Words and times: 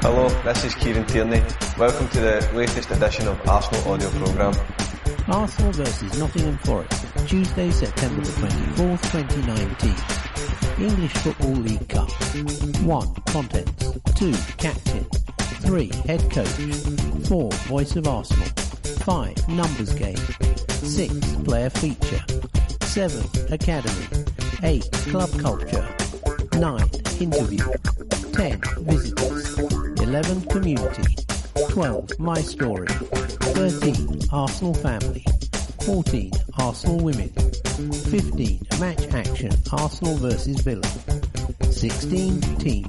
Hello, 0.00 0.28
this 0.42 0.64
is 0.64 0.74
Kieran 0.76 1.04
Tierney. 1.06 1.42
Welcome 1.76 2.08
to 2.08 2.20
the 2.20 2.50
latest 2.54 2.90
edition 2.90 3.28
of 3.28 3.46
Arsenal 3.46 3.92
audio 3.92 4.08
programme. 4.10 4.54
Arsenal 5.28 5.72
versus 5.72 6.18
Nottingham 6.18 6.56
Forest, 6.58 7.04
Tuesday, 7.26 7.70
September 7.70 8.22
the 8.22 8.30
24th, 8.30 9.02
2019. 9.12 10.88
English 10.88 11.12
Football 11.12 11.56
League 11.56 11.88
Cup. 11.90 12.10
1. 12.82 13.14
Contents. 13.26 13.98
2. 14.14 14.32
Captain. 14.56 15.04
3. 15.60 15.92
Head 16.06 16.30
Coach. 16.30 16.48
4. 17.28 17.50
Voice 17.50 17.96
of 17.96 18.08
Arsenal. 18.08 18.69
5. 18.86 19.48
Numbers 19.48 19.92
Game. 19.94 20.16
6. 20.68 21.14
Player 21.44 21.70
Feature. 21.70 22.24
7. 22.82 23.52
Academy. 23.52 24.06
8. 24.62 24.92
Club 24.92 25.30
Culture. 25.40 25.88
9. 26.54 26.90
Interview. 27.20 27.64
10. 28.32 28.60
Visitors. 28.78 29.58
11. 30.00 30.40
Community. 30.42 31.16
12. 31.70 32.18
My 32.18 32.40
Story. 32.40 32.86
13. 32.86 34.20
Arsenal 34.32 34.74
Family. 34.74 35.24
14. 35.84 36.30
Arsenal 36.58 36.98
Women. 36.98 37.28
15. 37.28 38.60
Match 38.78 39.06
Action. 39.14 39.52
Arsenal 39.72 40.16
versus 40.16 40.60
Villa. 40.60 40.88
16. 41.70 42.40
Teams. 42.58 42.88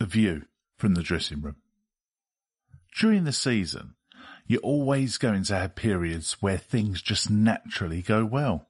A 0.00 0.04
view 0.04 0.42
from 0.76 0.94
the 0.94 1.02
dressing 1.02 1.40
room. 1.40 1.56
During 2.98 3.22
the 3.22 3.32
season, 3.32 3.94
you're 4.48 4.60
always 4.60 5.18
going 5.18 5.44
to 5.44 5.56
have 5.56 5.76
periods 5.76 6.38
where 6.40 6.58
things 6.58 7.00
just 7.00 7.30
naturally 7.30 8.02
go 8.02 8.24
well. 8.24 8.66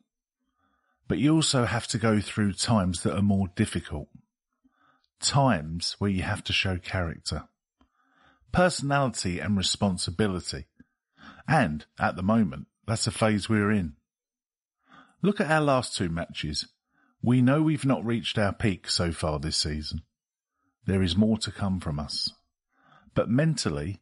But 1.06 1.16
you 1.16 1.34
also 1.34 1.64
have 1.64 1.86
to 1.88 1.98
go 1.98 2.20
through 2.20 2.52
times 2.52 3.02
that 3.02 3.16
are 3.16 3.22
more 3.22 3.48
difficult. 3.56 4.08
Times 5.18 5.96
where 5.98 6.10
you 6.10 6.24
have 6.24 6.44
to 6.44 6.52
show 6.52 6.76
character, 6.76 7.44
personality 8.52 9.38
and 9.38 9.56
responsibility. 9.56 10.66
And 11.48 11.86
at 11.98 12.16
the 12.16 12.22
moment, 12.22 12.66
that's 12.86 13.06
a 13.06 13.10
phase 13.10 13.48
we're 13.48 13.70
in. 13.70 13.94
Look 15.22 15.40
at 15.40 15.50
our 15.50 15.62
last 15.62 15.96
two 15.96 16.10
matches. 16.10 16.68
We 17.22 17.40
know 17.40 17.62
we've 17.62 17.86
not 17.86 18.04
reached 18.04 18.36
our 18.36 18.52
peak 18.52 18.90
so 18.90 19.10
far 19.10 19.38
this 19.38 19.56
season. 19.56 20.02
There 20.84 21.02
is 21.02 21.16
more 21.16 21.38
to 21.38 21.50
come 21.50 21.80
from 21.80 21.98
us. 21.98 22.30
But 23.14 23.30
mentally, 23.30 24.00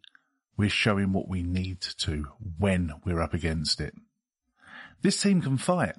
we're 0.56 0.70
showing 0.70 1.12
what 1.12 1.28
we 1.28 1.42
need 1.42 1.80
to 1.80 2.26
when 2.58 2.92
we're 3.04 3.20
up 3.20 3.34
against 3.34 3.80
it. 3.80 3.94
This 5.02 5.20
team 5.20 5.42
can 5.42 5.58
fight. 5.58 5.96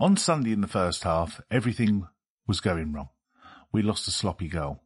On 0.00 0.16
Sunday 0.16 0.52
in 0.52 0.60
the 0.60 0.66
first 0.66 1.04
half, 1.04 1.40
everything 1.50 2.06
was 2.46 2.60
going 2.60 2.92
wrong. 2.92 3.10
We 3.72 3.82
lost 3.82 4.08
a 4.08 4.10
sloppy 4.10 4.48
goal. 4.48 4.82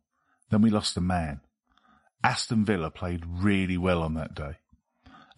Then 0.51 0.63
we 0.63 0.71
lost 0.71 0.97
a 0.97 1.01
man. 1.01 1.41
Aston 2.25 2.65
Villa 2.65 2.91
played 2.91 3.25
really 3.27 3.79
well 3.79 4.03
on 4.03 4.15
that 4.15 4.35
day. 4.35 4.57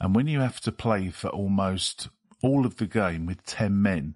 And 0.01 0.15
when 0.15 0.27
you 0.27 0.41
have 0.41 0.61
to 0.63 0.73
play 0.73 1.11
for 1.11 1.29
almost 1.29 2.09
all 2.43 2.65
of 2.65 2.77
the 2.77 2.87
game 2.87 3.27
with 3.27 3.45
10 3.45 3.83
men, 3.83 4.15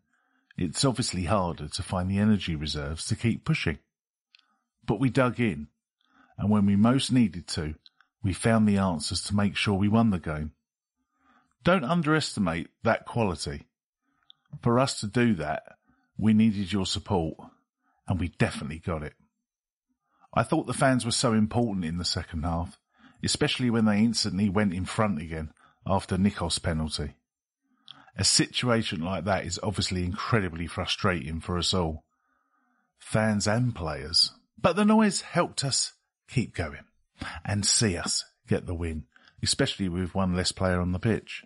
it's 0.56 0.84
obviously 0.84 1.24
harder 1.24 1.68
to 1.68 1.82
find 1.82 2.10
the 2.10 2.18
energy 2.18 2.56
reserves 2.56 3.06
to 3.06 3.16
keep 3.16 3.44
pushing. 3.44 3.78
But 4.86 5.00
we 5.00 5.10
dug 5.10 5.40
in, 5.40 5.68
and 6.38 6.50
when 6.50 6.64
we 6.64 6.76
most 6.76 7.12
needed 7.12 7.46
to, 7.48 7.74
we 8.24 8.32
found 8.32 8.66
the 8.66 8.78
answers 8.78 9.22
to 9.24 9.36
make 9.36 9.54
sure 9.54 9.74
we 9.74 9.88
won 9.88 10.10
the 10.10 10.18
game. 10.18 10.52
Don't 11.62 11.84
underestimate 11.84 12.68
that 12.82 13.04
quality. 13.04 13.66
For 14.62 14.80
us 14.80 14.98
to 15.00 15.06
do 15.06 15.34
that, 15.34 15.62
we 16.16 16.32
needed 16.32 16.72
your 16.72 16.86
support, 16.86 17.36
and 18.08 18.18
we 18.18 18.28
definitely 18.28 18.78
got 18.78 19.02
it. 19.02 19.12
I 20.32 20.42
thought 20.42 20.66
the 20.66 20.72
fans 20.72 21.04
were 21.04 21.12
so 21.12 21.34
important 21.34 21.84
in 21.84 21.98
the 21.98 22.04
second 22.04 22.44
half, 22.44 22.78
especially 23.22 23.70
when 23.70 23.84
they 23.84 23.98
instantly 23.98 24.48
went 24.48 24.72
in 24.72 24.86
front 24.86 25.20
again 25.20 25.52
after 25.86 26.16
Nico's 26.16 26.58
penalty. 26.58 27.14
A 28.16 28.24
situation 28.24 29.02
like 29.02 29.24
that 29.24 29.44
is 29.44 29.60
obviously 29.62 30.04
incredibly 30.04 30.66
frustrating 30.66 31.40
for 31.40 31.58
us 31.58 31.74
all, 31.74 32.04
fans 32.98 33.46
and 33.46 33.74
players. 33.74 34.32
But 34.58 34.76
the 34.76 34.84
noise 34.84 35.20
helped 35.20 35.64
us 35.64 35.92
keep 36.28 36.54
going 36.54 36.84
and 37.44 37.64
see 37.64 37.96
us 37.96 38.24
get 38.48 38.66
the 38.66 38.74
win, 38.74 39.04
especially 39.42 39.88
with 39.88 40.14
one 40.14 40.34
less 40.34 40.52
player 40.52 40.80
on 40.80 40.92
the 40.92 40.98
pitch. 40.98 41.44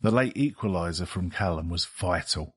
The 0.00 0.10
late 0.10 0.34
equaliser 0.34 1.06
from 1.06 1.30
Callum 1.30 1.68
was 1.68 1.84
vital. 1.84 2.54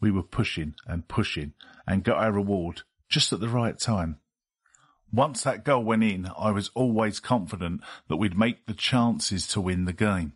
We 0.00 0.10
were 0.10 0.22
pushing 0.22 0.74
and 0.86 1.08
pushing 1.08 1.54
and 1.86 2.04
got 2.04 2.18
our 2.18 2.32
reward 2.32 2.82
just 3.08 3.32
at 3.32 3.40
the 3.40 3.48
right 3.48 3.78
time. 3.78 4.18
Once 5.12 5.42
that 5.42 5.64
goal 5.64 5.84
went 5.84 6.04
in, 6.04 6.28
I 6.36 6.50
was 6.50 6.70
always 6.74 7.20
confident 7.20 7.80
that 8.08 8.16
we'd 8.16 8.38
make 8.38 8.66
the 8.66 8.74
chances 8.74 9.46
to 9.48 9.60
win 9.60 9.84
the 9.84 9.92
game. 9.92 10.34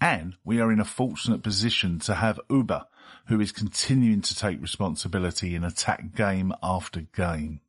And 0.00 0.36
we 0.44 0.60
are 0.60 0.72
in 0.72 0.80
a 0.80 0.84
fortunate 0.84 1.42
position 1.42 1.98
to 2.00 2.14
have 2.14 2.40
Auba, 2.48 2.86
who 3.26 3.40
is 3.40 3.52
continuing 3.52 4.22
to 4.22 4.34
take 4.34 4.60
responsibility 4.60 5.54
in 5.54 5.64
attack 5.64 6.14
game 6.14 6.52
after 6.62 7.00
game. 7.00 7.60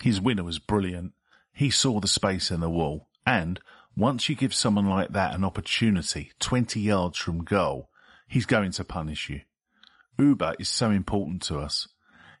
His 0.00 0.20
winner 0.20 0.44
was 0.44 0.58
brilliant. 0.58 1.12
He 1.52 1.70
saw 1.70 2.00
the 2.00 2.08
space 2.08 2.50
in 2.50 2.60
the 2.60 2.70
wall. 2.70 3.08
And 3.26 3.60
once 3.96 4.28
you 4.28 4.34
give 4.34 4.54
someone 4.54 4.88
like 4.88 5.12
that 5.12 5.34
an 5.34 5.44
opportunity 5.44 6.32
20 6.40 6.80
yards 6.80 7.18
from 7.18 7.44
goal, 7.44 7.90
he's 8.28 8.46
going 8.46 8.72
to 8.72 8.84
punish 8.84 9.28
you. 9.28 9.42
Auba 10.18 10.54
is 10.58 10.68
so 10.68 10.90
important 10.90 11.42
to 11.42 11.58
us. 11.58 11.88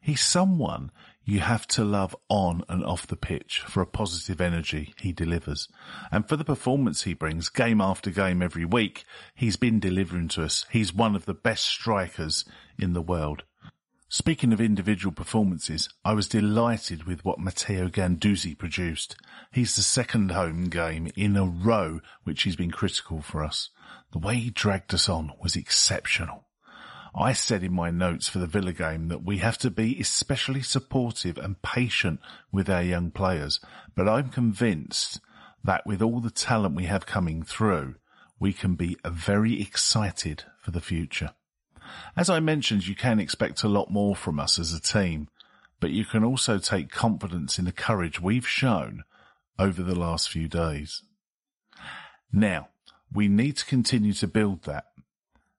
He's 0.00 0.20
someone 0.20 0.90
you 1.24 1.40
have 1.40 1.66
to 1.68 1.84
love 1.84 2.16
on 2.28 2.64
and 2.68 2.84
off 2.84 3.06
the 3.06 3.16
pitch 3.16 3.62
for 3.66 3.82
a 3.82 3.86
positive 3.86 4.40
energy 4.40 4.94
he 4.98 5.12
delivers. 5.12 5.68
And 6.10 6.28
for 6.28 6.36
the 6.36 6.44
performance 6.44 7.02
he 7.02 7.14
brings 7.14 7.48
game 7.48 7.80
after 7.80 8.10
game 8.10 8.42
every 8.42 8.64
week, 8.64 9.04
he's 9.34 9.56
been 9.56 9.78
delivering 9.78 10.28
to 10.28 10.44
us. 10.44 10.66
He's 10.70 10.94
one 10.94 11.14
of 11.14 11.26
the 11.26 11.34
best 11.34 11.64
strikers 11.64 12.44
in 12.78 12.94
the 12.94 13.02
world. 13.02 13.44
Speaking 14.12 14.52
of 14.52 14.60
individual 14.60 15.12
performances, 15.12 15.88
I 16.04 16.14
was 16.14 16.26
delighted 16.26 17.04
with 17.04 17.24
what 17.24 17.38
Matteo 17.38 17.86
Guendouzi 17.86 18.58
produced. 18.58 19.14
He's 19.52 19.76
the 19.76 19.82
second 19.82 20.32
home 20.32 20.64
game 20.64 21.12
in 21.14 21.36
a 21.36 21.44
row 21.44 22.00
which 22.24 22.42
he's 22.42 22.56
been 22.56 22.72
critical 22.72 23.22
for 23.22 23.44
us. 23.44 23.70
The 24.10 24.18
way 24.18 24.34
he 24.34 24.50
dragged 24.50 24.92
us 24.92 25.08
on 25.08 25.30
was 25.40 25.54
exceptional. 25.54 26.48
I 27.14 27.32
said 27.32 27.62
in 27.62 27.72
my 27.72 27.92
notes 27.92 28.28
for 28.28 28.40
the 28.40 28.48
Villa 28.48 28.72
game 28.72 29.06
that 29.08 29.22
we 29.22 29.38
have 29.38 29.58
to 29.58 29.70
be 29.70 30.00
especially 30.00 30.62
supportive 30.62 31.38
and 31.38 31.62
patient 31.62 32.18
with 32.50 32.68
our 32.68 32.82
young 32.82 33.12
players, 33.12 33.60
but 33.94 34.08
I'm 34.08 34.30
convinced 34.30 35.20
that 35.62 35.86
with 35.86 36.02
all 36.02 36.18
the 36.18 36.32
talent 36.32 36.74
we 36.74 36.86
have 36.86 37.06
coming 37.06 37.44
through, 37.44 37.94
we 38.40 38.52
can 38.54 38.74
be 38.74 38.96
very 39.06 39.62
excited 39.62 40.42
for 40.58 40.72
the 40.72 40.80
future. 40.80 41.30
As 42.16 42.28
I 42.28 42.40
mentioned, 42.40 42.86
you 42.86 42.94
can 42.94 43.20
expect 43.20 43.62
a 43.62 43.68
lot 43.68 43.90
more 43.90 44.16
from 44.16 44.40
us 44.40 44.58
as 44.58 44.72
a 44.72 44.80
team, 44.80 45.28
but 45.80 45.90
you 45.90 46.04
can 46.04 46.24
also 46.24 46.58
take 46.58 46.90
confidence 46.90 47.58
in 47.58 47.64
the 47.64 47.72
courage 47.72 48.20
we've 48.20 48.48
shown 48.48 49.04
over 49.58 49.82
the 49.82 49.94
last 49.94 50.28
few 50.28 50.48
days. 50.48 51.02
Now, 52.32 52.68
we 53.12 53.28
need 53.28 53.56
to 53.56 53.66
continue 53.66 54.12
to 54.14 54.26
build 54.26 54.64
that. 54.64 54.84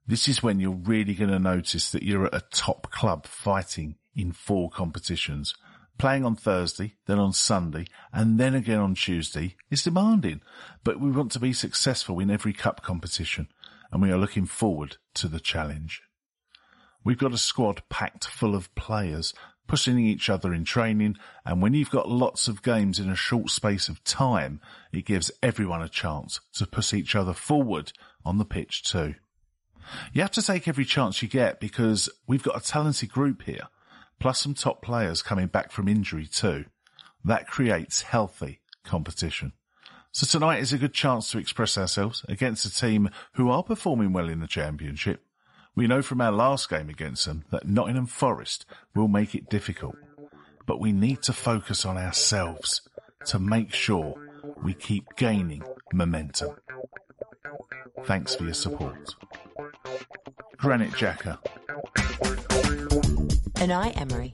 This 0.08 0.28
is 0.28 0.42
when 0.42 0.60
you're 0.60 0.72
really 0.72 1.14
going 1.14 1.32
to 1.32 1.40
notice 1.40 1.92
that 1.92 2.04
you're 2.04 2.26
at 2.26 2.36
a 2.36 2.46
top 2.52 2.92
club 2.92 3.26
fighting 3.26 3.96
in 4.16 4.32
four 4.32 4.70
competitions. 4.70 5.54
Playing 5.98 6.26
on 6.26 6.36
Thursday, 6.36 6.96
then 7.06 7.20
on 7.20 7.34
Sunday, 7.34 7.86
and 8.12 8.40
then 8.40 8.56
again 8.56 8.80
on 8.80 8.96
Tuesday 8.96 9.56
is 9.70 9.84
demanding, 9.84 10.42
but 10.84 11.00
we 11.00 11.12
want 11.12 11.32
to 11.34 11.40
be 11.40 11.54
successful 11.54 12.20
in 12.20 12.32
every 12.32 12.54
cup 12.54 12.82
competition, 12.82 13.50
and 13.92 14.02
we 14.02 14.12
are 14.12 14.18
looking 14.18 14.46
forward 14.46 14.98
to 15.14 15.28
the 15.28 15.40
challenge. 15.40 16.02
We've 17.04 17.18
got 17.18 17.34
a 17.34 17.38
squad 17.38 17.82
packed 17.90 18.26
full 18.26 18.56
of 18.56 18.74
players, 18.76 19.34
pushing 19.68 20.00
each 20.00 20.30
other 20.30 20.54
in 20.54 20.66
training, 20.66 21.18
and 21.46 21.62
when 21.62 21.74
you've 21.74 21.90
got 21.90 22.10
lots 22.10 22.48
of 22.48 22.64
games 22.64 23.00
in 23.00 23.10
a 23.10 23.16
short 23.16 23.50
space 23.50 23.90
of 23.90 24.04
time, 24.04 24.62
it 24.92 25.06
gives 25.06 25.32
everyone 25.42 25.82
a 25.82 25.90
chance 25.90 26.42
to 26.54 26.68
push 26.68 26.94
each 26.94 27.16
other 27.16 27.34
forward 27.34 27.92
on 28.26 28.38
the 28.38 28.46
pitch 28.46 28.84
too. 28.84 29.16
You 30.14 30.22
have 30.22 30.32
to 30.32 30.42
take 30.42 30.68
every 30.68 30.86
chance 30.86 31.22
you 31.22 31.28
get 31.28 31.60
because 31.60 32.10
we've 32.28 32.44
got 32.44 32.58
a 32.58 32.66
talented 32.66 33.12
group 33.12 33.44
here 33.44 33.68
plus 34.22 34.40
some 34.40 34.54
top 34.54 34.82
players 34.84 35.24
coming 35.24 35.48
back 35.48 35.72
from 35.72 35.88
injury 35.88 36.28
too. 36.28 36.66
That 37.26 37.48
creates 37.48 38.04
healthy 38.04 38.62
competition. 38.84 39.54
So 40.12 40.28
tonight 40.28 40.60
is 40.60 40.72
a 40.72 40.78
good 40.78 40.94
chance 40.94 41.32
to 41.32 41.40
express 41.40 41.78
ourselves 41.78 42.24
against 42.30 42.66
a 42.66 42.74
team 42.74 43.10
who 43.34 43.50
are 43.50 43.64
performing 43.64 44.14
well 44.14 44.30
in 44.30 44.40
the 44.40 44.48
championship. 44.48 45.26
We 45.76 45.88
know 45.88 46.02
from 46.02 46.20
our 46.20 46.32
last 46.32 46.70
game 46.70 46.90
against 46.90 47.26
them 47.26 47.46
that 47.50 47.68
Nottingham 47.68 48.06
Forest 48.06 48.66
will 48.94 49.08
make 49.08 49.34
it 49.36 49.50
difficult, 49.50 49.96
but 50.66 50.80
we 50.80 50.92
need 50.92 51.22
to 51.24 51.34
focus 51.34 51.86
on 51.86 51.98
ourselves 51.98 52.82
to 53.28 53.40
make 53.40 53.74
sure 53.74 54.16
we 54.62 54.74
keep 54.74 55.16
gaining 55.16 55.64
momentum. 55.94 56.56
Thanks 58.04 58.36
for 58.36 58.44
your 58.44 58.54
support. 58.54 59.16
Granit 60.58 60.92
Unai, 63.56 64.00
Emery. 64.00 64.34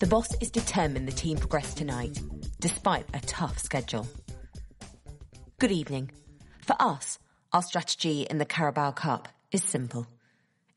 The 0.00 0.06
boss 0.06 0.34
is 0.40 0.50
determined 0.50 1.08
the 1.08 1.12
team 1.12 1.38
progress 1.38 1.72
tonight, 1.72 2.20
despite 2.60 3.06
a 3.14 3.20
tough 3.20 3.58
schedule. 3.58 4.06
Good 5.58 5.72
evening. 5.72 6.10
For 6.60 6.76
us, 6.80 7.18
our 7.52 7.62
strategy 7.62 8.22
in 8.22 8.38
the 8.38 8.44
Carabao 8.44 8.92
Cup 8.92 9.28
is 9.52 9.62
simple. 9.62 10.06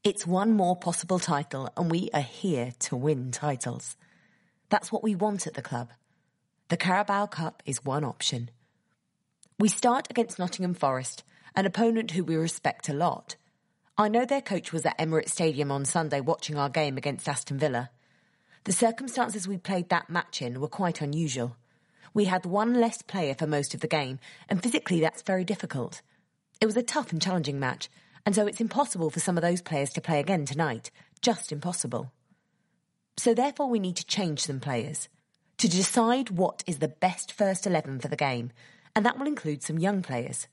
It's 0.03 0.27
one 0.27 0.51
more 0.51 0.75
possible 0.75 1.17
title 1.17 1.69
and 1.77 1.89
we 1.89 2.09
are 2.13 2.19
here 2.19 2.73
to 2.79 2.95
win 2.97 3.31
titles. 3.31 3.95
That's 4.67 4.91
what 4.91 5.01
we 5.01 5.15
want 5.15 5.47
at 5.47 5.53
the 5.53 5.61
club. 5.61 5.91
The 6.67 6.75
Carabao 6.75 7.27
Cup 7.27 7.63
is 7.65 7.85
one 7.85 8.03
option. 8.03 8.49
We 9.57 9.69
start 9.69 10.07
against 10.09 10.37
Nottingham 10.37 10.73
Forest, 10.73 11.23
an 11.55 11.65
opponent 11.65 12.11
who 12.11 12.25
we 12.25 12.35
respect 12.35 12.89
a 12.89 12.93
lot. 12.93 13.37
I 13.97 14.09
know 14.09 14.25
their 14.25 14.41
coach 14.41 14.73
was 14.73 14.85
at 14.85 14.97
Emirates 14.97 15.29
Stadium 15.29 15.71
on 15.71 15.85
Sunday 15.85 16.19
watching 16.19 16.57
our 16.57 16.67
game 16.67 16.97
against 16.97 17.29
Aston 17.29 17.57
Villa. 17.57 17.89
The 18.65 18.73
circumstances 18.73 19.47
we 19.47 19.57
played 19.57 19.87
that 19.87 20.09
match 20.09 20.41
in 20.41 20.59
were 20.59 20.67
quite 20.67 20.99
unusual. 20.99 21.55
We 22.13 22.25
had 22.25 22.45
one 22.45 22.73
less 22.73 23.01
player 23.01 23.35
for 23.35 23.47
most 23.47 23.73
of 23.73 23.79
the 23.79 23.87
game, 23.87 24.19
and 24.49 24.61
physically 24.61 24.99
that's 24.99 25.21
very 25.21 25.45
difficult. 25.45 26.01
It 26.59 26.65
was 26.65 26.75
a 26.75 26.83
tough 26.83 27.13
and 27.13 27.21
challenging 27.21 27.57
match, 27.57 27.89
and 28.25 28.35
so 28.35 28.47
it's 28.47 28.61
impossible 28.61 29.09
for 29.09 29.19
some 29.19 29.37
of 29.37 29.41
those 29.41 29.61
players 29.61 29.91
to 29.91 30.01
play 30.01 30.19
again 30.19 30.45
tonight. 30.45 30.91
Just 31.21 31.51
impossible. 31.51 32.11
So 33.17 33.33
therefore 33.33 33.69
we 33.69 33.79
need 33.79 33.95
to 33.97 34.05
change 34.05 34.39
some 34.39 34.59
players. 34.59 35.09
To 35.59 35.69
decide 35.69 36.29
what 36.29 36.63
is 36.65 36.79
the 36.79 36.87
best 36.87 37.31
first 37.31 37.67
11 37.67 37.99
for 37.99 38.07
the 38.07 38.15
game, 38.15 38.51
and 38.95 39.05
that 39.05 39.17
will 39.17 39.27
include 39.27 39.63
some 39.63 39.79
young 39.79 40.01
players. 40.01 40.47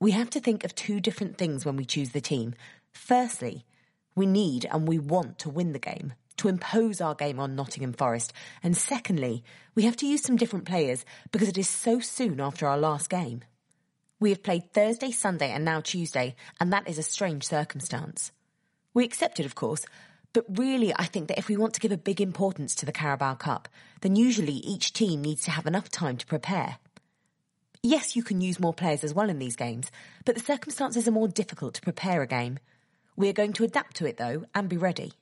We 0.00 0.12
have 0.12 0.30
to 0.30 0.40
think 0.40 0.64
of 0.64 0.74
two 0.74 0.98
different 0.98 1.36
things 1.36 1.64
when 1.64 1.76
we 1.76 1.84
choose 1.84 2.10
the 2.10 2.20
team. 2.20 2.54
Firstly, 2.92 3.64
we 4.16 4.26
need 4.26 4.66
and 4.70 4.88
we 4.88 4.98
want 4.98 5.38
to 5.40 5.50
win 5.50 5.72
the 5.72 5.78
game, 5.78 6.14
to 6.38 6.48
impose 6.48 7.00
our 7.00 7.14
game 7.14 7.38
on 7.38 7.54
Nottingham 7.54 7.92
Forest. 7.92 8.32
And 8.62 8.76
secondly, 8.76 9.44
we 9.74 9.84
have 9.84 9.96
to 9.96 10.06
use 10.06 10.22
some 10.22 10.36
different 10.36 10.64
players 10.64 11.04
because 11.32 11.48
it 11.48 11.58
is 11.58 11.68
so 11.68 12.00
soon 12.00 12.40
after 12.40 12.66
our 12.66 12.78
last 12.78 13.10
game. 13.10 13.42
We 14.20 14.28
have 14.30 14.42
played 14.42 14.72
Thursday, 14.74 15.10
Sunday, 15.12 15.50
and 15.50 15.64
now 15.64 15.80
Tuesday, 15.80 16.36
and 16.60 16.70
that 16.72 16.86
is 16.86 16.98
a 16.98 17.02
strange 17.02 17.44
circumstance. 17.44 18.32
We 18.92 19.02
accept 19.04 19.40
it, 19.40 19.46
of 19.46 19.54
course, 19.54 19.86
but 20.34 20.44
really, 20.48 20.92
I 20.94 21.06
think 21.06 21.28
that 21.28 21.38
if 21.38 21.48
we 21.48 21.56
want 21.56 21.72
to 21.74 21.80
give 21.80 21.90
a 21.90 21.96
big 21.96 22.20
importance 22.20 22.74
to 22.76 22.86
the 22.86 22.92
Carabao 22.92 23.36
Cup, 23.36 23.66
then 24.02 24.16
usually 24.16 24.52
each 24.52 24.92
team 24.92 25.22
needs 25.22 25.42
to 25.44 25.50
have 25.50 25.66
enough 25.66 25.88
time 25.88 26.18
to 26.18 26.26
prepare. 26.26 26.76
Yes, 27.82 28.14
you 28.14 28.22
can 28.22 28.42
use 28.42 28.60
more 28.60 28.74
players 28.74 29.02
as 29.04 29.14
well 29.14 29.30
in 29.30 29.38
these 29.38 29.56
games, 29.56 29.90
but 30.26 30.34
the 30.34 30.42
circumstances 30.42 31.08
are 31.08 31.12
more 31.12 31.26
difficult 31.26 31.72
to 31.74 31.80
prepare 31.80 32.20
a 32.20 32.26
game. 32.26 32.58
We 33.16 33.30
are 33.30 33.34
going 33.34 33.54
to 33.54 33.64
adapt 33.64 33.96
to 33.96 34.06
it 34.06 34.18
though 34.18 34.44
and 34.54 34.68
be 34.68 34.76
ready. 34.76 35.14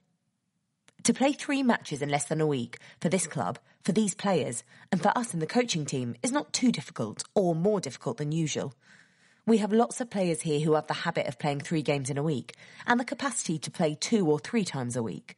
To 1.05 1.15
play 1.15 1.33
three 1.33 1.62
matches 1.62 2.03
in 2.03 2.09
less 2.09 2.25
than 2.25 2.41
a 2.41 2.47
week 2.47 2.79
for 3.00 3.09
this 3.09 3.27
club, 3.27 3.59
for 3.83 3.93
these 3.93 4.15
players, 4.15 4.62
and 4.93 5.00
for 5.03 5.17
us 5.17 5.33
in 5.33 5.41
the 5.41 5.47
coaching 5.47 5.87
team 5.87 6.15
is 6.23 6.33
not 6.33 6.53
too 6.53 6.71
difficult 6.71 7.25
or 7.35 7.55
more 7.55 7.81
difficult 7.81 8.19
than 8.19 8.33
usual. 8.33 8.75
We 9.47 9.59
have 9.59 9.73
lots 9.73 10.03
of 10.03 10.11
players 10.11 10.43
here 10.43 10.61
who 10.61 10.75
have 10.75 10.89
the 10.89 10.93
habit 10.95 11.27
of 11.27 11.39
playing 11.39 11.61
three 11.61 11.81
games 11.81 12.11
in 12.11 12.19
a 12.19 12.23
week 12.23 12.55
and 12.87 13.00
the 13.00 13.05
capacity 13.05 13.59
to 13.61 13.71
play 13.71 13.95
two 13.95 14.31
or 14.31 14.39
three 14.39 14.65
times 14.65 14.95
a 14.95 15.03
week. 15.03 15.37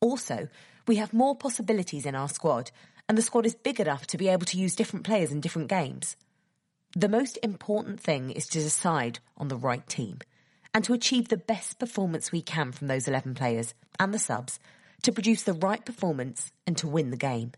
Also, 0.00 0.48
we 0.88 0.96
have 0.96 1.12
more 1.12 1.36
possibilities 1.36 2.04
in 2.04 2.16
our 2.16 2.28
squad 2.28 2.72
and 3.08 3.16
the 3.16 3.22
squad 3.22 3.46
is 3.46 3.54
big 3.54 3.78
enough 3.78 4.08
to 4.08 4.18
be 4.18 4.26
able 4.26 4.46
to 4.46 4.58
use 4.58 4.74
different 4.74 5.06
players 5.06 5.30
in 5.30 5.40
different 5.40 5.68
games. 5.68 6.16
The 6.96 7.08
most 7.08 7.38
important 7.42 8.00
thing 8.00 8.30
is 8.30 8.48
to 8.48 8.58
decide 8.58 9.20
on 9.36 9.46
the 9.46 9.56
right 9.56 9.86
team 9.86 10.18
and 10.74 10.82
to 10.82 10.92
achieve 10.92 11.28
the 11.28 11.36
best 11.36 11.78
performance 11.78 12.32
we 12.32 12.42
can 12.42 12.72
from 12.72 12.88
those 12.88 13.06
11 13.06 13.34
players 13.34 13.72
and 14.00 14.12
the 14.12 14.18
subs 14.18 14.58
to 15.02 15.12
produce 15.12 15.42
the 15.42 15.52
right 15.52 15.84
performance 15.84 16.52
and 16.66 16.76
to 16.78 16.88
win 16.88 17.10
the 17.10 17.16
game. 17.16 17.52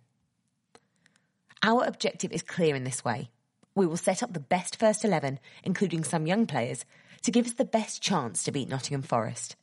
Our 1.62 1.84
objective 1.84 2.32
is 2.32 2.42
clear 2.42 2.74
in 2.74 2.84
this 2.84 3.04
way. 3.04 3.30
We 3.74 3.86
will 3.86 3.96
set 3.96 4.22
up 4.22 4.32
the 4.32 4.40
best 4.40 4.76
first 4.76 5.04
11, 5.04 5.38
including 5.62 6.04
some 6.04 6.26
young 6.26 6.46
players, 6.46 6.84
to 7.22 7.30
give 7.30 7.46
us 7.46 7.54
the 7.54 7.64
best 7.64 8.02
chance 8.02 8.42
to 8.44 8.52
beat 8.52 8.68
Nottingham 8.68 9.02
Forest. 9.02 9.56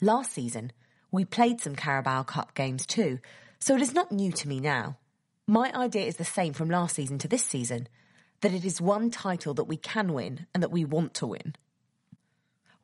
Last 0.00 0.32
season, 0.32 0.72
we 1.10 1.24
played 1.24 1.60
some 1.60 1.76
Carabao 1.76 2.24
Cup 2.24 2.54
games 2.54 2.86
too, 2.86 3.20
so 3.58 3.74
it 3.74 3.82
is 3.82 3.94
not 3.94 4.12
new 4.12 4.32
to 4.32 4.48
me 4.48 4.60
now. 4.60 4.98
My 5.46 5.72
idea 5.74 6.06
is 6.06 6.16
the 6.16 6.24
same 6.24 6.52
from 6.52 6.70
last 6.70 6.96
season 6.96 7.18
to 7.18 7.28
this 7.28 7.44
season– 7.44 7.88
that 8.44 8.52
it 8.52 8.64
is 8.66 8.78
one 8.78 9.10
title 9.10 9.54
that 9.54 9.64
we 9.64 9.78
can 9.78 10.12
win 10.12 10.46
and 10.52 10.62
that 10.62 10.70
we 10.70 10.84
want 10.84 11.14
to 11.14 11.26
win. 11.26 11.54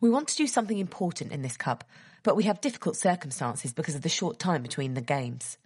We 0.01 0.09
want 0.09 0.29
to 0.29 0.37
do 0.37 0.47
something 0.47 0.79
important 0.79 1.33
in 1.33 1.43
this 1.43 1.59
cup, 1.59 1.85
but 2.23 2.37
we 2.37 2.45
have 2.45 2.61
difficult 2.61 2.97
circumstances 2.97 3.73
because 3.73 3.95
of 3.95 4.03
the 4.03 4.09
short 4.09 4.39
time 4.39 4.63
between 4.63 4.95
the 4.95 5.01
games. 5.01 5.59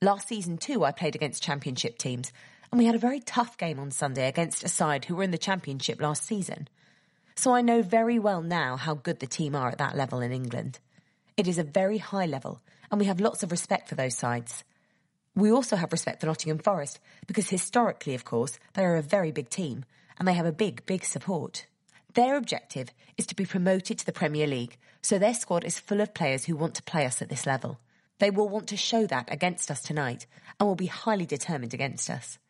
Last 0.00 0.28
season 0.28 0.58
too, 0.58 0.84
I 0.84 0.92
played 0.92 1.14
against 1.14 1.42
championship 1.42 1.98
teams, 1.98 2.32
and 2.70 2.78
we 2.78 2.86
had 2.86 2.94
a 2.94 2.98
very 2.98 3.20
tough 3.20 3.56
game 3.58 3.78
on 3.78 3.90
Sunday 3.90 4.28
against 4.28 4.64
a 4.64 4.68
side 4.68 5.04
who 5.04 5.16
were 5.16 5.24
in 5.24 5.30
the 5.30 5.38
championship 5.38 6.00
last 6.00 6.24
season. 6.24 6.68
So 7.34 7.54
I 7.54 7.62
know 7.62 7.82
very 7.82 8.18
well 8.18 8.42
now 8.42 8.76
how 8.76 8.94
good 8.94 9.20
the 9.20 9.26
team 9.26 9.54
are 9.54 9.68
at 9.68 9.78
that 9.78 9.96
level 9.96 10.20
in 10.20 10.32
England. 10.32 10.78
It 11.36 11.48
is 11.48 11.58
a 11.58 11.64
very 11.64 11.98
high 11.98 12.26
level, 12.26 12.60
and 12.90 13.00
we 13.00 13.06
have 13.06 13.20
lots 13.20 13.42
of 13.42 13.50
respect 13.50 13.88
for 13.88 13.94
those 13.94 14.16
sides. 14.16 14.64
We 15.34 15.52
also 15.52 15.76
have 15.76 15.92
respect 15.92 16.20
for 16.20 16.26
Nottingham 16.26 16.58
Forest 16.58 16.98
because 17.28 17.48
historically, 17.48 18.14
of 18.14 18.24
course, 18.24 18.58
they 18.74 18.84
are 18.84 18.96
a 18.96 19.02
very 19.02 19.30
big 19.30 19.50
team 19.50 19.84
and 20.18 20.26
they 20.26 20.32
have 20.32 20.46
a 20.46 20.52
big, 20.52 20.84
big 20.84 21.04
support. 21.04 21.66
Their 22.18 22.36
objective 22.36 22.88
is 23.16 23.28
to 23.28 23.36
be 23.36 23.46
promoted 23.46 23.96
to 24.00 24.04
the 24.04 24.10
Premier 24.10 24.48
League, 24.48 24.76
so 25.02 25.20
their 25.20 25.34
squad 25.34 25.62
is 25.62 25.78
full 25.78 26.00
of 26.00 26.14
players 26.14 26.46
who 26.46 26.56
want 26.56 26.74
to 26.74 26.82
play 26.82 27.06
us 27.06 27.22
at 27.22 27.28
this 27.28 27.46
level. 27.46 27.78
They 28.18 28.28
will 28.28 28.48
want 28.48 28.66
to 28.70 28.76
show 28.76 29.06
that 29.06 29.32
against 29.32 29.70
us 29.70 29.82
tonight 29.82 30.26
and 30.58 30.68
will 30.68 30.74
be 30.74 30.86
highly 30.86 31.26
determined 31.26 31.74
against 31.74 32.10
us. 32.10 32.40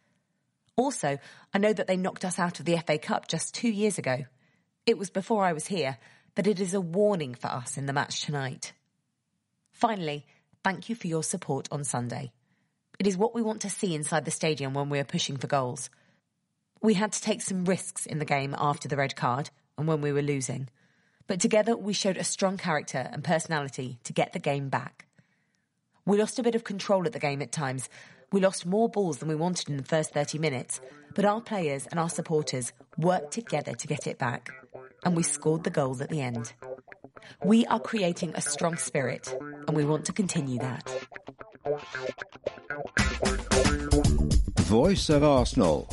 Also, 0.75 1.19
I 1.53 1.59
know 1.59 1.75
that 1.75 1.87
they 1.87 1.99
knocked 1.99 2.25
us 2.25 2.39
out 2.39 2.59
of 2.59 2.65
the 2.65 2.79
FA 2.79 2.97
Cup 2.97 3.29
just 3.29 3.55
two 3.55 3.69
years 3.69 3.99
ago. 3.99 4.25
It 4.87 4.97
was 4.97 5.11
before 5.11 5.45
I 5.45 5.53
was 5.53 5.67
here, 5.67 5.99
but 6.35 6.47
it 6.47 6.61
is 6.61 6.73
a 6.73 6.81
warning 6.81 7.35
for 7.35 7.49
us 7.49 7.77
in 7.77 7.85
the 7.85 7.93
match 7.93 8.23
tonight. 8.23 8.73
Finally, 9.73 10.25
thank 10.65 10.89
you 10.89 10.95
for 10.95 11.09
your 11.09 11.23
support 11.23 11.69
on 11.71 11.85
Sunday. 11.85 12.33
It 12.99 13.07
is 13.07 13.19
what 13.19 13.35
we 13.35 13.43
want 13.43 13.61
to 13.61 13.69
see 13.69 13.95
inside 13.95 14.25
the 14.25 14.31
stadium 14.31 14.73
when 14.73 14.89
we 14.89 14.99
are 14.99 15.05
pushing 15.05 15.37
for 15.37 15.47
goals. 15.47 15.91
We 16.81 16.95
had 16.95 17.13
to 17.13 17.21
take 17.21 17.43
some 17.43 17.65
risks 17.65 18.07
in 18.07 18.19
the 18.19 18.25
game 18.25 18.55
after 18.57 18.89
the 18.89 18.97
red 18.97 19.17
card 19.17 19.51
and 19.77 19.89
when 19.89 20.01
we 20.01 20.13
were 20.13 20.23
losing. 20.23 20.69
But 21.27 21.41
together 21.41 21.77
we 21.77 21.93
showed 21.93 22.17
a 22.17 22.25
strong 22.25 22.57
character 22.57 23.09
and 23.13 23.25
personality 23.25 23.99
to 24.05 24.13
get 24.13 24.33
the 24.33 24.39
game 24.39 24.69
back. 24.69 25.07
We 26.07 26.19
lost 26.19 26.39
a 26.39 26.43
bit 26.43 26.55
of 26.55 26.65
control 26.65 27.05
at 27.07 27.13
the 27.13 27.19
game 27.19 27.43
at 27.43 27.53
times. 27.53 27.89
We 28.33 28.41
lost 28.41 28.65
more 28.65 28.89
balls 28.89 29.19
than 29.19 29.29
we 29.29 29.35
wanted 29.35 29.69
in 29.69 29.77
the 29.77 29.83
first 29.83 30.15
30 30.15 30.39
minutes, 30.39 30.81
but 31.15 31.25
our 31.25 31.41
players 31.41 31.87
and 31.87 31.99
our 31.99 32.09
supporters 32.09 32.73
worked 32.97 33.33
together 33.33 33.75
to 33.75 33.87
get 33.87 34.07
it 34.07 34.19
back. 34.19 34.49
And 35.05 35.17
we 35.17 35.23
scored 35.23 35.65
the 35.65 35.71
goals 35.71 36.01
at 36.01 36.11
the 36.11 36.21
end. 36.21 36.53
We 37.45 37.67
are 37.67 37.81
creating 37.81 38.33
a 38.35 38.41
strong 38.41 38.77
spirit 38.77 39.35
and 39.67 39.77
we 39.77 39.85
want 39.85 40.05
to 40.07 40.13
continue 40.13 40.59
that. 40.61 40.89
Voice 44.61 45.09
of 45.09 45.25
Arsenal. 45.25 45.89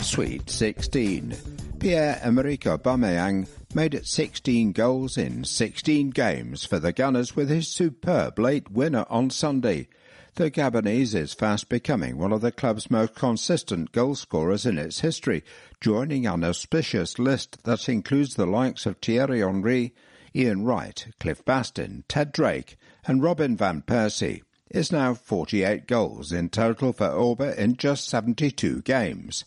Sweet 0.00 0.48
16. 0.48 1.36
Pierre-Emerick 1.80 2.60
Aubameyang 2.60 3.48
made 3.74 3.94
it 3.94 4.06
16 4.06 4.72
goals 4.72 5.18
in 5.18 5.44
16 5.44 6.10
games 6.10 6.64
for 6.64 6.78
the 6.78 6.92
Gunners 6.92 7.36
with 7.36 7.48
his 7.50 7.68
superb 7.68 8.38
late 8.38 8.70
winner 8.70 9.04
on 9.10 9.30
Sunday. 9.30 9.88
The 10.36 10.50
Gabonese 10.50 11.14
is 11.14 11.34
fast 11.34 11.68
becoming 11.68 12.16
one 12.16 12.32
of 12.32 12.40
the 12.40 12.52
club's 12.52 12.90
most 12.90 13.14
consistent 13.14 13.92
goal 13.92 14.14
scorers 14.14 14.64
in 14.64 14.78
its 14.78 15.00
history, 15.00 15.44
joining 15.80 16.26
an 16.26 16.44
auspicious 16.44 17.18
list 17.18 17.64
that 17.64 17.88
includes 17.88 18.36
the 18.36 18.46
likes 18.46 18.86
of 18.86 18.98
Thierry 18.98 19.40
Henry, 19.40 19.94
Ian 20.34 20.64
Wright, 20.64 21.06
Cliff 21.18 21.44
Bastin, 21.44 22.04
Ted 22.06 22.32
Drake, 22.32 22.76
and 23.06 23.22
Robin 23.22 23.56
Van 23.56 23.82
Persie 23.82 24.42
is 24.70 24.92
now 24.92 25.14
48 25.14 25.86
goals 25.86 26.30
in 26.30 26.50
total 26.50 26.92
for 26.92 27.08
Auba 27.08 27.56
in 27.56 27.76
just 27.76 28.08
72 28.08 28.82
games. 28.82 29.44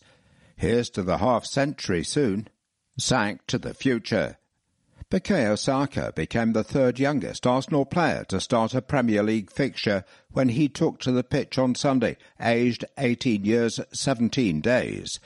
Here's 0.61 0.91
to 0.91 1.01
the 1.01 1.17
half 1.17 1.43
century 1.43 2.03
soon. 2.03 2.47
Saka 2.95 3.39
to 3.47 3.57
the 3.57 3.73
future. 3.73 4.37
Bukayo 5.09 5.57
Saka 5.57 6.13
became 6.15 6.53
the 6.53 6.63
third 6.63 6.99
youngest 6.99 7.47
Arsenal 7.47 7.83
player 7.83 8.23
to 8.25 8.39
start 8.39 8.75
a 8.75 8.81
Premier 8.83 9.23
League 9.23 9.49
fixture 9.49 10.03
when 10.29 10.49
he 10.49 10.69
took 10.69 10.99
to 10.99 11.11
the 11.11 11.23
pitch 11.23 11.57
on 11.57 11.73
Sunday, 11.73 12.15
aged 12.39 12.85
18 12.99 13.43
years 13.43 13.79
17 13.91 14.61
days. 14.61 15.19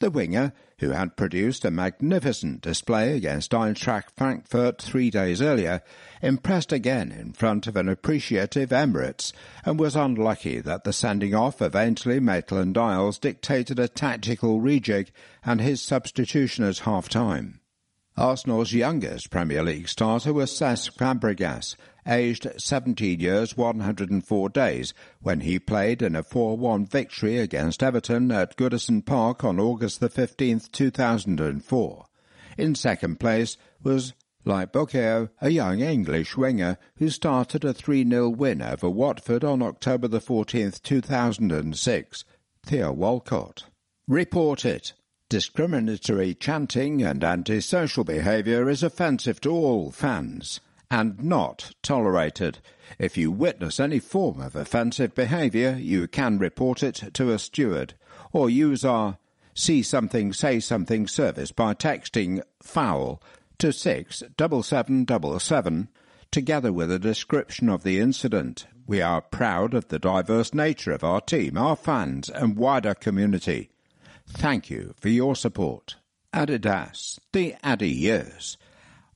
The 0.00 0.10
winger, 0.10 0.52
who 0.80 0.90
had 0.90 1.16
produced 1.16 1.64
a 1.64 1.70
magnificent 1.70 2.62
display 2.62 3.14
against 3.14 3.52
Eintracht 3.52 4.10
Frankfurt 4.16 4.80
three 4.80 5.10
days 5.10 5.40
earlier, 5.40 5.82
impressed 6.22 6.72
again 6.72 7.12
in 7.12 7.32
front 7.32 7.66
of 7.66 7.76
an 7.76 7.88
appreciative 7.88 8.70
Emirates 8.70 9.32
and 9.64 9.78
was 9.78 9.94
unlucky 9.94 10.58
that 10.58 10.84
the 10.84 10.92
sending 10.92 11.34
off 11.34 11.60
of 11.60 11.76
Ainsley 11.76 12.18
Maitland-Niles 12.18 13.18
dictated 13.18 13.78
a 13.78 13.88
tactical 13.88 14.60
rejig 14.60 15.08
and 15.44 15.60
his 15.60 15.82
substitution 15.82 16.64
at 16.64 16.78
half-time. 16.78 17.60
Arsenal's 18.16 18.72
youngest 18.72 19.30
Premier 19.30 19.62
League 19.62 19.88
starter 19.88 20.32
was 20.32 20.50
Cesc 20.50 20.96
Fabregas, 20.96 21.76
aged 22.06 22.46
17 22.56 23.20
years 23.20 23.56
104 23.56 24.48
days, 24.48 24.94
when 25.20 25.40
he 25.40 25.58
played 25.58 26.02
in 26.02 26.16
a 26.16 26.22
4-1 26.22 26.88
victory 26.88 27.38
against 27.38 27.82
Everton 27.82 28.30
at 28.32 28.56
Goodison 28.56 29.04
Park 29.04 29.44
on 29.44 29.60
August 29.60 30.00
the 30.00 30.08
15th, 30.08 30.72
2004. 30.72 32.06
In 32.56 32.74
second 32.74 33.20
place 33.20 33.56
was 33.82 34.14
like 34.44 34.72
Bukayo, 34.72 35.28
a 35.40 35.50
young 35.50 35.80
English 35.80 36.36
winger 36.36 36.78
who 36.96 37.10
started 37.10 37.64
a 37.64 37.74
3-0 37.74 38.36
win 38.36 38.62
over 38.62 38.88
Watford 38.88 39.44
on 39.44 39.62
October 39.62 40.08
the 40.08 40.20
14th, 40.20 40.82
2006, 40.82 42.24
Theo 42.64 42.92
Walcott. 42.92 43.64
Report 44.08 44.64
it. 44.64 44.94
Discriminatory 45.28 46.34
chanting 46.34 47.02
and 47.02 47.22
antisocial 47.22 48.02
behaviour 48.02 48.68
is 48.68 48.82
offensive 48.82 49.40
to 49.42 49.50
all 49.50 49.90
fans 49.90 50.60
and 50.90 51.22
not 51.22 51.72
tolerated. 51.82 52.58
If 52.98 53.16
you 53.16 53.30
witness 53.30 53.78
any 53.78 54.00
form 54.00 54.40
of 54.40 54.56
offensive 54.56 55.14
behaviour, 55.14 55.76
you 55.78 56.08
can 56.08 56.38
report 56.38 56.82
it 56.82 57.14
to 57.14 57.30
a 57.30 57.38
steward 57.38 57.94
or 58.32 58.50
use 58.50 58.84
our 58.84 59.18
See 59.54 59.82
Something 59.82 60.32
Say 60.32 60.58
Something 60.60 61.06
service 61.06 61.52
by 61.52 61.74
texting 61.74 62.42
FOUL 62.62 63.22
to 63.58 63.72
67777 63.72 65.88
together 66.30 66.72
with 66.72 66.90
a 66.90 66.98
description 66.98 67.68
of 67.68 67.82
the 67.82 67.98
incident. 67.98 68.66
We 68.86 69.02
are 69.02 69.20
proud 69.20 69.74
of 69.74 69.88
the 69.88 69.98
diverse 69.98 70.54
nature 70.54 70.92
of 70.92 71.04
our 71.04 71.20
team, 71.20 71.58
our 71.58 71.76
fans 71.76 72.28
and 72.28 72.56
wider 72.56 72.94
community. 72.94 73.70
Thank 74.26 74.70
you 74.70 74.94
for 74.98 75.08
your 75.08 75.36
support. 75.36 75.96
Adidas, 76.32 77.18
the 77.32 77.56
Addy 77.62 77.90
years 77.90 78.56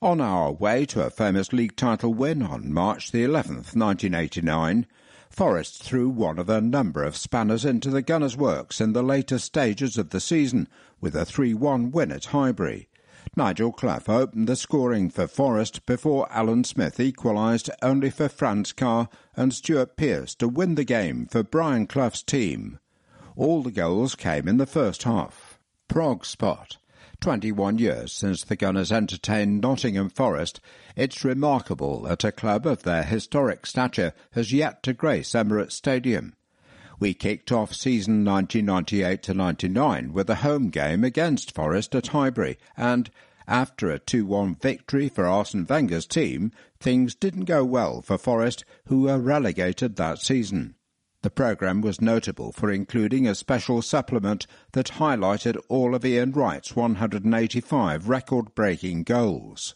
on 0.04 0.20
our 0.20 0.52
way 0.52 0.84
to 0.84 1.00
a 1.00 1.08
famous 1.08 1.50
league 1.50 1.74
title 1.76 2.12
win 2.12 2.42
on 2.42 2.70
March 2.70 3.10
the 3.10 3.24
11th, 3.24 3.74
1989, 3.74 4.86
Forest 5.30 5.82
threw 5.82 6.10
one 6.10 6.38
of 6.38 6.50
a 6.50 6.60
number 6.60 7.02
of 7.02 7.16
spanners 7.16 7.64
into 7.64 7.88
the 7.88 8.02
Gunners' 8.02 8.36
works 8.36 8.82
in 8.82 8.92
the 8.92 9.02
later 9.02 9.38
stages 9.38 9.96
of 9.96 10.10
the 10.10 10.20
season 10.20 10.68
with 11.00 11.16
a 11.16 11.20
3-1 11.24 11.90
win 11.90 12.12
at 12.12 12.26
Highbury. 12.26 12.90
Nigel 13.34 13.72
Clough 13.72 14.02
opened 14.06 14.46
the 14.46 14.56
scoring 14.56 15.08
for 15.08 15.26
Forest 15.26 15.86
before 15.86 16.30
Alan 16.30 16.64
Smith 16.64 17.00
equalised 17.00 17.70
only 17.80 18.10
for 18.10 18.28
Franz 18.28 18.74
Carr 18.74 19.08
and 19.34 19.54
Stuart 19.54 19.96
Pearce 19.96 20.34
to 20.34 20.48
win 20.48 20.74
the 20.74 20.84
game 20.84 21.24
for 21.24 21.42
Brian 21.42 21.86
Clough's 21.86 22.22
team. 22.22 22.78
All 23.36 23.62
the 23.62 23.70
goals 23.70 24.14
came 24.14 24.48
in 24.48 24.58
the 24.58 24.66
first 24.66 25.04
half. 25.04 25.58
Prog 25.88 26.26
Spot 26.26 26.76
21 27.24 27.78
years 27.78 28.12
since 28.12 28.44
the 28.44 28.54
Gunners 28.54 28.92
entertained 28.92 29.62
Nottingham 29.62 30.10
Forest, 30.10 30.60
it's 30.94 31.24
remarkable 31.24 32.02
that 32.02 32.22
a 32.22 32.30
club 32.30 32.66
of 32.66 32.82
their 32.82 33.02
historic 33.02 33.64
stature 33.64 34.12
has 34.32 34.52
yet 34.52 34.82
to 34.82 34.92
grace 34.92 35.30
Emirates 35.30 35.72
Stadium. 35.72 36.34
We 37.00 37.14
kicked 37.14 37.50
off 37.50 37.72
season 37.72 38.26
1998-99 38.26 40.12
with 40.12 40.28
a 40.28 40.34
home 40.34 40.68
game 40.68 41.02
against 41.02 41.54
Forest 41.54 41.94
at 41.94 42.08
Highbury 42.08 42.58
and, 42.76 43.08
after 43.48 43.90
a 43.90 43.98
2-1 43.98 44.60
victory 44.60 45.08
for 45.08 45.24
Arsene 45.24 45.64
Wenger's 45.66 46.04
team, 46.04 46.52
things 46.78 47.14
didn't 47.14 47.46
go 47.46 47.64
well 47.64 48.02
for 48.02 48.18
Forest, 48.18 48.66
who 48.88 49.04
were 49.04 49.18
relegated 49.18 49.96
that 49.96 50.18
season. 50.18 50.74
The 51.24 51.30
programme 51.30 51.80
was 51.80 52.02
notable 52.02 52.52
for 52.52 52.70
including 52.70 53.26
a 53.26 53.34
special 53.34 53.80
supplement 53.80 54.46
that 54.72 54.98
highlighted 54.98 55.56
all 55.70 55.94
of 55.94 56.04
Ian 56.04 56.32
Wright's 56.32 56.76
185 56.76 58.10
record-breaking 58.10 59.04
goals. 59.04 59.74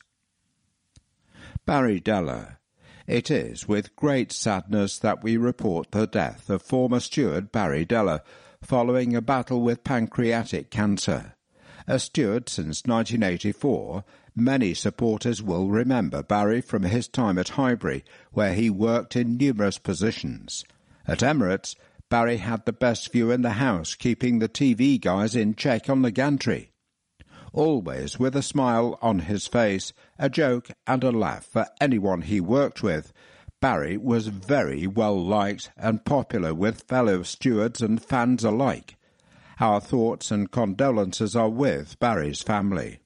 Barry 1.64 2.02
Deller. 2.02 2.58
It 3.06 3.30
is 3.30 3.66
with 3.66 3.96
great 3.96 4.30
sadness 4.30 4.98
that 4.98 5.22
we 5.22 5.38
report 5.38 5.92
the 5.92 6.06
death 6.06 6.50
of 6.50 6.60
former 6.60 7.00
steward 7.00 7.50
Barry 7.50 7.86
Deller 7.86 8.20
following 8.60 9.16
a 9.16 9.22
battle 9.22 9.62
with 9.62 9.84
pancreatic 9.84 10.70
cancer. 10.70 11.32
A 11.86 11.98
steward 11.98 12.50
since 12.50 12.82
1984, 12.84 14.04
many 14.36 14.74
supporters 14.74 15.42
will 15.42 15.70
remember 15.70 16.22
Barry 16.22 16.60
from 16.60 16.82
his 16.82 17.08
time 17.08 17.38
at 17.38 17.48
Highbury, 17.56 18.04
where 18.32 18.52
he 18.52 18.68
worked 18.68 19.16
in 19.16 19.38
numerous 19.38 19.78
positions– 19.78 20.66
at 21.08 21.20
Emirates, 21.20 21.74
Barry 22.10 22.36
had 22.36 22.64
the 22.64 22.72
best 22.72 23.10
view 23.12 23.30
in 23.30 23.42
the 23.42 23.52
house, 23.52 23.94
keeping 23.94 24.38
the 24.38 24.48
TV 24.48 25.00
guys 25.00 25.34
in 25.34 25.54
check 25.54 25.90
on 25.90 26.02
the 26.02 26.10
gantry. 26.10 26.70
Always 27.52 28.18
with 28.18 28.36
a 28.36 28.42
smile 28.42 28.98
on 29.00 29.20
his 29.20 29.46
face, 29.46 29.92
a 30.18 30.28
joke 30.28 30.70
and 30.86 31.02
a 31.02 31.10
laugh 31.10 31.46
for 31.46 31.66
anyone 31.80 32.22
he 32.22 32.40
worked 32.40 32.82
with, 32.82 33.12
Barry 33.60 33.96
was 33.96 34.28
very 34.28 34.86
well 34.86 35.20
liked 35.20 35.70
and 35.76 36.04
popular 36.04 36.54
with 36.54 36.82
fellow 36.82 37.22
stewards 37.22 37.82
and 37.82 38.02
fans 38.02 38.44
alike. 38.44 38.96
Our 39.60 39.80
thoughts 39.80 40.30
and 40.30 40.50
condolences 40.50 41.34
are 41.34 41.48
with 41.48 41.98
Barry's 41.98 42.42
family. 42.42 43.00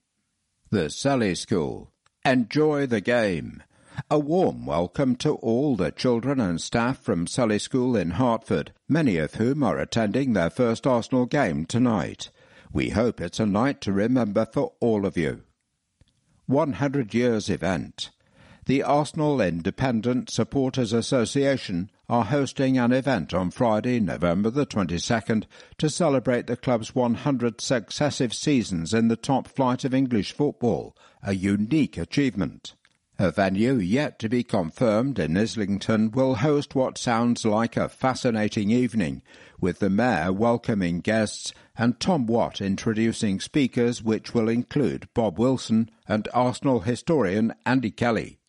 The 0.71 0.91
Sele 0.91 1.35
School. 1.35 1.91
Enjoy 2.25 2.87
the 2.87 3.01
game. 3.01 3.63
A 4.11 4.19
warm 4.19 4.67
welcome 4.67 5.17
to 5.17 5.35
all 5.35 5.77
the 5.77 5.91
children 5.91 6.41
and 6.41 6.61
staff 6.61 6.99
from 6.99 7.27
Sele 7.27 7.59
School 7.59 7.97
in 7.97 8.13
Hertford, 8.13 8.73
many 8.89 9.17
of 9.17 9.35
whom 9.35 9.63
are 9.63 9.79
attending 9.79 10.33
their 10.33 10.51
first 10.51 10.87
Arsenal 10.87 11.25
game 11.25 11.65
tonight. 11.67 12.31
We 12.73 12.91
hope 12.91 13.21
it's 13.21 13.41
a 13.41 13.47
night 13.47 13.81
to 13.83 13.93
remember 13.93 14.45
for 14.45 14.73
all 14.81 15.07
of 15.07 15.17
you. 15.17 15.43
100 16.47 17.15
Years 17.15 17.49
Event 17.49 18.11
The 18.67 18.83
Arsenal 18.83 19.41
Independent 19.41 20.31
Supporters 20.31 20.93
Association 20.93 21.91
are 22.09 22.25
hosting 22.25 22.77
an 22.77 22.93
event 22.93 23.33
on 23.33 23.51
Friday, 23.51 24.01
November 24.01 24.51
the 24.51 24.67
22nd, 24.67 25.45
to 25.79 25.89
celebrate 25.89 26.47
the 26.47 26.57
club's 26.57 26.95
100 26.95 27.61
successive 27.61 28.35
seasons 28.35 28.93
in 28.93 29.09
the 29.09 29.17
top 29.17 29.47
flight 29.47 29.85
of 29.85 29.95
English 29.95 30.33
football, 30.33 30.97
a 31.23 31.35
unique 31.35 31.97
achievement. 31.97 32.75
A 33.23 33.31
venue 33.31 33.75
yet 33.75 34.19
to 34.19 34.29
be 34.29 34.43
confirmed 34.43 35.17
in 35.21 35.37
Islington 35.37 36.11
will 36.11 36.35
host 36.35 36.75
what 36.75 36.99
sounds 36.99 37.45
like 37.45 37.77
a 37.77 37.89
fascinating 37.89 38.73
evening, 38.73 39.23
with 39.61 39.79
the 39.79 39.89
Mayor 39.89 40.33
welcoming 40.33 40.99
guests 40.99 41.55
and 41.79 42.01
Tom 42.01 42.27
Watt 42.27 42.61
introducing 42.61 43.39
speakers 43.39 44.03
which 44.03 44.35
will 44.35 44.49
include 44.49 45.09
Bob 45.15 45.39
Wilson 45.39 45.89
and 46.09 46.27
Arsenal 46.35 46.81
historian 46.81 47.55
Andy 47.65 47.93
Kelly. 47.93 48.41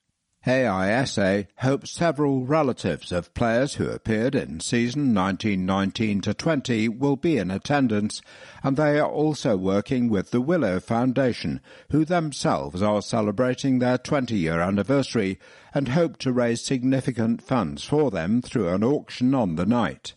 AISA 0.45 1.47
hopes 1.59 1.91
several 1.91 2.45
relatives 2.45 3.13
of 3.13 3.33
players 3.33 3.75
who 3.75 3.87
appeared 3.87 4.35
in 4.35 4.59
season 4.59 5.13
1919-20 5.13 6.99
will 6.99 7.15
be 7.15 7.37
in 7.37 7.49
attendance, 7.49 8.21
and 8.61 8.75
they 8.75 8.99
are 8.99 9.09
also 9.09 9.55
working 9.55 10.09
with 10.09 10.31
the 10.31 10.41
Willow 10.41 10.81
Foundation, 10.81 11.61
who 11.91 12.03
themselves 12.03 12.81
are 12.81 13.01
celebrating 13.01 13.79
their 13.79 13.97
20-year 13.97 14.59
anniversary 14.59 15.39
and 15.73 15.87
hope 15.89 16.17
to 16.17 16.33
raise 16.33 16.61
significant 16.61 17.41
funds 17.41 17.85
for 17.85 18.11
them 18.11 18.41
through 18.41 18.67
an 18.67 18.83
auction 18.83 19.33
on 19.33 19.55
the 19.55 19.65
night. 19.65 20.13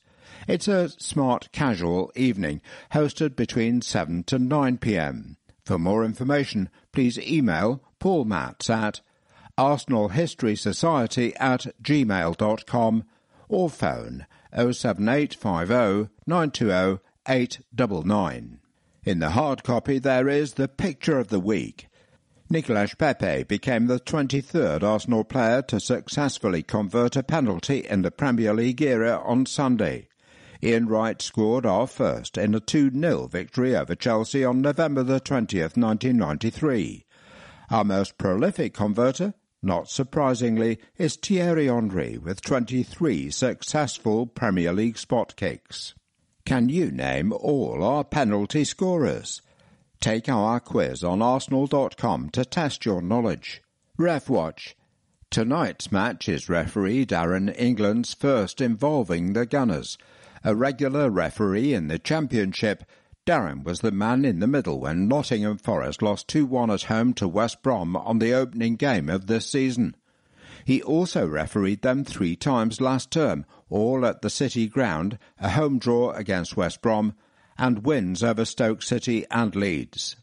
It's 0.48 0.66
a 0.66 0.88
smart 0.88 1.52
casual 1.52 2.10
evening, 2.16 2.62
hosted 2.92 3.36
between 3.36 3.80
7 3.80 4.24
to 4.24 4.40
9 4.40 4.78
pm. 4.78 5.36
For 5.64 5.78
more 5.78 6.04
information, 6.04 6.68
please 6.90 7.16
email 7.16 7.80
Paul 8.00 8.24
Matts 8.24 8.68
at 8.68 9.00
arsenalhistorysociety 9.58 11.34
at 11.40 11.66
gmail.com 11.82 13.04
or 13.48 13.70
phone 13.70 14.26
07850 14.52 16.10
920 16.26 17.00
899. 17.28 18.60
In 19.04 19.18
the 19.18 19.30
hard 19.30 19.62
copy 19.62 19.98
there 19.98 20.28
is 20.28 20.54
the 20.54 20.68
picture 20.68 21.18
of 21.18 21.28
the 21.28 21.40
week. 21.40 21.88
Nicolas 22.48 22.94
Pepe 22.94 23.42
became 23.42 23.86
the 23.86 23.98
23rd 23.98 24.82
Arsenal 24.84 25.24
player 25.24 25.62
to 25.62 25.80
successfully 25.80 26.62
convert 26.62 27.16
a 27.16 27.22
penalty 27.24 27.78
in 27.78 28.02
the 28.02 28.12
Premier 28.12 28.54
League 28.54 28.80
era 28.82 29.20
on 29.24 29.46
Sunday. 29.46 30.06
Ian 30.62 30.86
Wright 30.86 31.20
scored 31.20 31.66
our 31.66 31.86
first 31.86 32.38
in 32.38 32.54
a 32.54 32.60
2-0 32.60 33.30
victory 33.30 33.76
over 33.76 33.94
Chelsea 33.94 34.44
on 34.44 34.62
November 34.62 35.02
the 35.02 35.20
20th, 35.20 35.76
1993. 35.76 37.04
Our 37.70 37.84
most 37.84 38.16
prolific 38.16 38.72
converter, 38.72 39.34
not 39.62 39.88
surprisingly, 39.88 40.78
is 40.96 41.16
Thierry 41.16 41.66
Henry 41.66 42.18
with 42.18 42.40
23 42.40 43.30
successful 43.30 44.26
Premier 44.26 44.72
League 44.72 44.98
spot 44.98 45.34
kicks. 45.36 45.94
Can 46.44 46.68
you 46.68 46.90
name 46.90 47.32
all 47.32 47.82
our 47.82 48.04
penalty 48.04 48.64
scorers? 48.64 49.42
Take 50.00 50.28
our 50.28 50.60
quiz 50.60 51.02
on 51.02 51.22
arsenal.com 51.22 52.30
to 52.30 52.44
test 52.44 52.84
your 52.84 53.02
knowledge. 53.02 53.62
Ref 53.98 54.28
Watch. 54.28 54.76
Tonight's 55.30 55.90
match 55.90 56.28
is 56.28 56.48
referee 56.48 57.04
Darren 57.04 57.52
England's 57.58 58.14
first 58.14 58.60
involving 58.60 59.32
the 59.32 59.44
Gunners. 59.44 59.98
A 60.44 60.54
regular 60.54 61.10
referee 61.10 61.74
in 61.74 61.88
the 61.88 61.98
Championship, 61.98 62.84
Darren 63.26 63.64
was 63.64 63.80
the 63.80 63.90
man 63.90 64.24
in 64.24 64.38
the 64.38 64.46
middle 64.46 64.78
when 64.78 65.08
Nottingham 65.08 65.58
Forest 65.58 66.00
lost 66.00 66.28
2-1 66.28 66.72
at 66.72 66.82
home 66.82 67.12
to 67.14 67.26
West 67.26 67.60
Brom 67.60 67.96
on 67.96 68.20
the 68.20 68.32
opening 68.32 68.76
game 68.76 69.10
of 69.10 69.26
this 69.26 69.50
season. 69.50 69.96
He 70.64 70.80
also 70.80 71.26
refereed 71.26 71.82
them 71.82 72.04
three 72.04 72.36
times 72.36 72.80
last 72.80 73.10
term, 73.10 73.44
all 73.68 74.06
at 74.06 74.22
the 74.22 74.30
City 74.30 74.68
Ground, 74.68 75.18
a 75.40 75.50
home 75.50 75.80
draw 75.80 76.12
against 76.12 76.56
West 76.56 76.80
Brom, 76.80 77.14
and 77.58 77.84
wins 77.84 78.22
over 78.22 78.44
Stoke 78.44 78.80
City 78.80 79.26
and 79.28 79.56
Leeds. 79.56 80.14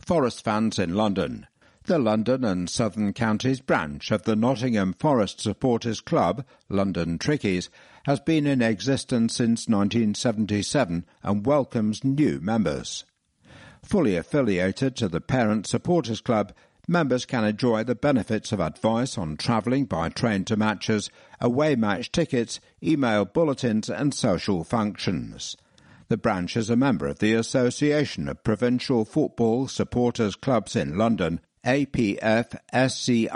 Forest 0.00 0.42
fans 0.42 0.80
in 0.80 0.94
London. 0.94 1.46
The 1.84 1.98
London 1.98 2.44
and 2.44 2.70
Southern 2.70 3.12
Counties 3.12 3.60
branch 3.60 4.12
of 4.12 4.22
the 4.22 4.36
Nottingham 4.36 4.92
Forest 4.92 5.40
Supporters 5.40 6.00
Club, 6.00 6.44
London 6.68 7.18
Trickies, 7.18 7.70
has 8.04 8.20
been 8.20 8.46
in 8.46 8.62
existence 8.62 9.34
since 9.34 9.66
1977 9.66 11.04
and 11.24 11.44
welcomes 11.44 12.04
new 12.04 12.38
members. 12.40 13.04
Fully 13.82 14.14
affiliated 14.14 14.94
to 14.94 15.08
the 15.08 15.20
parent 15.20 15.66
supporters 15.66 16.20
club, 16.20 16.52
members 16.86 17.24
can 17.24 17.44
enjoy 17.44 17.82
the 17.82 17.96
benefits 17.96 18.52
of 18.52 18.60
advice 18.60 19.18
on 19.18 19.36
travelling 19.36 19.86
by 19.86 20.08
train 20.08 20.44
to 20.44 20.56
matches, 20.56 21.10
away 21.40 21.74
match 21.74 22.12
tickets, 22.12 22.60
email 22.80 23.24
bulletins 23.24 23.90
and 23.90 24.14
social 24.14 24.62
functions. 24.62 25.56
The 26.06 26.16
branch 26.16 26.56
is 26.56 26.70
a 26.70 26.76
member 26.76 27.08
of 27.08 27.18
the 27.18 27.34
Association 27.34 28.28
of 28.28 28.44
Provincial 28.44 29.04
Football 29.04 29.66
Supporters 29.66 30.36
Clubs 30.36 30.76
in 30.76 30.96
London, 30.96 31.40
APFSCIL, 31.64 33.30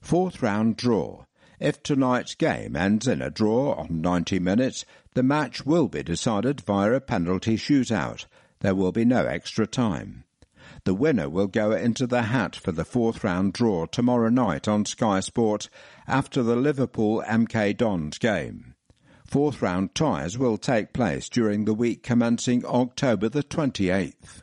Fourth 0.01 0.43
round 0.43 0.75
draw. 0.75 1.23
If 1.61 1.81
tonight's 1.81 2.35
game 2.35 2.75
ends 2.75 3.07
in 3.07 3.21
a 3.21 3.29
draw 3.29 3.75
on 3.75 4.01
90 4.01 4.39
minutes, 4.39 4.83
the 5.13 5.23
match 5.23 5.65
will 5.65 5.87
be 5.87 6.03
decided 6.03 6.59
via 6.59 6.91
a 6.91 6.99
penalty 6.99 7.55
shootout. 7.55 8.25
There 8.59 8.75
will 8.75 8.91
be 8.91 9.05
no 9.05 9.25
extra 9.25 9.65
time. 9.65 10.25
The 10.83 10.93
winner 10.93 11.29
will 11.29 11.47
go 11.47 11.71
into 11.71 12.05
the 12.05 12.23
hat 12.23 12.57
for 12.57 12.73
the 12.73 12.83
fourth 12.83 13.23
round 13.23 13.53
draw 13.53 13.85
tomorrow 13.85 14.27
night 14.27 14.67
on 14.67 14.83
Sky 14.83 15.21
Sports 15.21 15.69
after 16.05 16.43
the 16.43 16.57
Liverpool 16.57 17.23
MK 17.25 17.77
Dons 17.77 18.17
game. 18.17 18.75
Fourth 19.23 19.61
round 19.61 19.95
ties 19.95 20.37
will 20.37 20.57
take 20.57 20.91
place 20.91 21.29
during 21.29 21.63
the 21.63 21.73
week 21.73 22.03
commencing 22.03 22.65
October 22.65 23.29
the 23.29 23.41
28th. 23.41 24.41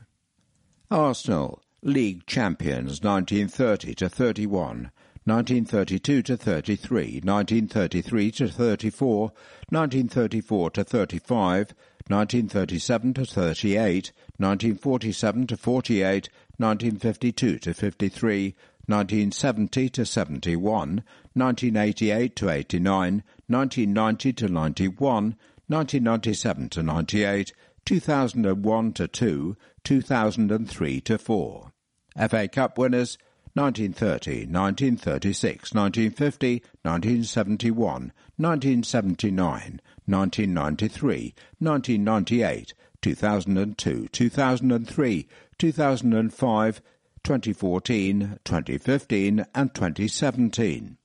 Arsenal, 0.91 1.61
League 1.89 2.27
Champions 2.27 3.03
1930 3.03 3.95
to 3.95 4.09
31. 4.09 4.91
1932 5.25 6.23
to 6.23 6.37
33, 6.37 7.21
1933 7.25 8.31
to 8.31 8.49
34, 8.49 9.33
1934 9.69 10.71
to 10.71 10.85
35, 10.85 11.75
1937 12.09 13.15
to 13.15 13.25
38, 13.27 14.13
1947 14.39 15.47
to 15.47 15.57
48, 15.57 16.29
1952 16.57 17.59
to 17.59 17.75
53, 17.75 18.55
1970 18.87 19.89
to 19.91 20.07
71, 20.07 21.03
1988 21.35 22.37
to 22.37 22.49
89, 22.49 23.23
1990 23.49 24.33
to 24.33 24.49
91, 24.49 25.37
1997 25.67 26.69
to 26.71 26.83
98, 26.83 27.53
2001 27.85 28.93
to 28.95 29.09
2, 29.09 29.57
2003 29.85 31.01
to 31.03 31.19
4. 31.19 31.73
FA 32.19 32.49
Cup 32.49 32.79
winners 32.79 33.17
1930, 33.55 34.47
1936, 34.47 35.75
1950, 35.75 36.63
1971, 36.83 38.13
1979, 38.37 39.81
1993, 40.07 41.35
1998, 41.59 42.75
2002, 43.01 44.09
2003, 44.09 45.29
2005, 45.59 46.83
2014, 47.25 48.39
2015 48.45 49.47
and 49.55 49.75
2017. 49.75 50.99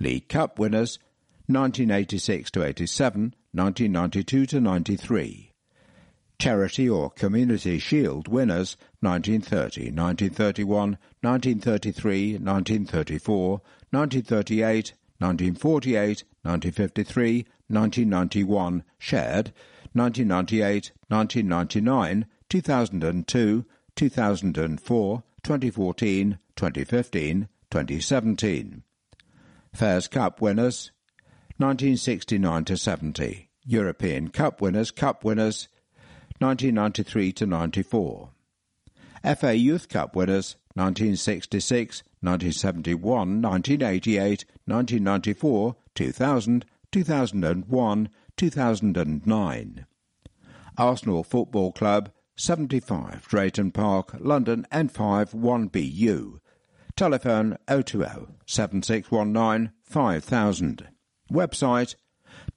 League 0.00 0.28
Cup 0.28 0.58
winners 0.58 0.98
1986 1.46 2.50
to 2.52 2.62
87, 2.62 3.34
1992 3.52 4.46
to 4.46 4.60
93. 4.60 5.52
Charity 6.38 6.88
or 6.88 7.10
Community 7.10 7.78
Shield 7.78 8.28
winners 8.28 8.76
1930, 9.00 9.92
1931, 9.92 10.98
1933, 11.20 12.32
1934, 12.32 13.60
1938, 13.90 14.92
1948, 15.18 16.24
1953, 16.42 17.46
1991 17.68 18.84
shared, 18.98 19.52
1998, 19.92 20.92
1999, 21.08 22.26
2002, 22.48 23.64
2004, 23.94 25.22
2014, 25.42 26.38
2015, 26.56 27.48
2017. 27.70 28.82
Fairs 29.74 30.08
Cup 30.08 30.40
winners 30.40 30.90
1969 31.58 32.64
to 32.64 32.76
70. 32.76 33.48
European 33.64 34.28
Cup 34.28 34.60
winners, 34.60 34.90
Cup 34.90 35.24
winners 35.24 35.68
1993 36.38 37.32
to 37.32 37.46
94. 37.46 38.30
FA 39.22 39.56
Youth 39.56 39.88
Cup 39.88 40.14
winners 40.14 40.56
1966, 40.74 42.02
1971, 42.20 43.42
1988, 43.42 44.44
1994, 44.66 45.76
2000, 45.94 46.66
2001, 46.92 48.08
2009. 48.36 49.86
Arsenal 50.76 51.24
Football 51.24 51.72
Club, 51.72 52.10
75 52.36 53.26
Drayton 53.26 53.72
Park, 53.72 54.14
London 54.20 54.66
N5 54.70 55.34
1BU. 55.34 56.38
Telephone 56.96 57.56
020 57.66 58.26
7619 58.46 59.72
5000. 59.82 60.88
Website 61.32 61.96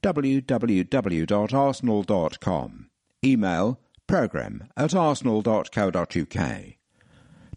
www.arsenal.com. 0.04 2.90
Email 3.24 3.80
program 4.12 4.68
at 4.76 4.94
arsenal.co.uk. 4.94 6.64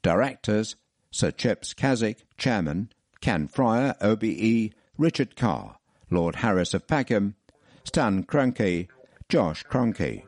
Directors 0.02 0.76
Sir 1.10 1.30
Chips 1.32 1.74
Keswick, 1.74 2.24
Chairman, 2.38 2.90
Ken 3.20 3.48
Friar, 3.48 3.96
OBE, 4.00 4.70
Richard 4.96 5.34
Carr, 5.34 5.78
Lord 6.10 6.36
Harris 6.36 6.72
of 6.72 6.86
Peckham, 6.86 7.34
Stan 7.82 8.22
Kroenke, 8.22 8.86
Josh 9.28 9.64
Kroenke. 9.64 10.22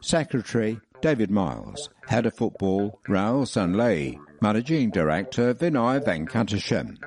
Secretary 0.00 0.78
David 1.00 1.30
Miles, 1.32 1.88
Head 2.06 2.26
of 2.26 2.34
Football 2.34 3.00
Raul 3.08 3.44
Sanllehi, 3.44 4.20
Managing 4.40 4.90
Director 4.90 5.54
Vinay 5.54 6.04
Venkatesham, 6.04 6.98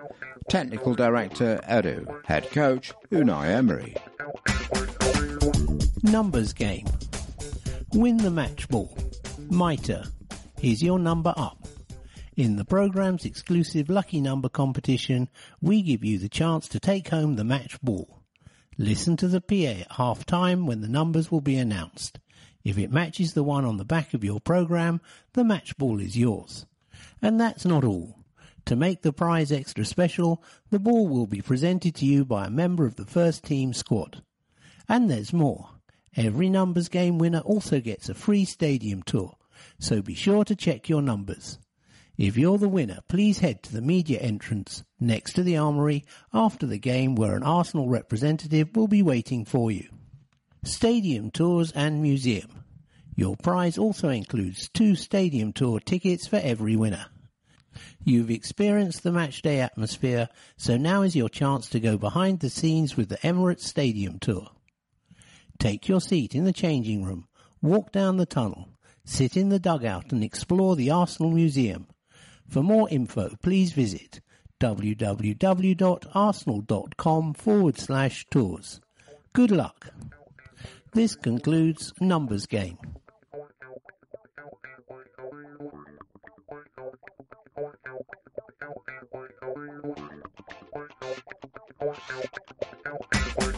Technical 0.49 0.93
Director 0.93 1.61
Edu, 1.69 2.25
Head 2.25 2.51
Coach 2.51 2.91
Unai 3.11 3.47
Emery. 3.47 3.95
Numbers 6.03 6.51
game. 6.51 6.85
Win 7.95 8.17
the 8.17 8.29
match 8.29 8.67
ball. 8.67 8.93
Mitre. 9.49 10.03
Here's 10.59 10.83
your 10.83 10.99
number 10.99 11.33
up. 11.37 11.65
In 12.35 12.57
the 12.57 12.65
program's 12.65 13.23
exclusive 13.23 13.89
lucky 13.89 14.19
number 14.19 14.49
competition, 14.49 15.29
we 15.61 15.81
give 15.81 16.03
you 16.03 16.19
the 16.19 16.27
chance 16.27 16.67
to 16.67 16.79
take 16.81 17.07
home 17.07 17.37
the 17.37 17.45
match 17.45 17.79
ball. 17.81 18.19
Listen 18.77 19.15
to 19.15 19.29
the 19.29 19.39
PA 19.39 19.81
at 19.81 19.91
half 19.93 20.25
time 20.25 20.67
when 20.67 20.81
the 20.81 20.89
numbers 20.89 21.31
will 21.31 21.39
be 21.39 21.55
announced. 21.55 22.19
If 22.65 22.77
it 22.77 22.91
matches 22.91 23.33
the 23.33 23.43
one 23.43 23.63
on 23.63 23.77
the 23.77 23.85
back 23.85 24.13
of 24.13 24.25
your 24.25 24.41
program, 24.41 24.99
the 25.31 25.45
match 25.45 25.77
ball 25.77 26.01
is 26.01 26.17
yours. 26.17 26.65
And 27.21 27.39
that's 27.39 27.63
not 27.63 27.85
all. 27.85 28.19
To 28.65 28.75
make 28.75 29.03
the 29.03 29.13
prize 29.13 29.53
extra 29.53 29.85
special, 29.85 30.43
the 30.69 30.79
ball 30.79 31.07
will 31.07 31.27
be 31.27 31.41
presented 31.41 31.95
to 31.95 32.05
you 32.05 32.25
by 32.25 32.47
a 32.47 32.51
member 32.51 32.85
of 32.85 32.97
the 32.97 33.05
first 33.05 33.45
team 33.45 33.71
squad. 33.71 34.21
And 34.89 35.09
there's 35.09 35.31
more. 35.31 35.69
Every 36.17 36.49
numbers 36.49 36.87
game 36.87 37.17
winner 37.17 37.39
also 37.39 37.81
gets 37.81 38.07
a 38.07 38.13
free 38.13 38.45
stadium 38.45 39.03
tour, 39.03 39.35
so 39.79 40.01
be 40.01 40.15
sure 40.15 40.45
to 40.45 40.55
check 40.55 40.87
your 40.87 41.01
numbers. 41.01 41.59
If 42.17 42.37
you're 42.37 42.57
the 42.57 42.69
winner, 42.69 42.99
please 43.09 43.39
head 43.39 43.61
to 43.63 43.73
the 43.73 43.81
media 43.81 44.19
entrance 44.19 44.85
next 44.97 45.33
to 45.33 45.43
the 45.43 45.57
armory 45.57 46.05
after 46.33 46.65
the 46.65 46.77
game 46.77 47.15
where 47.15 47.35
an 47.35 47.43
Arsenal 47.43 47.89
representative 47.89 48.73
will 48.75 48.87
be 48.87 49.03
waiting 49.03 49.43
for 49.43 49.69
you. 49.71 49.89
Stadium 50.63 51.31
tours 51.31 51.73
and 51.73 52.01
museum. 52.01 52.63
Your 53.17 53.35
prize 53.35 53.77
also 53.77 54.07
includes 54.07 54.69
two 54.69 54.95
stadium 54.95 55.51
tour 55.51 55.81
tickets 55.81 56.27
for 56.27 56.37
every 56.37 56.77
winner. 56.77 57.07
You've 58.05 58.31
experienced 58.31 59.03
the 59.03 59.11
matchday 59.11 59.59
atmosphere, 59.59 60.29
so 60.55 60.77
now 60.77 61.01
is 61.01 61.15
your 61.15 61.27
chance 61.27 61.67
to 61.69 61.81
go 61.81 61.97
behind 61.97 62.39
the 62.39 62.49
scenes 62.49 62.95
with 62.95 63.09
the 63.09 63.17
Emirates 63.17 63.63
Stadium 63.63 64.19
tour. 64.19 64.54
Take 65.59 65.87
your 65.87 66.01
seat 66.01 66.33
in 66.35 66.43
the 66.43 66.53
changing 66.53 67.03
room, 67.03 67.27
walk 67.61 67.91
down 67.91 68.17
the 68.17 68.25
tunnel, 68.25 68.69
sit 69.03 69.37
in 69.37 69.49
the 69.49 69.59
dugout 69.59 70.11
and 70.11 70.23
explore 70.23 70.75
the 70.75 70.91
Arsenal 70.91 71.31
Museum. 71.31 71.87
For 72.47 72.61
more 72.61 72.87
info, 72.89 73.35
please 73.41 73.73
visit 73.73 74.21
www.arsenal.com 74.59 77.33
forward 77.33 77.77
slash 77.77 78.25
tours. 78.29 78.81
Good 79.33 79.51
luck. 79.51 79.87
This 80.93 81.15
concludes 81.15 81.93
Numbers 81.99 82.45
Game. 82.45 82.77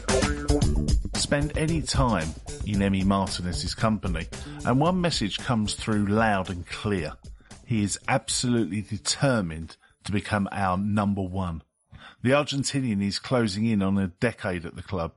Spend 1.17 1.57
any 1.57 1.81
time 1.81 2.29
in 2.65 2.79
Emi 2.79 3.03
Martinez's 3.03 3.73
company, 3.73 4.27
and 4.65 4.79
one 4.79 5.01
message 5.01 5.39
comes 5.39 5.73
through 5.73 6.05
loud 6.05 6.49
and 6.49 6.65
clear. 6.65 7.13
He 7.65 7.83
is 7.83 7.99
absolutely 8.07 8.81
determined 8.81 9.75
to 10.05 10.11
become 10.11 10.47
our 10.51 10.77
number 10.77 11.23
one. 11.23 11.63
The 12.21 12.29
Argentinian 12.29 13.03
is 13.03 13.19
closing 13.19 13.65
in 13.65 13.81
on 13.81 13.97
a 13.97 14.07
decade 14.07 14.65
at 14.65 14.75
the 14.75 14.83
club, 14.83 15.13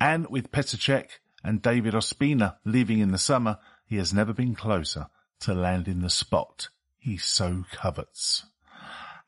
and 0.00 0.26
with 0.28 0.50
Petr 0.50 0.76
Cech 0.76 1.10
and 1.44 1.62
David 1.62 1.94
Ospina 1.94 2.56
leaving 2.64 2.98
in 2.98 3.12
the 3.12 3.18
summer, 3.18 3.58
he 3.86 3.98
has 3.98 4.12
never 4.12 4.32
been 4.32 4.54
closer 4.54 5.08
to 5.40 5.54
landing 5.54 6.00
the 6.00 6.10
spot 6.10 6.70
he 6.98 7.16
so 7.18 7.64
covets. 7.70 8.46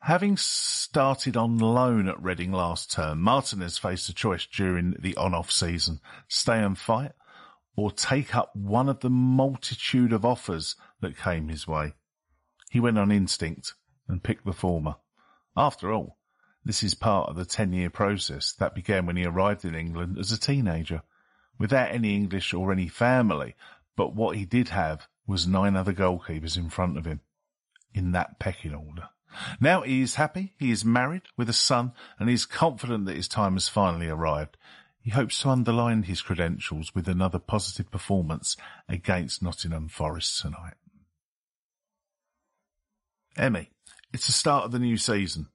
Having 0.05 0.37
started 0.37 1.35
on 1.35 1.57
loan 1.57 2.07
at 2.07 2.21
Reading 2.21 2.51
last 2.51 2.91
term, 2.91 3.21
Martinez 3.21 3.79
faced 3.79 4.07
a 4.07 4.13
choice 4.13 4.45
during 4.45 4.93
the 4.99 5.17
on-off 5.17 5.49
season. 5.49 5.99
Stay 6.27 6.61
and 6.61 6.77
fight 6.77 7.13
or 7.75 7.89
take 7.89 8.35
up 8.35 8.55
one 8.55 8.87
of 8.87 8.99
the 8.99 9.09
multitude 9.09 10.13
of 10.13 10.23
offers 10.23 10.75
that 11.01 11.17
came 11.17 11.47
his 11.47 11.67
way. 11.67 11.95
He 12.69 12.79
went 12.79 12.99
on 12.99 13.11
instinct 13.11 13.73
and 14.07 14.21
picked 14.21 14.45
the 14.45 14.53
former. 14.53 14.97
After 15.57 15.91
all, 15.91 16.19
this 16.63 16.83
is 16.83 16.93
part 16.93 17.29
of 17.29 17.35
the 17.35 17.43
10 17.43 17.73
year 17.73 17.89
process 17.89 18.53
that 18.59 18.75
began 18.75 19.07
when 19.07 19.17
he 19.17 19.25
arrived 19.25 19.65
in 19.65 19.73
England 19.73 20.19
as 20.19 20.31
a 20.31 20.39
teenager, 20.39 21.01
without 21.57 21.89
any 21.89 22.13
English 22.13 22.53
or 22.53 22.71
any 22.71 22.89
family, 22.89 23.55
but 23.95 24.13
what 24.13 24.37
he 24.37 24.45
did 24.45 24.69
have 24.69 25.07
was 25.25 25.47
nine 25.47 25.75
other 25.75 25.93
goalkeepers 25.93 26.57
in 26.57 26.69
front 26.69 26.95
of 26.95 27.05
him, 27.05 27.21
in 27.91 28.11
that 28.11 28.37
pecking 28.37 28.75
order. 28.75 29.09
Now 29.59 29.81
he 29.81 30.01
is 30.01 30.15
happy, 30.15 30.53
he 30.57 30.71
is 30.71 30.85
married 30.85 31.23
with 31.37 31.49
a 31.49 31.53
son, 31.53 31.93
and 32.19 32.29
he 32.29 32.35
is 32.35 32.45
confident 32.45 33.05
that 33.05 33.15
his 33.15 33.27
time 33.27 33.53
has 33.53 33.67
finally 33.67 34.07
arrived. 34.07 34.57
He 35.01 35.11
hopes 35.11 35.39
to 35.41 35.49
underline 35.49 36.03
his 36.03 36.21
credentials 36.21 36.95
with 36.95 37.07
another 37.07 37.37
positive 37.37 37.91
performance 37.91 38.57
against 38.89 39.43
Nottingham 39.43 39.87
Forest 39.87 40.41
tonight. 40.41 40.73
Emi, 43.37 43.67
it's 44.13 44.25
the 44.25 44.33
start 44.33 44.65
of 44.65 44.71
the 44.71 44.79
new 44.79 44.97
season. 44.97 45.47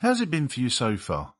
How's 0.00 0.20
it 0.20 0.30
been 0.30 0.46
for 0.46 0.60
you 0.60 0.68
so 0.68 0.96
far? 0.96 1.34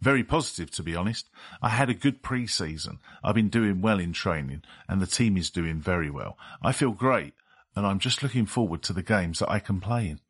Very 0.00 0.22
positive, 0.22 0.70
to 0.72 0.82
be 0.82 0.94
honest. 0.94 1.30
I 1.62 1.70
had 1.70 1.88
a 1.88 1.94
good 1.94 2.22
pre-season. 2.22 2.98
I've 3.24 3.34
been 3.34 3.48
doing 3.48 3.80
well 3.80 3.98
in 3.98 4.12
training 4.12 4.62
and 4.88 5.00
the 5.00 5.06
team 5.06 5.36
is 5.36 5.50
doing 5.50 5.80
very 5.80 6.10
well. 6.10 6.36
I 6.62 6.72
feel 6.72 6.92
great 6.92 7.34
and 7.74 7.86
I'm 7.86 7.98
just 7.98 8.22
looking 8.22 8.46
forward 8.46 8.82
to 8.82 8.92
the 8.92 9.02
games 9.02 9.38
that 9.38 9.50
I 9.50 9.58
can 9.58 9.80
play 9.80 10.08
in 10.08 10.20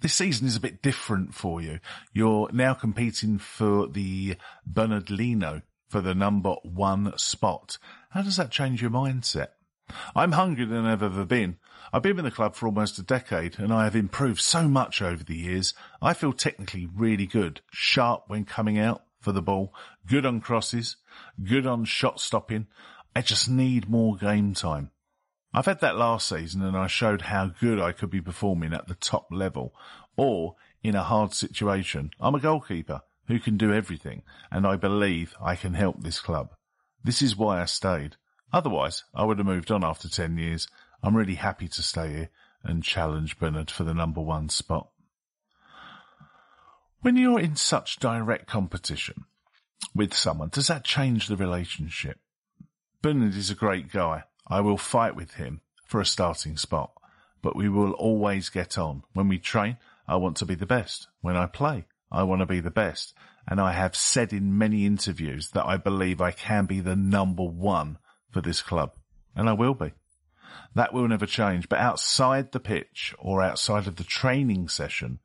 this 0.00 0.14
season 0.14 0.46
is 0.46 0.56
a 0.56 0.60
bit 0.60 0.82
different 0.82 1.34
for 1.34 1.60
you. 1.60 1.80
You're 2.12 2.50
now 2.52 2.74
competing 2.74 3.38
for 3.38 3.86
the 3.86 4.36
Bernd 4.66 5.10
Leno 5.10 5.62
for 5.88 6.00
the 6.00 6.14
number 6.14 6.56
one 6.62 7.16
spot. 7.16 7.78
How 8.10 8.22
does 8.22 8.36
that 8.36 8.50
change 8.50 8.82
your 8.82 8.90
mindset? 8.90 9.48
I'm 10.14 10.32
hungrier 10.32 10.66
than 10.66 10.86
I've 10.86 11.02
ever 11.02 11.24
been. 11.24 11.58
I've 11.92 12.02
been 12.02 12.18
in 12.18 12.24
the 12.24 12.30
club 12.30 12.54
for 12.54 12.66
almost 12.66 12.98
a 12.98 13.02
decade 13.02 13.58
and 13.58 13.72
I 13.72 13.84
have 13.84 13.94
improved 13.94 14.40
so 14.40 14.66
much 14.66 15.02
over 15.02 15.22
the 15.22 15.36
years. 15.36 15.74
I 16.02 16.14
feel 16.14 16.32
technically 16.32 16.88
really 16.92 17.26
good, 17.26 17.60
sharp 17.70 18.24
when 18.26 18.44
coming 18.44 18.78
out 18.78 19.04
for 19.20 19.32
the 19.32 19.42
ball, 19.42 19.74
good 20.06 20.26
on 20.26 20.40
crosses, 20.40 20.96
good 21.42 21.66
on 21.66 21.84
shot 21.84 22.20
stopping. 22.20 22.66
I 23.14 23.22
just 23.22 23.48
need 23.48 23.88
more 23.88 24.16
game 24.16 24.54
time. 24.54 24.90
I've 25.56 25.66
had 25.66 25.80
that 25.82 25.96
last 25.96 26.26
season 26.28 26.62
and 26.62 26.76
I 26.76 26.88
showed 26.88 27.22
how 27.22 27.46
good 27.46 27.80
I 27.80 27.92
could 27.92 28.10
be 28.10 28.20
performing 28.20 28.74
at 28.74 28.88
the 28.88 28.96
top 28.96 29.28
level 29.30 29.72
or 30.16 30.56
in 30.82 30.96
a 30.96 31.04
hard 31.04 31.32
situation. 31.32 32.10
I'm 32.20 32.34
a 32.34 32.40
goalkeeper 32.40 33.02
who 33.28 33.38
can 33.38 33.56
do 33.56 33.72
everything 33.72 34.22
and 34.50 34.66
I 34.66 34.74
believe 34.74 35.36
I 35.40 35.54
can 35.54 35.74
help 35.74 36.02
this 36.02 36.18
club. 36.20 36.56
This 37.04 37.22
is 37.22 37.36
why 37.36 37.62
I 37.62 37.66
stayed. 37.66 38.16
Otherwise, 38.52 39.04
I 39.14 39.24
would 39.24 39.38
have 39.38 39.46
moved 39.46 39.70
on 39.70 39.84
after 39.84 40.08
10 40.08 40.38
years. 40.38 40.66
I'm 41.04 41.16
really 41.16 41.36
happy 41.36 41.68
to 41.68 41.82
stay 41.82 42.08
here 42.08 42.30
and 42.64 42.82
challenge 42.82 43.38
Bernd 43.38 43.70
for 43.70 43.84
the 43.84 43.94
number 43.94 44.20
one 44.20 44.48
spot. 44.48 44.88
When 47.00 47.16
you're 47.16 47.38
in 47.38 47.54
such 47.54 48.00
direct 48.00 48.48
competition 48.48 49.26
with 49.94 50.14
someone, 50.14 50.48
does 50.48 50.66
that 50.66 50.82
change 50.82 51.28
the 51.28 51.36
relationship? 51.36 52.18
Bernd 53.02 53.36
is 53.36 53.50
a 53.50 53.54
great 53.54 53.92
guy 53.92 54.24
I 54.46 54.60
will 54.60 54.76
fight 54.76 55.16
with 55.16 55.34
him 55.34 55.60
for 55.86 56.00
a 56.00 56.06
starting 56.06 56.56
spot, 56.56 56.92
but 57.42 57.56
we 57.56 57.68
will 57.68 57.92
always 57.92 58.48
get 58.48 58.78
on. 58.78 59.02
When 59.12 59.28
we 59.28 59.38
train, 59.38 59.78
I 60.06 60.16
want 60.16 60.36
to 60.38 60.46
be 60.46 60.54
the 60.54 60.66
best. 60.66 61.08
When 61.20 61.36
I 61.36 61.46
play, 61.46 61.86
I 62.10 62.22
want 62.24 62.40
to 62.40 62.46
be 62.46 62.60
the 62.60 62.70
best. 62.70 63.14
And 63.46 63.60
I 63.60 63.72
have 63.72 63.94
said 63.94 64.32
in 64.32 64.56
many 64.56 64.86
interviews 64.86 65.50
that 65.50 65.66
I 65.66 65.76
believe 65.76 66.20
I 66.20 66.30
can 66.30 66.66
be 66.66 66.80
the 66.80 66.96
number 66.96 67.44
one 67.44 67.98
for 68.30 68.40
this 68.40 68.62
club. 68.62 68.92
And 69.36 69.48
I 69.48 69.52
will 69.52 69.74
be. 69.74 69.92
That 70.74 70.94
will 70.94 71.08
never 71.08 71.26
change. 71.26 71.68
But 71.68 71.80
outside 71.80 72.52
the 72.52 72.60
pitch 72.60 73.14
or 73.18 73.42
outside 73.42 73.86
of 73.86 73.96
the 73.96 74.04
training 74.04 74.68
session, 74.68 75.18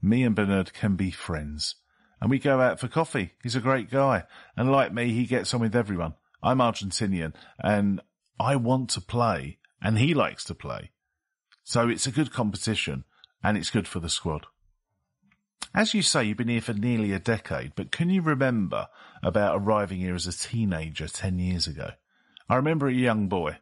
me 0.00 0.22
and 0.22 0.36
Bernd 0.36 0.72
can 0.72 0.96
be 0.96 1.10
friends 1.10 1.76
and 2.20 2.30
we 2.30 2.38
go 2.38 2.60
out 2.60 2.80
for 2.80 2.88
coffee. 2.88 3.32
He's 3.42 3.56
a 3.56 3.60
great 3.60 3.90
guy. 3.90 4.24
And 4.56 4.72
like 4.72 4.92
me, 4.92 5.12
he 5.12 5.26
gets 5.26 5.52
on 5.52 5.60
with 5.60 5.76
everyone. 5.76 6.14
I'm 6.42 6.58
Argentinian 6.58 7.34
and 7.58 8.00
I 8.38 8.56
want 8.56 8.90
to 8.90 9.00
play 9.00 9.58
and 9.80 9.98
he 9.98 10.14
likes 10.14 10.44
to 10.44 10.54
play. 10.54 10.90
So 11.64 11.88
it's 11.88 12.06
a 12.06 12.12
good 12.12 12.32
competition 12.32 13.04
and 13.42 13.56
it's 13.56 13.70
good 13.70 13.88
for 13.88 14.00
the 14.00 14.08
squad. 14.08 14.46
As 15.74 15.92
you 15.92 16.02
say, 16.02 16.24
you've 16.24 16.38
been 16.38 16.48
here 16.48 16.60
for 16.60 16.72
nearly 16.72 17.12
a 17.12 17.18
decade, 17.18 17.74
but 17.74 17.92
can 17.92 18.08
you 18.08 18.22
remember 18.22 18.88
about 19.22 19.60
arriving 19.60 20.00
here 20.00 20.14
as 20.14 20.26
a 20.26 20.32
teenager 20.32 21.06
10 21.06 21.38
years 21.38 21.66
ago? 21.66 21.90
I 22.48 22.56
remember 22.56 22.86
a 22.86 22.92
young 22.92 23.28
boy 23.28 23.58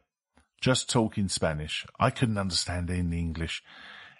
just 0.61 0.89
talking 0.89 1.27
Spanish. 1.27 1.85
I 1.99 2.09
couldn't 2.09 2.37
understand 2.37 2.89
any 2.89 3.19
English. 3.19 3.63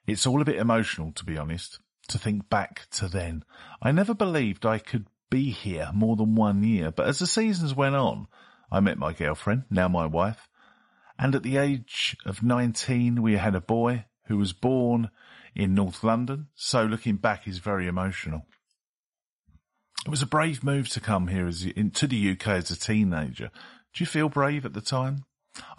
It's 0.06 0.28
all 0.28 0.42
a 0.42 0.46
bit 0.46 0.58
emotional, 0.58 1.12
to 1.14 1.26
be 1.26 1.38
honest, 1.38 1.80
to 2.10 2.18
think 2.18 2.50
back 2.50 2.88
to 2.92 3.08
then. 3.08 3.44
I 3.82 3.92
never 3.92 4.14
believed 4.14 4.66
I 4.66 4.80
could 4.80 5.08
be 5.30 5.52
here 5.52 5.90
more 5.94 6.16
than 6.16 6.36
one 6.36 6.64
year, 6.64 6.92
but 6.92 7.08
as 7.08 7.20
the 7.20 7.28
seasons 7.28 7.74
went 7.74 7.96
on, 7.96 8.28
I 8.72 8.80
met 8.80 8.98
my 8.98 9.14
girlfriend, 9.14 9.64
now 9.70 9.88
my 9.88 10.06
wife, 10.06 10.48
and 11.18 11.36
at 11.36 11.44
the 11.44 11.58
age 11.58 12.18
of 12.26 12.44
19, 12.44 13.22
we 13.22 13.38
had 13.38 13.56
a 13.56 13.62
boy 13.62 14.06
who 14.28 14.38
was 14.38 14.54
born 14.54 15.10
in 15.56 15.74
North 15.74 16.04
London. 16.04 16.48
So 16.56 16.84
looking 16.84 17.16
back 17.16 17.48
is 17.48 17.60
very 17.60 17.88
emotional. 17.88 18.46
It 20.06 20.10
was 20.10 20.22
a 20.22 20.28
brave 20.28 20.64
move 20.64 20.90
to 20.90 21.00
come 21.00 21.28
here 21.28 21.48
as 21.48 21.66
into 21.66 22.06
the 22.06 22.32
UK 22.32 22.48
as 22.48 22.70
a 22.70 22.80
teenager. 22.80 23.50
Do 23.94 24.04
you 24.04 24.06
feel 24.06 24.30
brave 24.30 24.66
at 24.66 24.74
the 24.74 24.82
time? 24.82 25.24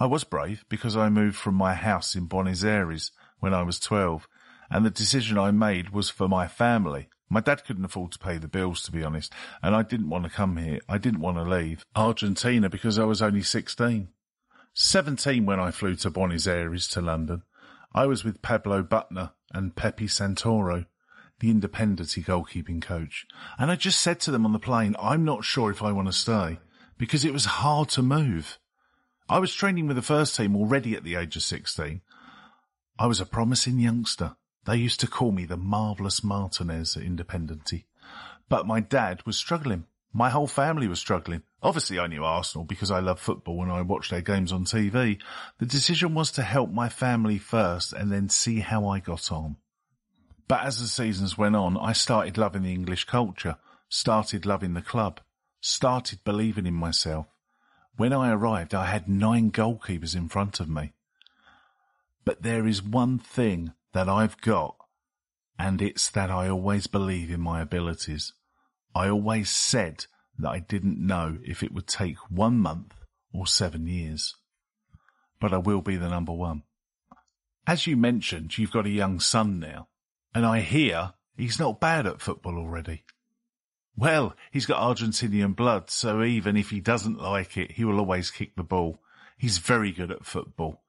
I 0.00 0.06
was 0.06 0.24
brave 0.24 0.64
because 0.68 0.96
I 0.96 1.10
moved 1.10 1.36
from 1.36 1.54
my 1.54 1.74
house 1.74 2.14
in 2.14 2.26
Buenos 2.26 2.64
Aires 2.64 3.12
when 3.40 3.52
I 3.52 3.62
was 3.62 3.78
12 3.78 4.26
and 4.70 4.84
the 4.84 4.90
decision 4.90 5.38
I 5.38 5.50
made 5.50 5.90
was 5.90 6.10
for 6.10 6.28
my 6.28 6.48
family. 6.48 7.08
My 7.28 7.40
dad 7.40 7.64
couldn't 7.64 7.84
afford 7.84 8.12
to 8.12 8.18
pay 8.18 8.38
the 8.38 8.48
bills, 8.48 8.82
to 8.82 8.92
be 8.92 9.02
honest, 9.02 9.32
and 9.62 9.74
I 9.74 9.82
didn't 9.82 10.10
want 10.10 10.24
to 10.24 10.30
come 10.30 10.56
here. 10.56 10.80
I 10.88 10.98
didn't 10.98 11.20
want 11.20 11.36
to 11.38 11.42
leave 11.42 11.84
Argentina 11.96 12.68
because 12.68 12.98
I 12.98 13.04
was 13.04 13.20
only 13.20 13.42
16. 13.42 14.08
17 14.74 15.46
when 15.46 15.58
I 15.58 15.70
flew 15.70 15.96
to 15.96 16.10
Buenos 16.10 16.46
Aires 16.46 16.86
to 16.88 17.00
London. 17.00 17.42
I 17.94 18.06
was 18.06 18.24
with 18.24 18.42
Pablo 18.42 18.82
Butner 18.82 19.32
and 19.52 19.74
Pepe 19.74 20.06
Santoro, 20.06 20.86
the 21.40 21.52
Independiente 21.52 22.24
goalkeeping 22.24 22.82
coach. 22.82 23.26
And 23.58 23.70
I 23.70 23.76
just 23.76 24.00
said 24.00 24.20
to 24.20 24.30
them 24.30 24.44
on 24.44 24.52
the 24.52 24.58
plane, 24.58 24.94
I'm 25.00 25.24
not 25.24 25.44
sure 25.44 25.70
if 25.70 25.82
I 25.82 25.92
want 25.92 26.08
to 26.08 26.12
stay 26.12 26.58
because 26.98 27.24
it 27.24 27.32
was 27.32 27.46
hard 27.46 27.88
to 27.90 28.02
move. 28.02 28.58
I 29.28 29.38
was 29.38 29.54
training 29.54 29.86
with 29.86 29.96
the 29.96 30.02
first 30.02 30.36
team 30.36 30.54
already 30.54 30.94
at 30.94 31.04
the 31.04 31.16
age 31.16 31.36
of 31.36 31.42
16. 31.42 32.02
I 32.98 33.06
was 33.06 33.20
a 33.20 33.26
promising 33.26 33.78
youngster. 33.78 34.36
They 34.66 34.76
used 34.76 34.98
to 35.00 35.06
call 35.06 35.30
me 35.30 35.44
the 35.44 35.56
marvellous 35.56 36.24
Martinez 36.24 36.96
at 36.96 37.04
Independiente. 37.04 37.84
But 38.48 38.66
my 38.66 38.80
dad 38.80 39.24
was 39.24 39.36
struggling. 39.36 39.86
My 40.12 40.28
whole 40.30 40.48
family 40.48 40.88
was 40.88 40.98
struggling. 40.98 41.42
Obviously 41.62 42.00
I 42.00 42.08
knew 42.08 42.24
Arsenal 42.24 42.64
because 42.64 42.90
I 42.90 42.98
love 42.98 43.20
football 43.20 43.62
and 43.62 43.70
I 43.70 43.82
watched 43.82 44.10
their 44.10 44.20
games 44.20 44.50
on 44.50 44.64
TV. 44.64 45.20
The 45.58 45.66
decision 45.66 46.14
was 46.14 46.32
to 46.32 46.42
help 46.42 46.70
my 46.70 46.88
family 46.88 47.38
first 47.38 47.92
and 47.92 48.10
then 48.10 48.28
see 48.28 48.60
how 48.60 48.88
I 48.88 48.98
got 48.98 49.30
on. 49.30 49.56
But 50.48 50.64
as 50.64 50.80
the 50.80 50.88
seasons 50.88 51.38
went 51.38 51.56
on, 51.56 51.76
I 51.76 51.92
started 51.92 52.38
loving 52.38 52.62
the 52.62 52.72
English 52.72 53.04
culture, 53.04 53.56
started 53.88 54.46
loving 54.46 54.74
the 54.74 54.82
club, 54.82 55.20
started 55.60 56.24
believing 56.24 56.66
in 56.66 56.74
myself. 56.74 57.26
When 57.96 58.12
I 58.12 58.32
arrived, 58.32 58.74
I 58.74 58.86
had 58.86 59.08
nine 59.08 59.50
goalkeepers 59.50 60.16
in 60.16 60.28
front 60.28 60.60
of 60.60 60.68
me. 60.68 60.92
But 62.24 62.42
there 62.42 62.66
is 62.66 62.82
one 62.82 63.18
thing 63.18 63.72
that 63.96 64.10
I've 64.10 64.38
got, 64.42 64.76
and 65.58 65.80
it's 65.80 66.10
that 66.10 66.30
I 66.30 66.50
always 66.50 66.86
believe 66.86 67.30
in 67.30 67.40
my 67.40 67.62
abilities. 67.62 68.34
I 68.94 69.08
always 69.08 69.48
said 69.48 70.04
that 70.38 70.50
I 70.50 70.58
didn't 70.58 70.98
know 70.98 71.38
if 71.42 71.62
it 71.62 71.72
would 71.72 71.86
take 71.86 72.18
one 72.30 72.58
month 72.58 72.92
or 73.32 73.46
seven 73.46 73.86
years. 73.86 74.34
But 75.40 75.54
I 75.54 75.56
will 75.56 75.80
be 75.80 75.96
the 75.96 76.10
number 76.10 76.32
one. 76.32 76.64
As 77.66 77.86
you 77.86 77.96
mentioned, 77.96 78.58
you've 78.58 78.70
got 78.70 78.84
a 78.84 78.90
young 78.90 79.18
son 79.18 79.58
now, 79.58 79.88
and 80.34 80.44
I 80.44 80.60
hear 80.60 81.14
he's 81.34 81.58
not 81.58 81.80
bad 81.80 82.06
at 82.06 82.20
football 82.20 82.58
already. 82.58 83.04
Well, 83.96 84.36
he's 84.50 84.66
got 84.66 84.82
Argentinian 84.82 85.56
blood, 85.56 85.88
so 85.88 86.22
even 86.22 86.58
if 86.58 86.68
he 86.68 86.80
doesn't 86.80 87.18
like 87.18 87.56
it, 87.56 87.72
he 87.72 87.84
will 87.86 87.98
always 87.98 88.30
kick 88.30 88.56
the 88.56 88.62
ball. 88.62 88.98
He's 89.38 89.56
very 89.56 89.90
good 89.90 90.10
at 90.10 90.26
football. 90.26 90.82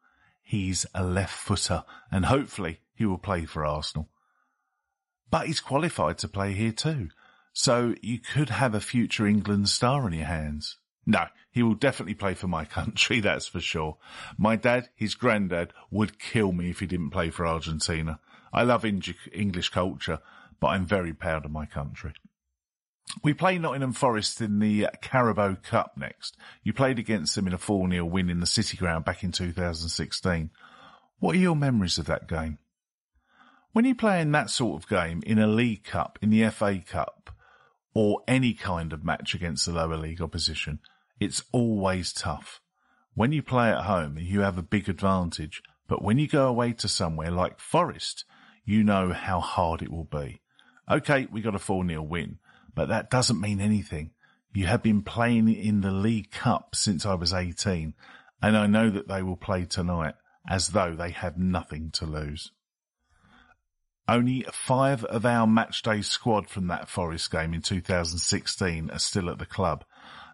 He's 0.43 0.85
a 0.93 1.05
left 1.05 1.33
footer, 1.33 1.85
and 2.11 2.25
hopefully 2.25 2.81
he 2.97 3.05
will 3.05 3.17
play 3.17 3.45
for 3.45 3.65
Arsenal. 3.65 4.09
But 5.29 5.47
he's 5.47 5.59
qualified 5.59 6.17
to 6.19 6.27
play 6.27 6.53
here 6.53 6.71
too. 6.71 7.09
So 7.53 7.95
you 8.01 8.19
could 8.19 8.49
have 8.49 8.73
a 8.73 8.79
future 8.79 9.25
England 9.25 9.69
star 9.69 10.03
on 10.03 10.13
your 10.13 10.25
hands. 10.25 10.77
No, 11.05 11.25
he 11.51 11.63
will 11.63 11.75
definitely 11.75 12.13
play 12.15 12.33
for 12.33 12.47
my 12.47 12.65
country, 12.79 13.19
that's 13.19 13.47
for 13.47 13.59
sure. 13.59 13.97
My 14.37 14.55
dad, 14.55 14.89
his 14.95 15.15
granddad, 15.15 15.73
would 15.89 16.19
kill 16.19 16.51
me 16.51 16.69
if 16.69 16.79
he 16.79 16.87
didn't 16.87 17.11
play 17.11 17.29
for 17.29 17.47
Argentina. 17.47 18.19
I 18.51 18.63
love 18.63 18.85
English 18.85 19.69
culture, 19.69 20.19
but 20.59 20.67
I'm 20.67 20.85
very 20.85 21.13
proud 21.13 21.45
of 21.45 21.51
my 21.51 21.65
country. 21.65 22.13
We 23.23 23.33
play 23.33 23.57
Nottingham 23.57 23.93
Forest 23.93 24.41
in 24.41 24.59
the 24.59 24.87
Carabao 25.01 25.55
Cup 25.63 25.93
next. 25.97 26.35
You 26.63 26.73
played 26.73 26.99
against 26.99 27.35
them 27.35 27.47
in 27.47 27.53
a 27.53 27.57
4-0 27.57 28.09
win 28.09 28.29
in 28.29 28.39
the 28.39 28.45
City 28.45 28.77
Ground 28.77 29.05
back 29.05 29.23
in 29.23 29.31
2016. 29.31 30.49
What 31.19 31.35
are 31.35 31.39
your 31.39 31.55
memories 31.55 31.97
of 31.97 32.05
that 32.07 32.27
game? 32.27 32.59
When 33.73 33.85
you 33.85 33.95
play 33.95 34.21
in 34.21 34.31
that 34.31 34.49
sort 34.49 34.81
of 34.81 34.89
game 34.89 35.21
in 35.25 35.39
a 35.39 35.47
League 35.47 35.83
Cup, 35.83 36.17
in 36.21 36.29
the 36.29 36.49
FA 36.49 36.79
Cup, 36.85 37.29
or 37.93 38.21
any 38.27 38.53
kind 38.53 38.93
of 38.93 39.03
match 39.03 39.33
against 39.33 39.65
the 39.65 39.73
lower 39.73 39.97
league 39.97 40.21
opposition, 40.21 40.79
it's 41.19 41.43
always 41.51 42.13
tough. 42.13 42.61
When 43.13 43.31
you 43.31 43.41
play 43.41 43.69
at 43.69 43.85
home, 43.85 44.17
you 44.19 44.41
have 44.41 44.57
a 44.57 44.63
big 44.63 44.87
advantage, 44.87 45.61
but 45.87 46.03
when 46.03 46.19
you 46.19 46.27
go 46.27 46.47
away 46.47 46.73
to 46.73 46.87
somewhere 46.87 47.31
like 47.31 47.59
Forest, 47.59 48.25
you 48.65 48.83
know 48.83 49.13
how 49.13 49.39
hard 49.39 49.81
it 49.81 49.91
will 49.91 50.03
be. 50.03 50.41
Okay, 50.89 51.27
we 51.31 51.41
got 51.41 51.55
a 51.55 51.59
4-0 51.59 52.07
win, 52.07 52.37
but 52.75 52.89
that 52.89 53.09
doesn't 53.09 53.41
mean 53.41 53.59
anything. 53.59 54.11
You 54.53 54.67
have 54.67 54.83
been 54.83 55.01
playing 55.01 55.53
in 55.53 55.81
the 55.81 55.91
League 55.91 56.31
Cup 56.31 56.75
since 56.75 57.05
I 57.05 57.15
was 57.15 57.33
18, 57.33 57.93
and 58.41 58.57
I 58.57 58.67
know 58.67 58.89
that 58.89 59.07
they 59.07 59.23
will 59.23 59.37
play 59.37 59.65
tonight 59.65 60.15
as 60.47 60.69
though 60.69 60.95
they 60.95 61.11
have 61.11 61.37
nothing 61.37 61.91
to 61.91 62.05
lose. 62.05 62.51
Only 64.09 64.45
five 64.53 65.03
of 65.03 65.25
our 65.25 65.45
matchday 65.45 66.03
squad 66.03 66.47
from 66.49 66.67
that 66.67 66.87
Forest 66.87 67.29
game 67.29 67.53
in 67.53 67.61
2016 67.61 68.89
are 68.89 68.99
still 68.99 69.29
at 69.29 69.37
the 69.37 69.45
club. 69.45 69.83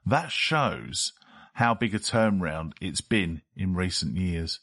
That 0.05 0.31
shows 0.31 1.13
how 1.53 1.73
big 1.73 1.95
a 1.95 1.99
turnaround 1.99 2.73
it's 2.79 3.01
been 3.01 3.41
in 3.55 3.73
recent 3.73 4.15
years. 4.15 4.59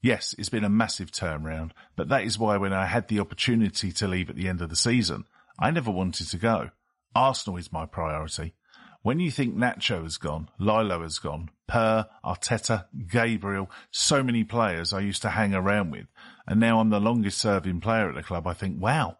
Yes, 0.00 0.34
it's 0.38 0.48
been 0.48 0.64
a 0.64 0.70
massive 0.70 1.10
turnaround, 1.10 1.72
but 1.94 2.08
that 2.08 2.24
is 2.24 2.38
why 2.38 2.56
when 2.56 2.72
I 2.72 2.86
had 2.86 3.08
the 3.08 3.20
opportunity 3.20 3.92
to 3.92 4.08
leave 4.08 4.30
at 4.30 4.36
the 4.36 4.48
end 4.48 4.62
of 4.62 4.70
the 4.70 4.76
season, 4.76 5.24
I 5.58 5.70
never 5.70 5.90
wanted 5.90 6.28
to 6.30 6.38
go. 6.38 6.70
Arsenal 7.14 7.58
is 7.58 7.72
my 7.72 7.84
priority. 7.84 8.54
When 9.02 9.20
you 9.20 9.30
think 9.30 9.54
Nacho 9.54 10.02
has 10.02 10.16
gone, 10.16 10.48
Lilo 10.58 11.02
has 11.02 11.18
gone, 11.18 11.50
Per, 11.66 12.06
Arteta, 12.24 12.86
Gabriel, 13.10 13.70
so 13.90 14.22
many 14.22 14.44
players 14.44 14.94
I 14.94 15.00
used 15.00 15.20
to 15.22 15.30
hang 15.30 15.54
around 15.54 15.90
with, 15.90 16.06
and 16.46 16.60
now 16.60 16.80
I'm 16.80 16.90
the 16.90 17.00
longest 17.00 17.38
serving 17.38 17.80
player 17.80 18.08
at 18.08 18.14
the 18.14 18.22
club, 18.22 18.46
I 18.46 18.52
think, 18.52 18.80
wow, 18.80 19.18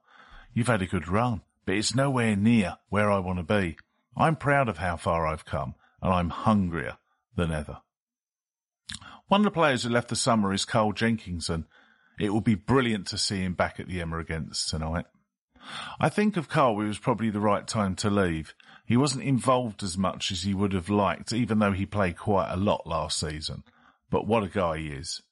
you've 0.53 0.67
had 0.67 0.83
a 0.83 0.87
good 0.87 1.09
run, 1.09 1.43
but 1.65 1.77
it's 1.77 1.95
nowhere 1.95 2.37
near 2.37 2.79
where 2.89 3.11
I 3.11 3.19
want 3.19 3.39
to 3.39 3.45
be. 3.45 3.77
I'm 4.17 4.37
proud 4.37 4.69
of 4.69 4.79
how 4.79 4.97
far 4.97 5.27
I've 5.27 5.45
come, 5.45 5.75
and 6.01 6.13
I'm 6.13 6.31
hungrier 6.31 6.99
than 7.37 7.51
ever. 7.51 7.79
One 9.29 9.41
of 9.41 9.45
the 9.45 9.51
players 9.51 9.83
who 9.83 9.89
left 9.89 10.09
the 10.09 10.17
summer 10.17 10.53
is 10.53 10.65
Carl 10.65 10.93
Jenkinson. 10.93 11.67
It 12.21 12.31
will 12.31 12.43
be 12.43 12.55
brilliant 12.55 13.07
to 13.09 13.19
see 13.19 13.41
him 13.43 13.55
back 13.55 13.81
at 13.81 13.89
the 13.89 13.99
Emirates 13.99 14.69
tonight. 14.69 15.07
I 15.99 16.11
think 16.11 16.37
of 16.37 16.49
Carl, 16.49 16.81
it 16.81 16.87
was 16.87 16.99
probably 16.99 17.31
the 17.31 17.41
right 17.41 17.67
time 17.67 17.97
to 17.97 18.11
leave. 18.11 18.55
He 18.87 18.99
wasn't 18.99 19.25
involved 19.25 19.83
as 19.83 19.97
much 19.97 20.31
as 20.31 20.43
he 20.43 20.53
would 20.53 20.75
have 20.75 20.91
liked, 20.91 21.33
even 21.33 21.59
though 21.59 21.73
he 21.73 21.87
played 21.87 22.19
quite 22.19 22.53
a 22.53 22.57
lot 22.57 22.87
last 22.87 23.19
season. 23.19 23.65
But 24.11 24.27
what 24.27 24.45
a 24.45 24.49
guy 24.49 24.79
he 24.79 24.89
is. 24.89 25.23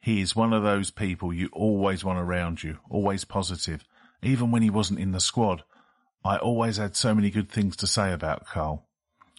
He 0.00 0.20
is 0.20 0.34
one 0.34 0.52
of 0.52 0.62
those 0.62 0.90
people 0.90 1.32
you 1.32 1.48
always 1.52 2.04
want 2.04 2.18
around 2.18 2.62
you, 2.62 2.78
always 2.88 3.24
positive. 3.24 3.84
Even 4.22 4.50
when 4.50 4.62
he 4.62 4.70
wasn't 4.70 5.00
in 5.00 5.12
the 5.12 5.20
squad, 5.20 5.62
I 6.24 6.36
always 6.36 6.78
had 6.78 6.96
so 6.96 7.14
many 7.14 7.30
good 7.30 7.50
things 7.50 7.76
to 7.76 7.86
say 7.86 8.12
about 8.12 8.46
Carl. 8.46 8.86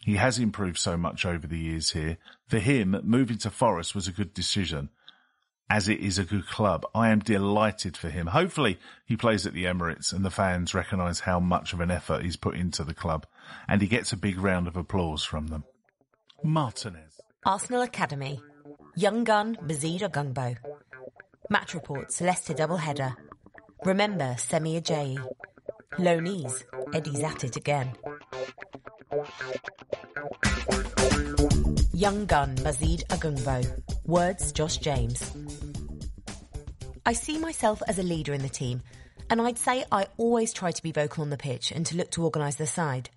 He 0.03 0.15
has 0.15 0.39
improved 0.39 0.77
so 0.77 0.97
much 0.97 1.25
over 1.25 1.45
the 1.45 1.59
years 1.59 1.91
here. 1.91 2.17
For 2.47 2.59
him, 2.59 2.99
moving 3.03 3.37
to 3.39 3.51
Forest 3.51 3.93
was 3.93 4.07
a 4.07 4.11
good 4.11 4.33
decision 4.33 4.89
as 5.69 5.87
it 5.87 5.99
is 5.99 6.17
a 6.17 6.25
good 6.25 6.47
club. 6.47 6.85
I 6.93 7.09
am 7.09 7.19
delighted 7.19 7.95
for 7.95 8.09
him. 8.09 8.27
Hopefully 8.27 8.77
he 9.05 9.15
plays 9.15 9.45
at 9.45 9.53
the 9.53 9.65
Emirates 9.65 10.11
and 10.11 10.25
the 10.25 10.29
fans 10.29 10.73
recognise 10.73 11.21
how 11.21 11.39
much 11.39 11.71
of 11.71 11.79
an 11.79 11.89
effort 11.89 12.23
he's 12.23 12.35
put 12.35 12.55
into 12.55 12.83
the 12.83 12.93
club 12.93 13.25
and 13.67 13.81
he 13.81 13.87
gets 13.87 14.11
a 14.11 14.17
big 14.17 14.37
round 14.37 14.67
of 14.67 14.75
applause 14.75 15.23
from 15.23 15.47
them. 15.47 15.63
Martinez. 16.43 17.21
Arsenal 17.45 17.83
Academy. 17.83 18.41
Young 18.95 19.23
gun 19.23 19.55
Mazeed 19.63 20.01
Ogungbo. 20.01 20.57
Match 21.49 21.73
report 21.73 22.19
Leicester 22.19 22.53
double 22.53 22.77
header. 22.77 23.15
Remember 23.85 24.35
Semi 24.37 24.79
Ajayi. 24.79 25.17
Loanees 25.93 26.63
Eddie's 26.93 27.23
at 27.23 27.43
it 27.45 27.55
again. 27.55 27.93
Young 31.93 32.25
gun 32.25 32.55
Mazeed 32.57 33.05
Ogungbo. 33.07 33.81
Words 34.05 34.51
Josh 34.51 34.77
James. 34.77 35.31
I 37.05 37.13
see 37.13 37.37
myself 37.39 37.81
as 37.87 37.97
a 37.97 38.03
leader 38.03 38.33
in 38.33 38.41
the 38.41 38.49
team, 38.49 38.81
and 39.29 39.41
I'd 39.41 39.57
say 39.57 39.85
I 39.91 40.07
always 40.17 40.51
try 40.51 40.71
to 40.71 40.83
be 40.83 40.91
vocal 40.91 41.23
on 41.23 41.29
the 41.29 41.37
pitch 41.37 41.71
and 41.71 41.85
to 41.85 41.95
look 41.95 42.11
to 42.11 42.25
organise 42.25 42.55
the 42.55 42.67
side. 42.67 43.09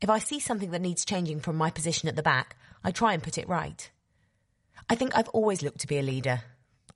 If 0.00 0.08
I 0.08 0.18
see 0.18 0.40
something 0.40 0.70
that 0.70 0.80
needs 0.80 1.04
changing 1.04 1.40
from 1.40 1.56
my 1.56 1.70
position 1.70 2.08
at 2.08 2.16
the 2.16 2.22
back, 2.22 2.56
I 2.82 2.90
try 2.90 3.12
and 3.12 3.22
put 3.22 3.38
it 3.38 3.48
right. 3.48 3.88
I 4.88 4.94
think 4.94 5.16
I've 5.16 5.28
always 5.28 5.62
looked 5.62 5.80
to 5.80 5.86
be 5.86 5.98
a 5.98 6.02
leader. 6.02 6.42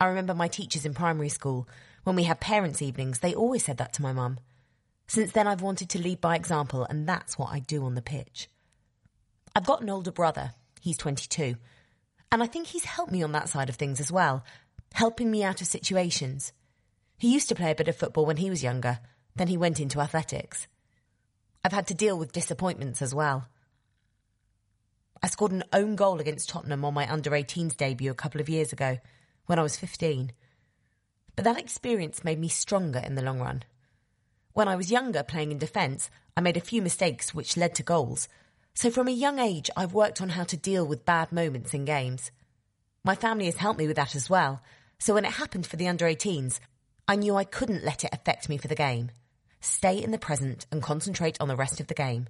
I 0.00 0.06
remember 0.06 0.34
my 0.34 0.48
teachers 0.48 0.84
in 0.84 0.94
primary 0.94 1.28
school, 1.28 1.68
when 2.04 2.16
we 2.16 2.24
had 2.24 2.40
parents' 2.40 2.82
evenings, 2.82 3.18
they 3.18 3.34
always 3.34 3.64
said 3.64 3.78
that 3.78 3.92
to 3.94 4.02
my 4.02 4.12
mum. 4.12 4.38
Since 5.08 5.32
then, 5.32 5.46
I've 5.46 5.62
wanted 5.62 5.90
to 5.90 5.98
lead 6.00 6.20
by 6.20 6.36
example, 6.36 6.84
and 6.84 7.08
that's 7.08 7.38
what 7.38 7.52
I 7.52 7.60
do 7.60 7.84
on 7.84 7.94
the 7.94 8.02
pitch. 8.02 8.48
I've 9.54 9.66
got 9.66 9.80
an 9.80 9.90
older 9.90 10.12
brother. 10.12 10.52
He's 10.80 10.98
22. 10.98 11.56
And 12.30 12.42
I 12.42 12.46
think 12.46 12.66
he's 12.66 12.84
helped 12.84 13.12
me 13.12 13.22
on 13.22 13.32
that 13.32 13.48
side 13.48 13.68
of 13.68 13.76
things 13.76 14.00
as 14.00 14.12
well, 14.12 14.44
helping 14.92 15.30
me 15.30 15.42
out 15.42 15.60
of 15.60 15.66
situations. 15.66 16.52
He 17.18 17.32
used 17.32 17.48
to 17.48 17.54
play 17.54 17.70
a 17.70 17.74
bit 17.74 17.88
of 17.88 17.96
football 17.96 18.26
when 18.26 18.36
he 18.36 18.50
was 18.50 18.62
younger, 18.62 18.98
then 19.34 19.48
he 19.48 19.56
went 19.56 19.80
into 19.80 20.00
athletics. 20.00 20.66
I've 21.64 21.72
had 21.72 21.86
to 21.88 21.94
deal 21.94 22.18
with 22.18 22.32
disappointments 22.32 23.00
as 23.02 23.14
well. 23.14 23.48
I 25.22 25.28
scored 25.28 25.52
an 25.52 25.64
own 25.72 25.96
goal 25.96 26.20
against 26.20 26.48
Tottenham 26.48 26.84
on 26.84 26.94
my 26.94 27.10
under 27.10 27.30
18s 27.30 27.76
debut 27.76 28.10
a 28.10 28.14
couple 28.14 28.40
of 28.40 28.48
years 28.48 28.72
ago, 28.72 28.98
when 29.46 29.58
I 29.58 29.62
was 29.62 29.76
15. 29.76 30.32
But 31.34 31.44
that 31.44 31.58
experience 31.58 32.24
made 32.24 32.38
me 32.38 32.48
stronger 32.48 32.98
in 32.98 33.14
the 33.14 33.22
long 33.22 33.40
run. 33.40 33.62
When 34.52 34.68
I 34.68 34.76
was 34.76 34.90
younger 34.90 35.22
playing 35.22 35.52
in 35.52 35.58
defence, 35.58 36.10
I 36.36 36.40
made 36.40 36.56
a 36.56 36.60
few 36.60 36.82
mistakes 36.82 37.34
which 37.34 37.56
led 37.56 37.74
to 37.76 37.82
goals. 37.82 38.28
So 38.74 38.90
from 38.90 39.08
a 39.08 39.12
young 39.12 39.38
age, 39.38 39.70
I've 39.76 39.94
worked 39.94 40.20
on 40.20 40.30
how 40.30 40.44
to 40.44 40.56
deal 40.56 40.86
with 40.86 41.04
bad 41.04 41.32
moments 41.32 41.74
in 41.74 41.84
games. 41.84 42.30
My 43.04 43.14
family 43.14 43.46
has 43.46 43.56
helped 43.56 43.78
me 43.78 43.86
with 43.86 43.96
that 43.96 44.14
as 44.14 44.28
well. 44.28 44.60
So 44.98 45.14
when 45.14 45.24
it 45.24 45.32
happened 45.32 45.66
for 45.66 45.76
the 45.76 45.88
under 45.88 46.06
18s, 46.06 46.58
I 47.08 47.16
knew 47.16 47.36
I 47.36 47.44
couldn't 47.44 47.84
let 47.84 48.04
it 48.04 48.12
affect 48.12 48.48
me 48.48 48.56
for 48.58 48.68
the 48.68 48.74
game. 48.74 49.10
Stay 49.60 50.02
in 50.02 50.10
the 50.10 50.18
present 50.18 50.66
and 50.72 50.82
concentrate 50.82 51.40
on 51.40 51.48
the 51.48 51.56
rest 51.56 51.80
of 51.80 51.86
the 51.86 51.94
game. 51.94 52.26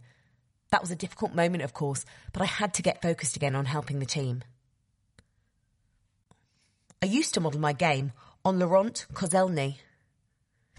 That 0.70 0.80
was 0.80 0.90
a 0.90 0.96
difficult 0.96 1.34
moment, 1.34 1.62
of 1.62 1.72
course, 1.72 2.04
but 2.32 2.42
I 2.42 2.46
had 2.46 2.74
to 2.74 2.82
get 2.82 3.02
focused 3.02 3.36
again 3.36 3.54
on 3.54 3.66
helping 3.66 3.98
the 3.98 4.06
team. 4.06 4.42
I 7.02 7.06
used 7.06 7.34
to 7.34 7.40
model 7.40 7.60
my 7.60 7.72
game 7.72 8.12
on 8.44 8.58
Laurent 8.58 9.06
Koscielny. 9.12 9.76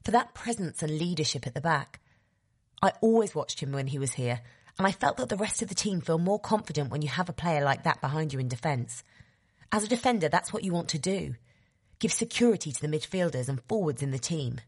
For 0.03 0.11
that 0.11 0.33
presence 0.33 0.81
and 0.81 0.97
leadership 0.97 1.45
at 1.45 1.53
the 1.53 1.61
back. 1.61 1.99
I 2.81 2.93
always 3.01 3.35
watched 3.35 3.59
him 3.59 3.71
when 3.71 3.87
he 3.87 3.99
was 3.99 4.13
here, 4.13 4.41
and 4.77 4.87
I 4.87 4.91
felt 4.91 5.17
that 5.17 5.29
the 5.29 5.37
rest 5.37 5.61
of 5.61 5.69
the 5.69 5.75
team 5.75 6.01
feel 6.01 6.19
more 6.19 6.39
confident 6.39 6.91
when 6.91 7.01
you 7.01 7.09
have 7.09 7.29
a 7.29 7.33
player 7.33 7.63
like 7.63 7.83
that 7.83 8.01
behind 8.01 8.33
you 8.33 8.39
in 8.39 8.47
defence. 8.47 9.03
As 9.71 9.83
a 9.83 9.87
defender, 9.87 10.29
that's 10.29 10.53
what 10.53 10.63
you 10.63 10.71
want 10.71 10.89
to 10.89 10.99
do. 10.99 11.35
Give 11.99 12.13
security 12.13 12.71
to 12.71 12.81
the 12.81 12.87
midfielders 12.87 13.49
and 13.49 13.61
forwards 13.67 14.03
in 14.03 14.11
the 14.11 14.19
team. 14.19 14.61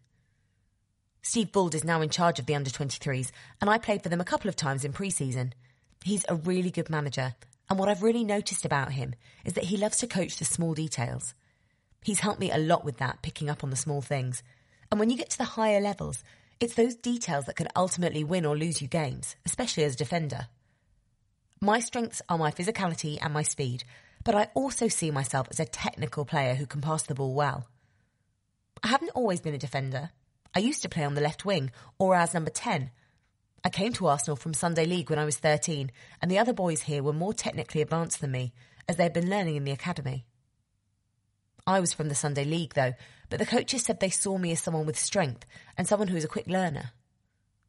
Steve 1.22 1.52
Bould 1.52 1.76
is 1.76 1.84
now 1.84 2.02
in 2.02 2.10
charge 2.10 2.40
of 2.40 2.46
the 2.46 2.56
under 2.56 2.70
23s, 2.70 3.32
and 3.62 3.70
I 3.70 3.78
played 3.78 4.02
for 4.02 4.10
them 4.10 4.22
a 4.22 4.26
couple 4.26 4.50
of 4.50 4.56
times 4.56 4.86
in 4.86 4.94
pre 4.94 5.10
season. 5.10 5.54
He's 6.04 6.26
a 6.30 6.36
really 6.36 6.72
good 6.72 6.90
manager, 6.90 7.36
and 7.70 7.78
what 7.78 7.90
I've 7.90 8.04
really 8.04 8.24
noticed 8.24 8.66
about 8.66 8.94
him 8.94 9.16
is 9.46 9.54
that 9.54 9.66
he 9.66 9.78
loves 9.78 9.98
to 9.98 10.08
coach 10.08 10.38
the 10.38 10.46
small 10.46 10.74
details. 10.74 11.34
He's 12.02 12.22
helped 12.22 12.40
me 12.40 12.52
a 12.52 12.58
lot 12.58 12.86
with 12.86 12.98
that, 12.98 13.22
picking 13.22 13.50
up 13.50 13.64
on 13.64 13.70
the 13.70 13.76
small 13.76 14.02
things. 14.02 14.42
And 14.90 15.00
when 15.00 15.10
you 15.10 15.18
get 15.18 15.30
to 15.32 15.38
the 15.38 15.44
higher 15.44 15.82
levels, 15.82 16.24
it's 16.60 16.74
those 16.74 16.96
details 16.96 17.46
that 17.46 17.56
can 17.56 17.68
ultimately 17.76 18.24
win 18.24 18.46
or 18.46 18.58
lose 18.58 18.82
you 18.82 18.88
games, 18.88 19.36
especially 19.46 19.84
as 19.84 19.94
a 19.96 19.98
defender. 19.98 20.48
My 21.62 21.80
strengths 21.80 22.22
are 22.30 22.38
my 22.38 22.52
physicality 22.52 23.18
and 23.22 23.34
my 23.34 23.44
speed, 23.44 23.84
but 24.24 24.36
I 24.36 24.50
also 24.54 24.88
see 24.88 25.12
myself 25.12 25.48
as 25.52 25.60
a 25.60 25.66
technical 25.66 26.26
player 26.26 26.56
who 26.56 26.66
can 26.66 26.82
pass 26.82 27.04
the 27.04 27.16
ball 27.16 27.34
well. 27.34 27.68
I 28.82 28.88
haven't 28.88 29.12
always 29.12 29.42
been 29.42 29.54
a 29.54 29.60
defender. 29.60 30.12
I 30.56 30.60
used 30.60 30.82
to 30.82 30.90
play 30.90 31.04
on 31.04 31.14
the 31.14 31.22
left 31.22 31.46
wing 31.46 31.72
or 31.98 32.16
as 32.16 32.34
number 32.34 32.50
10. 32.50 32.92
I 33.64 33.70
came 33.70 33.94
to 33.94 34.08
Arsenal 34.08 34.36
from 34.36 34.54
Sunday 34.54 34.86
League 34.86 35.10
when 35.10 35.20
I 35.20 35.26
was 35.26 35.38
13, 35.38 35.92
and 36.22 36.32
the 36.32 36.40
other 36.40 36.54
boys 36.54 36.84
here 36.84 37.04
were 37.04 37.14
more 37.14 37.34
technically 37.34 37.82
advanced 37.82 38.22
than 38.22 38.32
me, 38.32 38.54
as 38.88 38.96
they 38.96 39.04
had 39.04 39.14
been 39.14 39.30
learning 39.30 39.58
in 39.58 39.66
the 39.66 39.72
academy. 39.72 40.26
I 41.68 41.80
was 41.80 41.94
from 41.94 42.10
the 42.10 42.16
Sunday 42.16 42.46
League, 42.46 42.74
though, 42.74 42.94
but 43.30 43.38
the 43.38 43.46
coaches 43.46 43.84
said 43.84 44.00
they 44.00 44.10
saw 44.10 44.38
me 44.38 44.52
as 44.52 44.62
someone 44.62 44.86
with 44.86 44.98
strength 44.98 45.46
and 45.78 45.88
someone 45.88 46.08
who 46.08 46.16
was 46.16 46.24
a 46.24 46.30
quick 46.30 46.48
learner. 46.48 46.92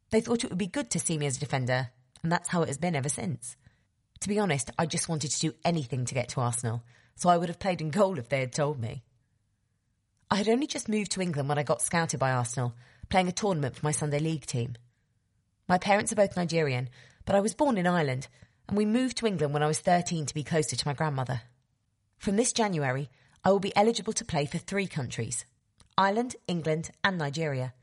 They 0.09 0.21
thought 0.21 0.43
it 0.43 0.49
would 0.49 0.57
be 0.57 0.67
good 0.67 0.89
to 0.91 0.99
see 0.99 1.17
me 1.17 1.25
as 1.25 1.37
a 1.37 1.41
defender, 1.41 1.89
and 2.23 2.31
that's 2.31 2.49
how 2.49 2.63
it 2.63 2.67
has 2.67 2.77
been 2.77 2.95
ever 2.95 3.09
since. 3.09 3.55
To 4.21 4.29
be 4.29 4.39
honest, 4.39 4.71
I 4.79 4.85
just 4.85 5.09
wanted 5.09 5.31
to 5.31 5.39
do 5.39 5.53
anything 5.63 6.05
to 6.05 6.13
get 6.13 6.29
to 6.29 6.41
Arsenal, 6.41 6.83
so 7.15 7.29
I 7.29 7.37
would 7.37 7.49
have 7.49 7.59
played 7.59 7.81
in 7.81 7.89
goal 7.89 8.17
if 8.17 8.29
they 8.29 8.39
had 8.39 8.53
told 8.53 8.79
me. 8.79 9.03
I 10.31 10.35
had 10.35 10.47
only 10.47 10.65
just 10.65 10.87
moved 10.87 11.11
to 11.11 11.21
England 11.21 11.49
when 11.49 11.57
I 11.57 11.63
got 11.63 11.81
scouted 11.81 12.17
by 12.17 12.31
Arsenal, 12.31 12.73
playing 13.09 13.27
a 13.27 13.33
tournament 13.33 13.75
for 13.75 13.85
my 13.85 13.91
Sunday 13.91 14.19
League 14.19 14.45
team. 14.45 14.75
My 15.67 15.77
parents 15.77 16.13
are 16.13 16.15
both 16.15 16.37
Nigerian, 16.37 16.87
but 17.25 17.35
I 17.35 17.41
was 17.41 17.53
born 17.53 17.77
in 17.77 17.85
Ireland, 17.85 18.29
and 18.69 18.77
we 18.77 18.85
moved 18.85 19.17
to 19.17 19.27
England 19.27 19.53
when 19.53 19.61
I 19.61 19.67
was 19.67 19.79
13 19.79 20.25
to 20.27 20.33
be 20.33 20.45
closer 20.45 20.77
to 20.77 20.87
my 20.87 20.93
grandmother. 20.93 21.41
From 22.17 22.37
this 22.37 22.53
January, 22.53 23.09
I 23.43 23.51
will 23.51 23.59
be 23.59 23.75
eligible 23.75 24.13
to 24.13 24.23
play 24.23 24.45
for 24.45 24.57
three 24.57 24.87
countries 24.87 25.43
Ireland, 25.97 26.37
England, 26.47 26.91
and 27.03 27.17
Nigeria. 27.17 27.73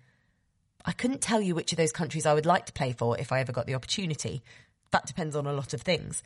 I 0.86 0.92
couldn't 0.92 1.20
tell 1.20 1.42
you 1.42 1.54
which 1.54 1.72
of 1.72 1.76
those 1.76 1.92
countries 1.92 2.24
I 2.24 2.32
would 2.32 2.46
like 2.46 2.64
to 2.64 2.72
play 2.72 2.92
for 2.92 3.18
if 3.18 3.30
I 3.30 3.40
ever 3.40 3.52
got 3.52 3.66
the 3.66 3.74
opportunity. 3.74 4.42
That 4.90 5.06
depends 5.06 5.36
on 5.36 5.46
a 5.46 5.52
lot 5.52 5.74
of 5.74 5.82
things. 5.82 6.22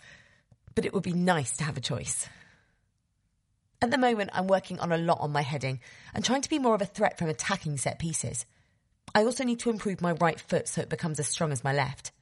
But 0.76 0.84
it 0.84 0.94
would 0.94 1.02
be 1.02 1.14
nice 1.14 1.56
to 1.56 1.64
have 1.64 1.76
a 1.76 1.80
choice. 1.80 2.28
At 3.82 3.90
the 3.90 3.98
moment, 3.98 4.30
I'm 4.32 4.46
working 4.46 4.78
on 4.78 4.92
a 4.92 4.96
lot 4.96 5.18
on 5.20 5.32
my 5.32 5.42
heading 5.42 5.80
and 6.14 6.24
trying 6.24 6.42
to 6.42 6.48
be 6.48 6.60
more 6.60 6.76
of 6.76 6.82
a 6.82 6.86
threat 6.86 7.18
from 7.18 7.28
attacking 7.28 7.78
set 7.78 7.98
pieces. 7.98 8.46
I 9.12 9.24
also 9.24 9.42
need 9.42 9.58
to 9.60 9.70
improve 9.70 10.00
my 10.00 10.12
right 10.12 10.38
foot 10.38 10.68
so 10.68 10.80
it 10.80 10.88
becomes 10.88 11.18
as 11.18 11.26
strong 11.26 11.50
as 11.50 11.64
my 11.64 11.72
left. 11.72 12.12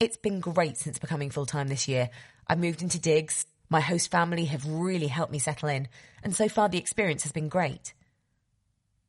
It's 0.00 0.16
been 0.16 0.40
great 0.40 0.78
since 0.78 0.98
becoming 0.98 1.28
full 1.28 1.44
time 1.44 1.68
this 1.68 1.88
year. 1.88 2.08
I've 2.46 2.58
moved 2.58 2.80
into 2.80 2.98
digs. 2.98 3.44
My 3.68 3.80
host 3.80 4.10
family 4.10 4.46
have 4.46 4.66
really 4.66 5.08
helped 5.08 5.30
me 5.30 5.38
settle 5.38 5.68
in, 5.68 5.88
and 6.22 6.34
so 6.34 6.48
far 6.48 6.70
the 6.70 6.78
experience 6.78 7.22
has 7.24 7.32
been 7.32 7.50
great. 7.50 7.92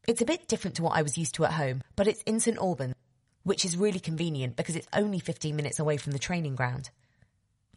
It's 0.05 0.21
a 0.21 0.25
bit 0.25 0.49
different 0.49 0.75
to 0.75 0.83
what 0.83 0.97
I 0.97 1.01
was 1.01 1.17
used 1.17 1.35
to 1.35 1.45
at 1.45 1.53
home, 1.53 1.81
but 1.95 2.07
it's 2.07 2.21
in 2.23 2.41
St 2.41 2.57
Albans, 2.57 2.95
which 3.43 3.63
is 3.63 3.77
really 3.77 4.01
convenient 4.01 4.57
because 4.57 4.75
it's 4.75 4.87
only 4.91 5.19
15 5.19 5.55
minutes 5.55 5.79
away 5.79 5.95
from 5.95 6.11
the 6.11 6.19
training 6.19 6.55
ground. 6.55 6.89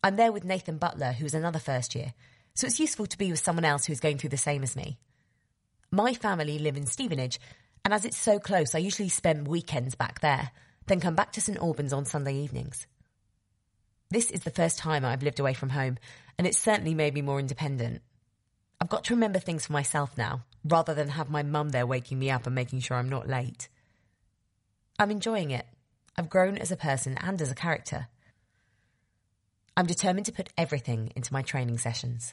I'm 0.03 0.16
there 0.16 0.33
with 0.33 0.44
Nathan 0.44 0.79
Butler, 0.79 1.12
who's 1.12 1.35
another 1.35 1.61
first 1.61 1.94
year, 1.94 2.14
so 2.57 2.66
it's 2.66 2.81
useful 2.81 3.07
to 3.07 3.19
be 3.19 3.31
with 3.31 3.38
someone 3.38 3.66
else 3.66 3.85
who's 3.85 4.01
going 4.01 4.16
through 4.16 4.31
the 4.31 4.38
same 4.38 4.62
as 4.62 4.75
me. 4.75 4.99
My 5.90 6.14
family 6.14 6.59
live 6.59 6.77
in 6.79 6.87
Stevenage, 6.87 7.38
and 7.85 7.92
as 7.92 8.07
it's 8.07 8.16
so 8.16 8.38
close, 8.38 8.75
I 8.75 8.79
usually 8.79 9.11
spend 9.11 9.47
weekends 9.47 9.95
back 9.95 10.21
there, 10.21 10.51
then 10.87 10.99
come 10.99 11.14
back 11.14 11.33
to 11.33 11.40
St 11.42 11.59
Albans 11.59 11.92
on 11.92 12.07
Sunday 12.07 12.35
evenings. 12.35 12.87
This 14.11 14.31
is 14.31 14.40
the 14.40 14.51
first 14.51 14.79
time 14.79 15.05
I've 15.05 15.23
lived 15.23 15.38
away 15.38 15.53
from 15.53 15.69
home, 15.69 15.99
and 16.38 16.47
it's 16.47 16.59
certainly 16.59 16.95
made 16.95 17.12
me 17.12 17.21
more 17.21 17.38
independent. 17.38 18.01
I've 18.81 18.88
got 18.88 19.05
to 19.05 19.14
remember 19.14 19.38
things 19.38 19.66
for 19.66 19.75
myself 19.75 20.16
now, 20.16 20.45
rather 20.64 20.95
than 20.95 21.09
have 21.09 21.29
my 21.29 21.42
mum 21.42 21.69
there 21.69 21.87
waking 21.87 22.19
me 22.19 22.31
up 22.31 22.47
and 22.47 22.55
making 22.55 22.81
sure 22.81 22.97
I'm 22.97 23.11
not 23.11 23.29
late. 23.29 23.69
I'm 24.99 25.11
enjoying 25.11 25.51
it. 25.51 25.66
I've 26.16 26.31
grown 26.31 26.57
as 26.57 26.73
a 26.73 26.77
person 26.77 27.19
and 27.21 27.42
as 27.42 27.51
a 27.51 27.55
character. 27.55 28.09
I'm 29.77 29.87
determined 29.87 30.25
to 30.27 30.33
put 30.33 30.49
everything 30.57 31.12
into 31.14 31.35
my 31.35 31.42
training 31.42 31.77
sessions. 31.77 32.33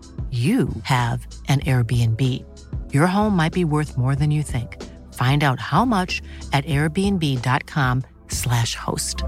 you 0.29 0.69
have 0.83 1.27
an 1.49 1.59
Airbnb. 1.61 2.21
Your 2.93 3.07
home 3.07 3.35
might 3.35 3.51
be 3.51 3.65
worth 3.65 3.97
more 3.97 4.15
than 4.15 4.31
you 4.31 4.43
think. 4.43 4.81
Find 5.13 5.43
out 5.43 5.59
how 5.59 5.83
much 5.83 6.21
at 6.53 6.63
airbnb.com/slash 6.65 8.75
host. 8.75 9.23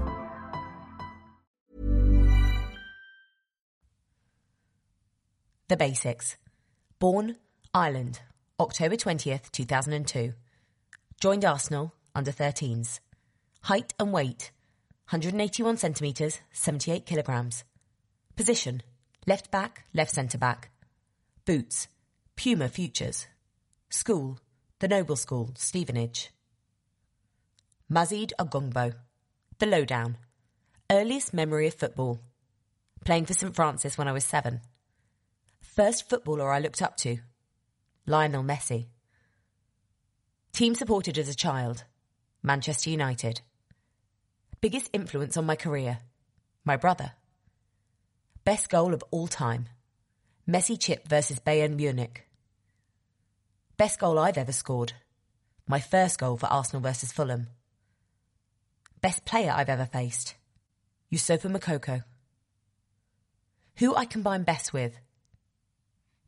The 5.68 5.76
basics. 5.76 6.36
Born, 6.98 7.36
Ireland, 7.74 8.20
October 8.60 8.96
20th, 8.96 9.50
2002. 9.50 10.34
Joined 11.20 11.44
Arsenal, 11.44 11.94
under 12.14 12.32
13s. 12.32 13.00
Height 13.62 13.94
and 13.98 14.12
weight, 14.12 14.52
181 15.10 15.78
centimetres, 15.78 16.40
78 16.52 17.06
kilograms. 17.06 17.64
Position, 18.36 18.82
left 19.26 19.50
back, 19.50 19.84
left 19.94 20.10
centre 20.10 20.38
back. 20.38 20.70
Boots, 21.46 21.88
Puma 22.36 22.68
Futures. 22.70 23.26
School, 23.90 24.38
the 24.78 24.88
Nobel 24.88 25.14
School, 25.14 25.50
Stevenage. 25.58 26.30
Mazeed 27.92 28.32
Ogungbo, 28.38 28.94
The 29.58 29.66
Lowdown. 29.66 30.16
Earliest 30.90 31.34
memory 31.34 31.66
of 31.66 31.74
football. 31.74 32.22
Playing 33.04 33.26
for 33.26 33.34
St 33.34 33.54
Francis 33.54 33.98
when 33.98 34.08
I 34.08 34.12
was 34.12 34.24
seven. 34.24 34.62
First 35.60 36.08
footballer 36.08 36.50
I 36.50 36.60
looked 36.60 36.80
up 36.80 36.96
to. 36.98 37.18
Lionel 38.06 38.42
Messi. 38.42 38.86
Team 40.54 40.74
supported 40.74 41.18
as 41.18 41.28
a 41.28 41.34
child. 41.34 41.84
Manchester 42.42 42.88
United. 42.88 43.42
Biggest 44.62 44.88
influence 44.94 45.36
on 45.36 45.44
my 45.44 45.56
career. 45.56 45.98
My 46.64 46.78
brother. 46.78 47.12
Best 48.44 48.70
goal 48.70 48.94
of 48.94 49.04
all 49.10 49.26
time. 49.26 49.66
Messi 50.46 50.78
chip 50.78 51.08
versus 51.08 51.40
Bayern 51.40 51.76
Munich. 51.76 52.26
Best 53.78 53.98
goal 53.98 54.18
I've 54.18 54.36
ever 54.36 54.52
scored. 54.52 54.92
My 55.66 55.80
first 55.80 56.18
goal 56.18 56.36
for 56.36 56.46
Arsenal 56.46 56.82
versus 56.82 57.12
Fulham. 57.12 57.46
Best 59.00 59.24
player 59.24 59.54
I've 59.56 59.70
ever 59.70 59.86
faced. 59.86 60.34
Yusufa 61.10 61.50
Moukoko. 61.50 62.04
Who 63.76 63.94
I 63.94 64.04
combine 64.04 64.42
best 64.42 64.74
with. 64.74 64.98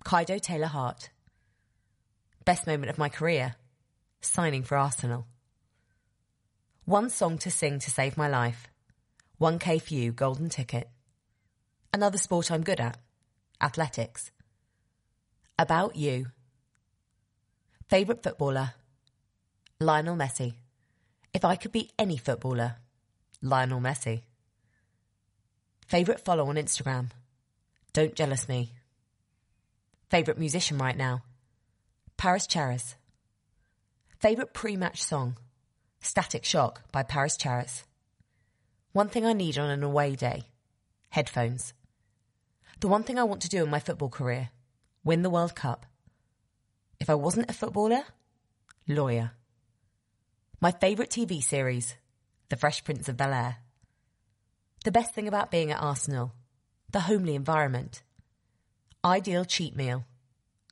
Kido 0.02 0.40
Taylor 0.40 0.66
Hart. 0.66 1.10
Best 2.46 2.66
moment 2.66 2.88
of 2.88 2.96
my 2.96 3.10
career. 3.10 3.56
Signing 4.22 4.62
for 4.62 4.78
Arsenal. 4.78 5.26
One 6.86 7.10
song 7.10 7.36
to 7.38 7.50
sing 7.50 7.80
to 7.80 7.90
save 7.90 8.16
my 8.16 8.28
life. 8.28 8.68
1K 9.42 9.82
for 9.82 9.92
you, 9.92 10.12
golden 10.12 10.48
ticket. 10.48 10.88
Another 11.92 12.16
sport 12.16 12.50
I'm 12.50 12.62
good 12.62 12.80
at. 12.80 12.96
Athletics. 13.60 14.30
About 15.58 15.96
you. 15.96 16.26
Favourite 17.88 18.22
footballer? 18.22 18.74
Lionel 19.80 20.16
Messi. 20.16 20.54
If 21.32 21.44
I 21.44 21.56
could 21.56 21.72
be 21.72 21.90
any 21.98 22.16
footballer, 22.16 22.76
Lionel 23.42 23.80
Messi. 23.80 24.22
Favourite 25.86 26.20
follow 26.20 26.48
on 26.48 26.56
Instagram? 26.56 27.10
Don't 27.92 28.14
jealous 28.14 28.48
me. 28.48 28.72
Favourite 30.10 30.38
musician 30.38 30.78
right 30.78 30.96
now? 30.96 31.22
Paris 32.16 32.46
Charas. 32.46 32.94
Favourite 34.18 34.52
pre 34.52 34.76
match 34.76 35.02
song? 35.02 35.36
Static 36.00 36.44
Shock 36.44 36.90
by 36.92 37.02
Paris 37.02 37.36
Charas. 37.36 37.84
One 38.92 39.08
thing 39.08 39.26
I 39.26 39.32
need 39.32 39.58
on 39.58 39.70
an 39.70 39.82
away 39.82 40.14
day? 40.14 40.44
Headphones. 41.10 41.74
The 42.78 42.88
one 42.88 43.04
thing 43.04 43.18
I 43.18 43.24
want 43.24 43.40
to 43.42 43.48
do 43.48 43.64
in 43.64 43.70
my 43.70 43.78
football 43.78 44.10
career 44.10 44.50
win 45.02 45.22
the 45.22 45.30
World 45.30 45.54
Cup. 45.54 45.86
If 47.00 47.08
I 47.08 47.14
wasn't 47.14 47.48
a 47.48 47.54
footballer, 47.54 48.02
lawyer. 48.86 49.32
My 50.60 50.72
favourite 50.72 51.10
TV 51.10 51.42
series, 51.42 51.94
The 52.50 52.56
Fresh 52.56 52.84
Prince 52.84 53.08
of 53.08 53.16
Bel 53.16 53.32
Air. 53.32 53.56
The 54.84 54.92
best 54.92 55.14
thing 55.14 55.26
about 55.26 55.50
being 55.50 55.70
at 55.70 55.80
Arsenal, 55.80 56.34
the 56.90 57.00
homely 57.00 57.34
environment. 57.34 58.02
Ideal 59.02 59.46
cheat 59.46 59.74
meal, 59.74 60.04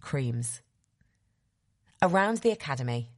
creams. 0.03 0.61
Around 2.03 2.39
the 2.39 2.51
academy. 2.51 3.13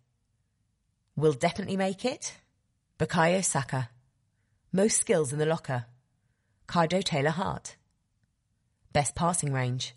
Will 1.17 1.33
definitely 1.33 1.77
make 1.77 2.05
it. 2.05 2.37
Bukayo 3.01 3.45
Saka. 3.45 3.89
Most 4.71 4.99
skills 5.01 5.33
in 5.33 5.41
the 5.41 5.47
locker. 5.47 5.87
Kido 6.69 7.03
Taylor 7.03 7.31
Hart. 7.31 7.77
Best 8.93 9.15
passing 9.15 9.53
range, 9.53 9.95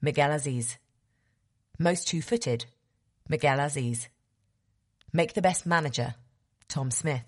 Miguel 0.00 0.30
Azeez. 0.30 0.76
Most 1.78 2.08
two 2.08 2.22
footed, 2.22 2.66
Miguel 3.28 3.58
Azeez. 3.58 4.08
Make 5.12 5.34
the 5.34 5.42
best 5.42 5.66
manager, 5.66 6.14
Tom 6.68 6.90
Smith. 6.90 7.24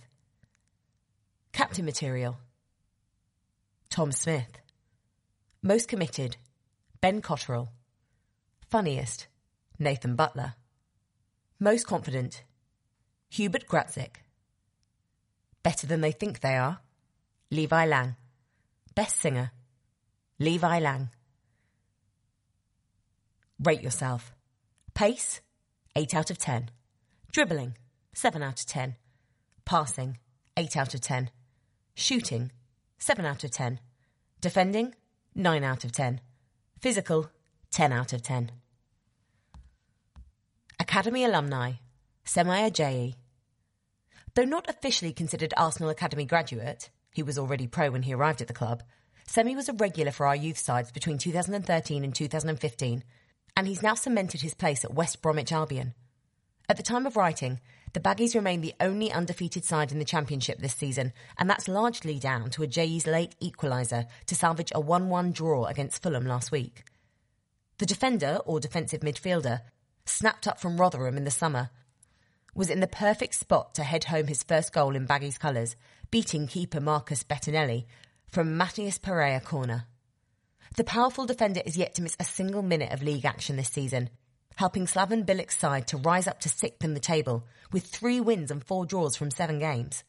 Captain 1.53 1.85
material, 1.85 2.39
Tom 3.91 4.11
Smith. 4.11 4.59
Most 5.63 5.89
committed, 5.89 6.37
Ben 7.01 7.21
Cottrell. 7.21 7.71
Funniest, 8.69 9.29
Nathan 9.79 10.17
Butler. 10.17 10.55
Most 11.61 11.87
confident, 11.87 12.43
Hubert 13.31 13.67
Graczyk. 13.67 14.17
Better 15.63 15.87
than 15.87 16.01
they 16.01 16.13
think 16.13 16.41
they 16.41 16.57
are, 16.57 16.81
Levi 17.51 17.87
Laing. 17.87 18.17
Best 18.95 19.21
singer, 19.21 19.53
Levi 20.41 20.80
Laing. 20.80 21.11
Rate 23.62 23.82
yourself. 23.82 24.35
Pace, 24.93 25.41
8 25.95 26.14
out 26.14 26.30
of 26.30 26.39
10. 26.39 26.70
Dribbling, 27.30 27.76
7 28.14 28.43
out 28.43 28.59
of 28.59 28.66
10. 28.66 28.97
Passing, 29.64 30.18
8 30.57 30.76
out 30.76 30.95
of 30.95 31.01
10. 31.01 31.30
Shooting, 31.95 32.51
7 32.99 33.24
out 33.24 33.45
of 33.45 33.53
10. 33.53 33.78
Defending, 34.41 34.95
9 35.37 35.62
out 35.62 35.85
of 35.85 35.93
10. 35.93 36.20
Physical, 36.80 37.30
10 37.70 37.93
out 37.93 38.12
of 38.12 38.22
10. 38.22 38.51
Academy 40.80 41.24
alumni, 41.24 41.72
Semi 42.24 42.68
Ajayi. 42.68 43.14
Though 44.35 44.45
not 44.45 44.68
officially 44.68 45.12
considered 45.12 45.55
Arsenal 45.57 45.91
Academy 45.91 46.24
graduate, 46.24 46.91
he 47.12 47.22
was 47.22 47.39
already 47.39 47.68
pro 47.68 47.91
when 47.91 48.03
he 48.03 48.14
arrived 48.14 48.41
at 48.41 48.49
the 48.49 48.53
club, 48.53 48.82
Semi 49.27 49.57
was 49.57 49.68
a 49.68 49.72
regular 49.72 50.12
for 50.12 50.27
our 50.27 50.37
youth 50.37 50.59
sides 50.59 50.93
between 50.93 51.18
2013 51.18 52.05
and 52.05 52.14
2015, 52.14 53.05
and 53.57 53.66
he's 53.66 53.83
now 53.83 53.95
cemented 53.95 54.43
his 54.43 54.55
place 54.55 54.85
at 54.85 54.95
West 54.95 55.22
Bromwich 55.22 55.53
Albion. 55.53 55.95
At 56.68 56.77
the 56.77 56.83
time 56.83 57.07
of 57.07 57.16
writing, 57.16 57.61
the 57.95 58.01
Baggies 58.01 58.35
remain 58.35 58.61
the 58.61 58.75
only 58.81 59.12
undefeated 59.12 59.64
side 59.64 59.93
in 59.93 59.99
the 59.99 60.05
Championship 60.05 60.59
this 60.59 60.75
season, 60.75 61.12
and 61.39 61.49
that's 61.49 61.68
largely 61.68 62.18
down 62.18 62.51
to 62.51 62.62
Ajayi's 62.62 63.07
late 63.07 63.35
equaliser 63.41 64.07
to 64.27 64.35
salvage 64.35 64.72
a 64.75 64.81
1 64.81 65.09
1 65.09 65.33
draw 65.33 65.66
against 65.66 66.03
Fulham 66.03 66.27
last 66.27 66.51
week. 66.53 66.85
The 67.79 67.87
defender, 67.87 68.39
or 68.45 68.61
defensive 68.61 69.01
midfielder, 69.01 69.61
snapped 70.07 70.47
up 70.47 70.61
from 70.61 70.77
Rotherham 70.77 71.16
in 71.16 71.25
the 71.25 71.31
summer, 71.31 71.70
was 72.55 72.70
in 72.70 72.81
the 72.81 72.87
perfect 72.87 73.35
spot 73.35 73.75
to 73.75 73.83
head 73.83 74.05
home 74.05 74.27
his 74.27 74.43
first 74.43 74.72
goal 74.72 74.95
in 74.95 75.09
Baggies 75.09 75.41
colours, 75.41 75.77
beating 76.11 76.47
keeper 76.47 76.81
Marcus 76.81 77.25
Bettinelli 77.25 77.87
from 78.35 78.59
Matheus 78.59 79.01
Pereira 79.01 79.39
corner. 79.39 79.87
The 80.76 80.82
powerful 80.82 81.24
defender 81.24 81.62
is 81.64 81.76
yet 81.76 81.95
to 81.95 82.03
miss 82.03 82.16
a 82.18 82.24
single 82.24 82.62
minute 82.62 82.91
of 82.91 83.01
league 83.01 83.24
action 83.24 83.55
this 83.55 83.68
season, 83.68 84.11
helping 84.57 84.87
Slaven 84.87 85.24
Bilic's 85.24 85.57
side 85.57 85.87
to 85.87 85.99
rise 85.99 86.26
up 86.26 86.41
to 86.41 86.49
sixth 86.49 86.82
in 86.82 86.95
the 86.95 87.01
table 87.01 87.45
with 87.70 87.87
three 87.87 88.18
wins 88.18 88.51
and 88.51 88.64
four 88.64 88.87
draws 88.87 89.14
from 89.14 89.30
seven 89.30 89.61
games. 89.61 90.03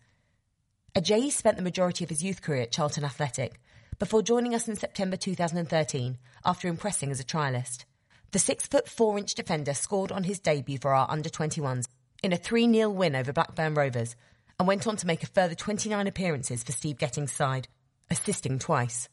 Ajayi 0.95 1.31
spent 1.31 1.57
the 1.57 1.61
majority 1.61 2.03
of 2.03 2.09
his 2.09 2.23
youth 2.23 2.41
career 2.41 2.63
at 2.63 2.71
Charlton 2.71 3.05
Athletic 3.05 3.59
before 3.99 4.23
joining 4.23 4.55
us 4.55 4.67
in 4.67 4.75
September 4.75 5.17
2013 5.17 6.17
after 6.43 6.67
impressing 6.67 7.11
as 7.11 7.19
a 7.19 7.23
trialist. 7.23 7.85
The 8.31 8.39
six 8.39 8.65
foot 8.65 8.89
four 8.89 9.19
inch 9.19 9.35
defender 9.35 9.75
scored 9.75 10.11
on 10.11 10.23
his 10.23 10.39
debut 10.39 10.79
for 10.81 10.95
our 10.95 11.05
under 11.11 11.29
21s 11.29 11.85
in 12.23 12.33
a 12.33 12.37
3 12.37 12.73
0 12.73 12.89
win 12.89 13.15
over 13.15 13.31
Blackburn 13.31 13.75
Rovers 13.75 14.15
and 14.57 14.67
went 14.67 14.87
on 14.87 14.95
to 14.97 15.05
make 15.05 15.21
a 15.21 15.27
further 15.27 15.53
29 15.53 16.07
appearances 16.07 16.63
for 16.63 16.71
Steve 16.71 16.97
Gatting's 16.97 17.31
side, 17.31 17.67
assisting 18.09 18.59
twice. 18.59 19.09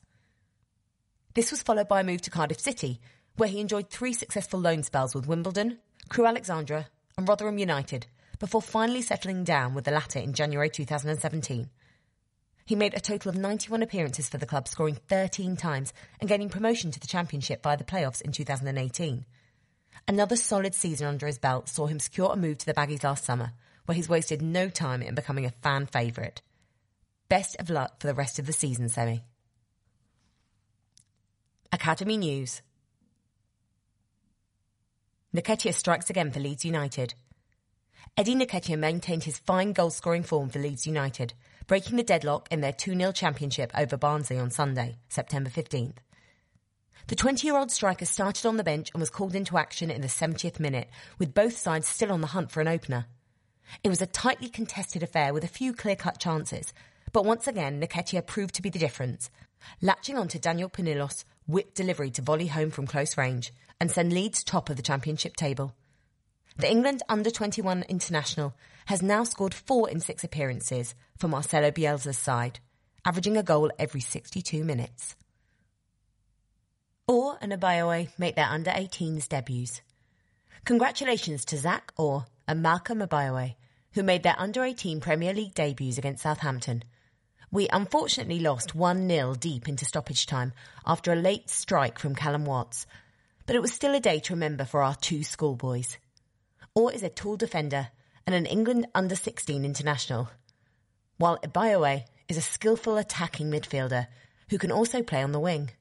This 1.34 1.50
was 1.50 1.62
followed 1.62 1.88
by 1.88 2.00
a 2.00 2.04
move 2.04 2.22
to 2.22 2.30
Cardiff 2.30 2.60
City, 2.60 3.00
where 3.36 3.48
he 3.48 3.60
enjoyed 3.60 3.88
three 3.88 4.12
successful 4.12 4.60
loan 4.60 4.82
spells 4.82 5.14
with 5.14 5.26
Wimbledon, 5.26 5.78
Crewe 6.08 6.26
Alexandra, 6.26 6.88
and 7.16 7.28
Rotherham 7.28 7.58
United, 7.58 8.06
before 8.38 8.60
finally 8.60 9.02
settling 9.02 9.44
down 9.44 9.74
with 9.74 9.84
the 9.84 9.90
latter 9.90 10.18
in 10.18 10.34
January 10.34 10.68
2017. 10.68 11.70
He 12.64 12.74
made 12.76 12.94
a 12.94 13.00
total 13.00 13.30
of 13.30 13.36
91 13.36 13.82
appearances 13.82 14.28
for 14.28 14.38
the 14.38 14.46
club, 14.46 14.68
scoring 14.68 14.98
13 15.08 15.56
times 15.56 15.92
and 16.20 16.28
gaining 16.28 16.48
promotion 16.48 16.90
to 16.90 17.00
the 17.00 17.06
Championship 17.06 17.62
via 17.62 17.76
the 17.76 17.84
playoffs 17.84 18.22
in 18.22 18.32
2018. 18.32 19.24
Another 20.06 20.36
solid 20.36 20.74
season 20.74 21.06
under 21.06 21.26
his 21.26 21.38
belt 21.38 21.68
saw 21.68 21.86
him 21.86 22.00
secure 22.00 22.32
a 22.32 22.36
move 22.36 22.58
to 22.58 22.66
the 22.66 22.74
Baggies 22.74 23.04
last 23.04 23.24
summer, 23.24 23.52
where 23.86 23.94
he's 23.94 24.08
wasted 24.08 24.42
no 24.42 24.68
time 24.68 25.02
in 25.02 25.14
becoming 25.14 25.44
a 25.44 25.50
fan 25.62 25.86
favourite. 25.86 26.42
Best 27.32 27.56
of 27.58 27.70
luck 27.70 27.98
for 27.98 28.08
the 28.08 28.14
rest 28.14 28.38
of 28.38 28.44
the 28.44 28.52
season, 28.52 28.90
Semi. 28.90 29.24
Academy 31.72 32.18
News 32.18 32.60
Nketiah 35.34 35.72
strikes 35.72 36.10
again 36.10 36.30
for 36.30 36.40
Leeds 36.40 36.66
United. 36.66 37.14
Eddie 38.18 38.34
Nketiah 38.34 38.78
maintained 38.78 39.24
his 39.24 39.38
fine 39.38 39.72
goal-scoring 39.72 40.24
form 40.24 40.50
for 40.50 40.58
Leeds 40.58 40.86
United, 40.86 41.32
breaking 41.66 41.96
the 41.96 42.02
deadlock 42.02 42.48
in 42.52 42.60
their 42.60 42.70
2-0 42.70 43.14
championship 43.14 43.72
over 43.74 43.96
Barnsley 43.96 44.38
on 44.38 44.50
Sunday, 44.50 44.98
September 45.08 45.48
15th. 45.48 45.96
The 47.06 47.16
20-year-old 47.16 47.70
striker 47.70 48.04
started 48.04 48.44
on 48.44 48.58
the 48.58 48.62
bench 48.62 48.90
and 48.92 49.00
was 49.00 49.08
called 49.08 49.34
into 49.34 49.56
action 49.56 49.90
in 49.90 50.02
the 50.02 50.06
70th 50.06 50.60
minute, 50.60 50.90
with 51.18 51.32
both 51.32 51.56
sides 51.56 51.88
still 51.88 52.12
on 52.12 52.20
the 52.20 52.26
hunt 52.26 52.50
for 52.50 52.60
an 52.60 52.68
opener. 52.68 53.06
It 53.82 53.88
was 53.88 54.02
a 54.02 54.06
tightly 54.06 54.50
contested 54.50 55.02
affair 55.02 55.32
with 55.32 55.44
a 55.44 55.48
few 55.48 55.72
clear-cut 55.72 56.18
chances, 56.18 56.74
but 57.12 57.24
once 57.24 57.46
again 57.46 57.80
Nketiah 57.80 58.26
proved 58.26 58.54
to 58.54 58.62
be 58.62 58.70
the 58.70 58.78
difference, 58.78 59.30
latching 59.80 60.16
onto 60.16 60.38
Daniel 60.38 60.68
Panillos' 60.68 61.24
whip 61.46 61.74
delivery 61.74 62.10
to 62.12 62.22
volley 62.22 62.46
home 62.46 62.70
from 62.70 62.86
close 62.86 63.16
range 63.16 63.52
and 63.80 63.90
send 63.90 64.12
Leeds 64.12 64.44
top 64.44 64.70
of 64.70 64.76
the 64.76 64.82
championship 64.82 65.36
table. 65.36 65.74
The 66.56 66.70
England 66.70 67.02
under-21 67.08 67.88
international 67.88 68.54
has 68.86 69.02
now 69.02 69.24
scored 69.24 69.54
four 69.54 69.88
in 69.88 70.00
six 70.00 70.22
appearances 70.22 70.94
for 71.18 71.28
Marcelo 71.28 71.70
Bielsa's 71.70 72.18
side, 72.18 72.60
averaging 73.04 73.36
a 73.36 73.42
goal 73.42 73.70
every 73.78 74.00
62 74.00 74.62
minutes. 74.64 75.16
Orr 77.08 77.38
and 77.40 77.52
Ebiowei 77.52 78.10
make 78.18 78.36
their 78.36 78.46
under-18s 78.46 79.28
debuts. 79.28 79.80
Congratulations 80.64 81.44
to 81.46 81.56
Zach 81.56 81.92
Orr 81.96 82.26
and 82.46 82.62
Malcolm 82.62 83.00
Ebiowei, 83.00 83.56
who 83.94 84.02
made 84.02 84.22
their 84.22 84.38
under-18 84.38 85.00
Premier 85.00 85.34
League 85.34 85.54
debuts 85.54 85.98
against 85.98 86.22
Southampton. 86.22 86.84
We 87.52 87.68
unfortunately 87.68 88.38
lost 88.38 88.74
1-0 88.74 89.38
deep 89.38 89.68
into 89.68 89.84
stoppage 89.84 90.24
time 90.24 90.54
after 90.86 91.12
a 91.12 91.16
late 91.16 91.50
strike 91.50 91.98
from 91.98 92.14
Callum 92.14 92.46
Watts, 92.46 92.86
but 93.44 93.54
it 93.54 93.60
was 93.60 93.74
still 93.74 93.94
a 93.94 94.00
day 94.00 94.20
to 94.20 94.32
remember 94.32 94.64
for 94.64 94.82
our 94.82 94.94
two 94.94 95.22
schoolboys. 95.22 95.98
Orr 96.74 96.92
is 96.92 97.02
a 97.02 97.10
tall 97.10 97.36
defender 97.36 97.88
and 98.26 98.34
an 98.34 98.46
England 98.46 98.86
under-16 98.94 99.64
international, 99.66 100.30
while 101.18 101.36
Ebiowei 101.40 102.04
is 102.26 102.38
a 102.38 102.40
skillful 102.40 102.96
attacking 102.96 103.50
midfielder 103.50 104.06
who 104.48 104.56
can 104.56 104.72
also 104.72 105.02
play 105.02 105.22
on 105.22 105.32
the 105.32 105.38
wing. 105.38 105.72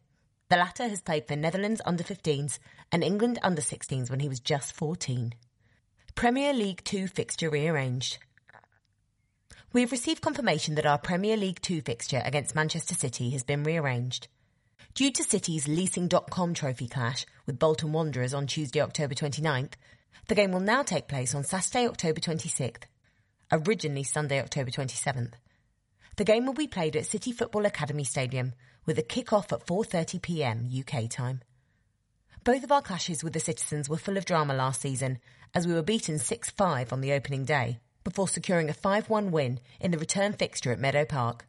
The 0.49 0.57
latter 0.57 0.89
has 0.89 0.99
played 0.99 1.25
for 1.25 1.37
Netherlands 1.37 1.81
under-15s 1.85 2.59
and 2.91 3.01
England 3.01 3.39
under-16s 3.43 4.09
when 4.09 4.19
he 4.19 4.27
was 4.27 4.41
just 4.41 4.73
14. 4.73 5.33
Premier 6.15 6.51
League 6.51 6.83
2 6.83 7.07
fixture 7.07 7.49
rearranged. 7.49 8.17
We 9.73 9.81
have 9.81 9.93
received 9.93 10.21
confirmation 10.21 10.75
that 10.75 10.85
our 10.85 10.97
Premier 10.97 11.37
League 11.37 11.61
2 11.61 11.79
fixture 11.79 12.21
against 12.25 12.55
Manchester 12.55 12.93
City 12.93 13.29
has 13.29 13.43
been 13.43 13.63
rearranged. 13.63 14.27
Due 14.95 15.13
to 15.13 15.23
City's 15.23 15.65
Leasing.com 15.65 16.53
trophy 16.53 16.89
clash 16.89 17.25
with 17.45 17.57
Bolton 17.57 17.93
Wanderers 17.93 18.33
on 18.33 18.47
Tuesday, 18.47 18.81
October 18.81 19.15
29th, 19.15 19.75
the 20.27 20.35
game 20.35 20.51
will 20.51 20.59
now 20.59 20.83
take 20.83 21.07
place 21.07 21.33
on 21.33 21.45
Saturday, 21.45 21.87
October 21.87 22.19
26th, 22.19 22.83
originally 23.49 24.03
Sunday, 24.03 24.41
October 24.41 24.71
27th. 24.71 25.35
The 26.17 26.25
game 26.25 26.45
will 26.45 26.53
be 26.53 26.67
played 26.67 26.97
at 26.97 27.05
City 27.05 27.31
Football 27.31 27.65
Academy 27.65 28.03
Stadium 28.03 28.51
with 28.85 28.99
a 28.99 29.03
kick-off 29.03 29.53
at 29.53 29.65
4.30pm 29.65 30.67
UK 30.81 31.09
time. 31.09 31.43
Both 32.43 32.65
of 32.65 32.73
our 32.73 32.81
clashes 32.81 33.23
with 33.23 33.31
the 33.31 33.39
Citizens 33.39 33.87
were 33.87 33.95
full 33.95 34.17
of 34.17 34.25
drama 34.25 34.53
last 34.53 34.81
season 34.81 35.19
as 35.55 35.65
we 35.65 35.73
were 35.73 35.81
beaten 35.81 36.15
6-5 36.15 36.91
on 36.91 36.99
the 36.99 37.13
opening 37.13 37.45
day 37.45 37.79
before 38.03 38.27
securing 38.27 38.69
a 38.69 38.73
5-1 38.73 39.31
win 39.31 39.59
in 39.79 39.91
the 39.91 39.97
return 39.97 40.33
fixture 40.33 40.71
at 40.71 40.79
Meadow 40.79 41.05
Park. 41.05 41.47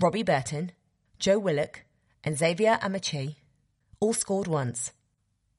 Robbie 0.00 0.22
Burton, 0.22 0.72
Joe 1.18 1.38
Willock 1.38 1.84
and 2.24 2.36
Xavier 2.36 2.78
Amaechi 2.82 3.36
all 4.00 4.14
scored 4.14 4.46
once, 4.48 4.92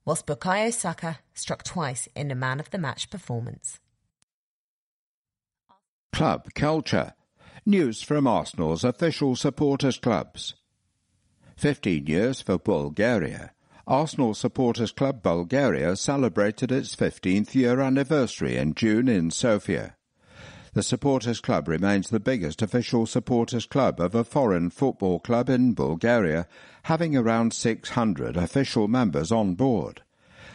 whilst 0.04 0.26
Bukayo 0.26 0.72
Saka 0.72 1.20
struck 1.34 1.62
twice 1.62 2.08
in 2.14 2.30
a 2.30 2.34
man 2.34 2.58
of 2.58 2.70
the 2.70 2.78
match 2.78 3.08
performance. 3.08 3.78
Club 6.12 6.48
culture. 6.54 7.14
News 7.64 8.02
from 8.02 8.26
Arsenal's 8.26 8.82
official 8.82 9.36
supporters 9.36 9.98
clubs. 9.98 10.54
15 11.56 12.06
years 12.06 12.42
for 12.42 12.58
Bulgaria. 12.58 13.52
Arsenal 13.86 14.34
Supporters 14.34 14.92
Club 14.92 15.22
Bulgaria 15.22 15.96
celebrated 15.96 16.70
its 16.70 16.94
15th 16.94 17.54
year 17.54 17.80
anniversary 17.80 18.56
in 18.56 18.74
June 18.74 19.08
in 19.08 19.30
Sofia. 19.30 19.96
The 20.74 20.82
Supporters 20.82 21.42
Club 21.42 21.68
remains 21.68 22.08
the 22.08 22.18
biggest 22.18 22.62
official 22.62 23.04
supporters 23.04 23.66
club 23.66 24.00
of 24.00 24.14
a 24.14 24.24
foreign 24.24 24.70
football 24.70 25.20
club 25.20 25.50
in 25.50 25.74
Bulgaria, 25.74 26.46
having 26.84 27.14
around 27.14 27.52
600 27.52 28.38
official 28.38 28.88
members 28.88 29.30
on 29.30 29.54
board. 29.54 30.00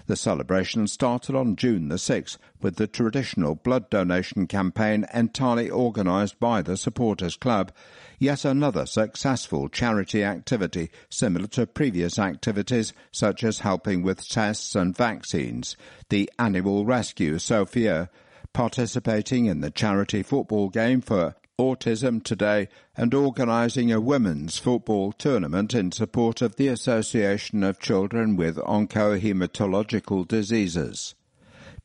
The 0.08 0.16
celebration 0.16 0.88
started 0.88 1.36
on 1.36 1.56
June 1.56 1.90
the 1.90 1.98
6th 1.98 2.40
with 2.64 2.78
the 2.78 2.88
traditional 2.88 3.54
blood 3.54 3.92
donation 3.92 4.48
campaign 4.48 5.06
entirely 5.14 5.70
organised 5.70 6.40
by 6.40 6.64
the 6.64 6.78
Supporters 6.78 7.36
Club, 7.36 7.72
yet 8.18 8.44
another 8.44 8.88
successful 8.88 9.70
charity 9.70 10.24
activity 10.24 10.90
similar 11.12 11.46
to 11.50 11.68
previous 11.68 12.18
activities 12.18 12.92
such 13.12 13.44
as 13.44 13.60
helping 13.60 14.02
with 14.02 14.28
tests 14.28 14.74
and 14.74 14.98
vaccines, 14.98 15.78
the 16.10 16.28
Animal 16.40 16.86
Rescue 16.86 17.38
Sofia, 17.38 18.10
participating 18.58 19.46
in 19.46 19.62
the 19.62 19.70
charity 19.70 20.24
football 20.24 20.68
game 20.68 21.00
for 21.00 21.36
Autism 21.60 22.24
Today 22.24 22.68
and 22.96 23.14
organising 23.14 23.92
a 23.92 24.02
women's 24.02 24.58
football 24.58 25.12
tournament 25.12 25.76
in 25.76 25.92
support 25.92 26.42
of 26.42 26.56
the 26.56 26.68
Association 26.68 27.62
of 27.62 27.80
Children 27.80 28.36
with 28.36 28.58
Oncohematological 28.58 30.28
Diseases. 30.28 31.14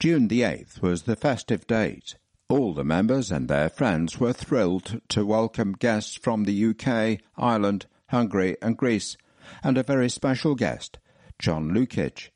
June 0.00 0.28
the 0.28 0.40
8th 0.40 0.80
was 0.80 1.02
the 1.02 1.14
festive 1.14 1.66
date. 1.66 2.14
All 2.48 2.72
the 2.72 2.84
members 2.84 3.30
and 3.30 3.48
their 3.48 3.68
friends 3.68 4.18
were 4.18 4.32
thrilled 4.32 5.02
to 5.10 5.26
welcome 5.26 5.74
guests 5.74 6.16
from 6.16 6.44
the 6.44 6.68
UK, 6.68 7.20
Ireland, 7.36 7.84
Hungary 8.08 8.56
and 8.62 8.78
Greece, 8.78 9.18
and 9.62 9.76
a 9.76 9.82
very 9.82 10.08
special 10.08 10.54
guest, 10.54 10.98
John 11.38 11.72
Lukic, 11.72 12.30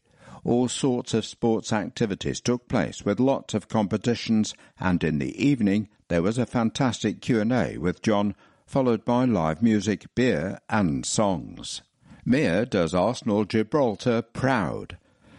all 0.46 0.68
sorts 0.68 1.12
of 1.12 1.24
sports 1.24 1.72
activities 1.72 2.40
took 2.40 2.68
place 2.68 3.04
with 3.04 3.18
lots 3.18 3.52
of 3.52 3.68
competitions 3.68 4.54
and 4.78 5.02
in 5.02 5.18
the 5.18 5.44
evening 5.44 5.88
there 6.08 6.22
was 6.22 6.38
a 6.38 6.46
fantastic 6.46 7.20
Q&A 7.20 7.76
with 7.78 8.00
John 8.00 8.34
followed 8.64 9.04
by 9.04 9.24
live 9.24 9.60
music, 9.60 10.06
beer 10.14 10.60
and 10.68 11.04
songs. 11.04 11.82
Mia 12.24 12.64
does 12.64 12.94
Arsenal 12.94 13.44
Gibraltar 13.44 14.22
proud. 14.22 14.98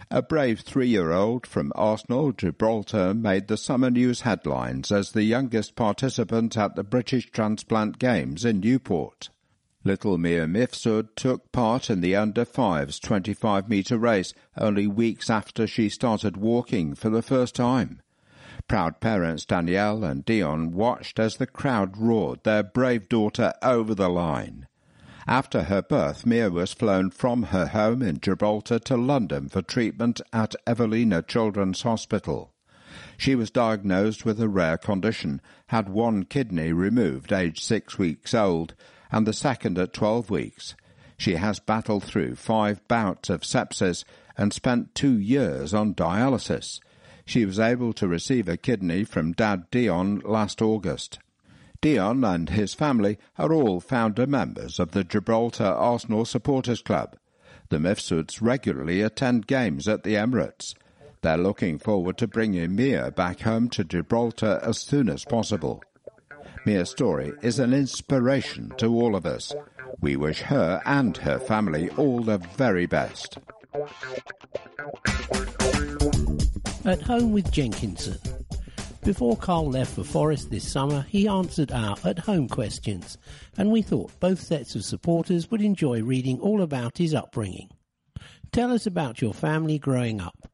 A 0.09 0.21
brave 0.21 0.61
three-year-old 0.61 1.45
from 1.45 1.73
Arsenal 1.75 2.31
Gibraltar 2.31 3.13
made 3.13 3.47
the 3.47 3.57
summer 3.57 3.89
news 3.89 4.21
headlines 4.21 4.91
as 4.91 5.11
the 5.11 5.23
youngest 5.23 5.75
participant 5.75 6.57
at 6.57 6.75
the 6.75 6.83
British 6.83 7.29
Transplant 7.31 7.99
Games 7.99 8.45
in 8.45 8.61
Newport. 8.61 9.29
Little 9.87 10.17
Mia 10.17 10.47
Mifsud 10.47 11.15
took 11.15 11.49
part 11.53 11.89
in 11.89 12.01
the 12.01 12.13
under-5s 12.13 12.99
25-metre 12.99 13.97
race 13.97 14.33
only 14.57 14.85
weeks 14.85 15.29
after 15.29 15.65
she 15.65 15.87
started 15.87 16.35
walking 16.35 16.93
for 16.93 17.09
the 17.09 17.21
first 17.21 17.55
time. 17.55 18.01
Proud 18.67 18.99
parents 18.99 19.45
Danielle 19.45 20.03
and 20.03 20.25
Dion 20.25 20.73
watched 20.73 21.19
as 21.19 21.37
the 21.37 21.47
crowd 21.47 21.95
roared 21.95 22.43
their 22.43 22.63
brave 22.63 23.07
daughter 23.07 23.53
over 23.63 23.95
the 23.95 24.09
line. 24.09 24.67
After 25.25 25.63
her 25.63 25.81
birth, 25.81 26.25
Mia 26.25 26.49
was 26.49 26.73
flown 26.73 27.09
from 27.09 27.43
her 27.43 27.67
home 27.67 28.01
in 28.01 28.19
Gibraltar 28.19 28.79
to 28.79 28.97
London 28.97 29.47
for 29.47 29.61
treatment 29.61 30.19
at 30.33 30.53
Evelina 30.67 31.21
Children's 31.21 31.83
Hospital. 31.83 32.51
She 33.17 33.35
was 33.35 33.49
diagnosed 33.49 34.25
with 34.25 34.41
a 34.41 34.49
rare 34.49 34.77
condition, 34.77 35.39
had 35.67 35.87
one 35.87 36.25
kidney 36.25 36.73
removed 36.73 37.31
aged 37.31 37.63
six 37.63 37.97
weeks 37.97 38.33
old, 38.33 38.73
and 39.11 39.25
the 39.25 39.33
second 39.33 39.77
at 39.77 39.93
12 39.93 40.29
weeks. 40.29 40.75
She 41.17 41.35
has 41.35 41.59
battled 41.59 42.03
through 42.03 42.35
five 42.35 42.87
bouts 42.87 43.29
of 43.29 43.41
sepsis 43.41 44.03
and 44.37 44.53
spent 44.53 44.93
two 44.93 45.17
years 45.17 45.73
on 45.73 45.95
dialysis. 45.95 46.79
She 47.25 47.45
was 47.45 47.59
able 47.59 47.91
to 47.93 48.07
receive 48.07 48.47
a 48.47 48.55
kidney 48.55 49.03
from 49.03 49.33
Dad 49.33 49.69
Dion 49.71 50.19
last 50.23 50.61
August. 50.61 51.19
Dion 51.81 52.23
and 52.23 52.49
his 52.49 52.73
family 52.73 53.17
are 53.37 53.53
all 53.53 53.79
founder 53.79 54.25
members 54.25 54.79
of 54.79 54.91
the 54.91 55.03
Gibraltar 55.03 55.65
Arsenal 55.65 56.25
Supporters 56.25 56.81
Club. 56.81 57.15
The 57.69 57.77
Mifsuds 57.77 58.41
regularly 58.41 59.01
attend 59.01 59.47
games 59.47 59.87
at 59.87 60.03
the 60.03 60.15
Emirates. 60.15 60.73
They're 61.21 61.37
looking 61.37 61.79
forward 61.79 62.17
to 62.19 62.27
bringing 62.27 62.75
Mia 62.75 63.11
back 63.11 63.41
home 63.41 63.69
to 63.71 63.83
Gibraltar 63.83 64.59
as 64.63 64.77
soon 64.77 65.09
as 65.09 65.25
possible. 65.25 65.83
Mia's 66.67 66.89
story 66.89 67.31
is 67.41 67.59
an 67.59 67.73
inspiration 67.73 68.73
to 68.75 68.93
all 68.93 69.15
of 69.15 69.25
us. 69.25 69.55
We 70.01 70.17
wish 70.17 70.41
her 70.41 70.81
and 70.85 71.15
her 71.15 71.39
family 71.39 71.89
all 71.91 72.19
the 72.19 72.39
very 72.39 72.85
best. 72.85 73.37
At 76.83 77.01
home 77.01 77.31
with 77.31 77.49
Jenkinson. 77.53 78.17
Before 79.05 79.37
Carl 79.37 79.69
left 79.69 79.95
for 79.95 80.03
Forest 80.03 80.51
this 80.51 80.69
summer, 80.69 81.05
he 81.07 81.25
answered 81.25 81.71
our 81.71 81.95
at 82.03 82.19
home 82.19 82.49
questions, 82.49 83.17
and 83.57 83.71
we 83.71 83.81
thought 83.81 84.19
both 84.19 84.41
sets 84.41 84.75
of 84.75 84.83
supporters 84.83 85.49
would 85.49 85.61
enjoy 85.61 86.03
reading 86.03 86.37
all 86.41 86.61
about 86.61 86.97
his 86.97 87.13
upbringing. 87.13 87.69
Tell 88.51 88.73
us 88.73 88.85
about 88.85 89.21
your 89.21 89.33
family 89.33 89.79
growing 89.79 90.19
up. 90.19 90.51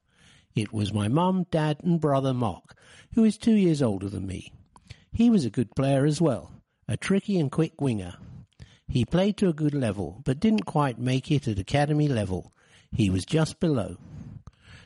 It 0.56 0.72
was 0.72 0.94
my 0.94 1.08
mum, 1.08 1.48
dad, 1.50 1.78
and 1.84 2.00
brother 2.00 2.36
Mark, 2.36 2.78
who 3.16 3.24
is 3.24 3.36
two 3.36 3.56
years 3.56 3.82
older 3.82 4.10
than 4.10 4.28
me. 4.28 4.54
He 5.14 5.30
was 5.30 5.46
a 5.46 5.52
good 5.52 5.76
player 5.76 6.06
as 6.06 6.20
well, 6.20 6.52
a 6.88 6.98
tricky 6.98 7.40
and 7.40 7.52
quick 7.52 7.80
winger. 7.80 8.16
He 8.88 9.06
played 9.06 9.38
to 9.38 9.48
a 9.48 9.54
good 9.54 9.76
level, 9.76 10.22
but 10.26 10.40
didn't 10.40 10.66
quite 10.66 10.98
make 10.98 11.30
it 11.30 11.48
at 11.48 11.60
academy 11.60 12.08
level. 12.08 12.52
He 12.92 13.12
was 13.12 13.24
just 13.24 13.60
below. 13.60 13.98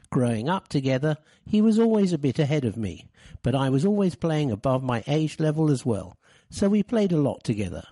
Growing 0.09 0.49
up 0.49 0.67
together, 0.67 1.15
he 1.45 1.61
was 1.61 1.79
always 1.79 2.11
a 2.11 2.17
bit 2.17 2.39
ahead 2.39 2.65
of 2.65 2.75
me, 2.75 3.07
but 3.41 3.55
I 3.55 3.69
was 3.69 3.85
always 3.85 4.15
playing 4.15 4.51
above 4.51 4.83
my 4.83 5.01
age 5.07 5.39
level 5.39 5.71
as 5.71 5.85
well, 5.85 6.17
so 6.49 6.67
we 6.67 6.83
played 6.83 7.13
a 7.13 7.21
lot 7.21 7.45
together. 7.45 7.83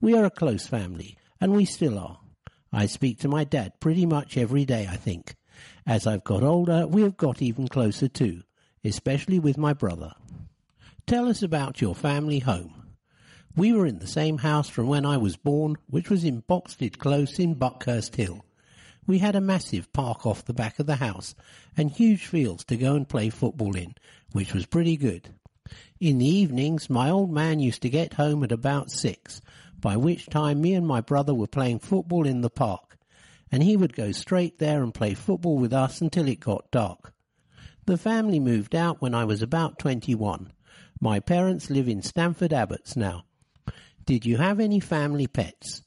We 0.00 0.14
are 0.14 0.24
a 0.24 0.30
close 0.30 0.68
family, 0.68 1.16
and 1.40 1.52
we 1.52 1.64
still 1.64 1.98
are. 1.98 2.20
I 2.72 2.86
speak 2.86 3.18
to 3.20 3.28
my 3.28 3.42
dad 3.42 3.80
pretty 3.80 4.06
much 4.06 4.36
every 4.36 4.64
day, 4.64 4.86
I 4.88 4.96
think. 4.96 5.34
As 5.84 6.06
I've 6.06 6.24
got 6.24 6.44
older, 6.44 6.86
we 6.86 7.02
have 7.02 7.16
got 7.16 7.42
even 7.42 7.66
closer 7.66 8.06
too, 8.06 8.42
especially 8.84 9.40
with 9.40 9.58
my 9.58 9.72
brother. 9.72 10.12
Tell 11.06 11.28
us 11.28 11.40
about 11.40 11.80
your 11.80 11.94
family 11.94 12.40
home. 12.40 12.88
We 13.54 13.72
were 13.72 13.86
in 13.86 14.00
the 14.00 14.08
same 14.08 14.38
house 14.38 14.68
from 14.68 14.88
when 14.88 15.06
I 15.06 15.18
was 15.18 15.36
born, 15.36 15.76
which 15.86 16.10
was 16.10 16.24
in 16.24 16.40
Boxted 16.40 16.98
Close 16.98 17.38
in 17.38 17.54
Buckhurst 17.54 18.16
Hill. 18.16 18.44
We 19.06 19.20
had 19.20 19.36
a 19.36 19.40
massive 19.40 19.92
park 19.92 20.26
off 20.26 20.44
the 20.44 20.52
back 20.52 20.80
of 20.80 20.86
the 20.86 20.96
house 20.96 21.36
and 21.76 21.92
huge 21.92 22.26
fields 22.26 22.64
to 22.64 22.76
go 22.76 22.96
and 22.96 23.08
play 23.08 23.30
football 23.30 23.76
in, 23.76 23.94
which 24.32 24.52
was 24.52 24.66
pretty 24.66 24.96
good. 24.96 25.32
In 26.00 26.18
the 26.18 26.26
evenings, 26.26 26.90
my 26.90 27.08
old 27.08 27.30
man 27.30 27.60
used 27.60 27.82
to 27.82 27.88
get 27.88 28.14
home 28.14 28.42
at 28.42 28.50
about 28.50 28.90
six, 28.90 29.40
by 29.78 29.96
which 29.96 30.26
time 30.26 30.60
me 30.60 30.74
and 30.74 30.88
my 30.88 31.00
brother 31.00 31.34
were 31.34 31.46
playing 31.46 31.78
football 31.78 32.26
in 32.26 32.40
the 32.40 32.50
park, 32.50 32.98
and 33.52 33.62
he 33.62 33.76
would 33.76 33.94
go 33.94 34.10
straight 34.10 34.58
there 34.58 34.82
and 34.82 34.92
play 34.92 35.14
football 35.14 35.56
with 35.56 35.72
us 35.72 36.00
until 36.00 36.26
it 36.26 36.40
got 36.40 36.68
dark. 36.72 37.14
The 37.84 37.96
family 37.96 38.40
moved 38.40 38.74
out 38.74 39.00
when 39.00 39.14
I 39.14 39.24
was 39.24 39.40
about 39.40 39.78
21. 39.78 40.50
My 41.00 41.20
parents 41.20 41.68
live 41.68 41.88
in 41.88 42.00
Stamford 42.00 42.54
Abbots 42.54 42.96
now. 42.96 43.24
Did 44.06 44.24
you 44.24 44.38
have 44.38 44.58
any 44.58 44.80
family 44.80 45.26
pets? 45.26 45.82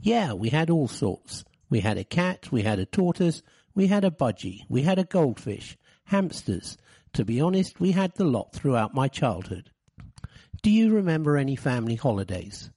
Yeah, 0.00 0.32
we 0.32 0.48
had 0.48 0.70
all 0.70 0.88
sorts. 0.88 1.44
We 1.68 1.80
had 1.80 1.98
a 1.98 2.04
cat, 2.04 2.50
we 2.50 2.62
had 2.62 2.78
a 2.78 2.86
tortoise, 2.86 3.42
we 3.74 3.88
had 3.88 4.04
a 4.04 4.10
budgie, 4.10 4.60
we 4.70 4.82
had 4.82 4.98
a 4.98 5.04
goldfish, 5.04 5.76
hamsters. 6.04 6.78
To 7.12 7.26
be 7.26 7.42
honest, 7.42 7.78
we 7.78 7.92
had 7.92 8.14
the 8.14 8.24
lot 8.24 8.54
throughout 8.54 8.94
my 8.94 9.06
childhood. 9.08 9.70
Do 10.62 10.70
you 10.70 10.94
remember 10.94 11.36
any 11.36 11.56
family 11.56 11.96
holidays? 11.96 12.70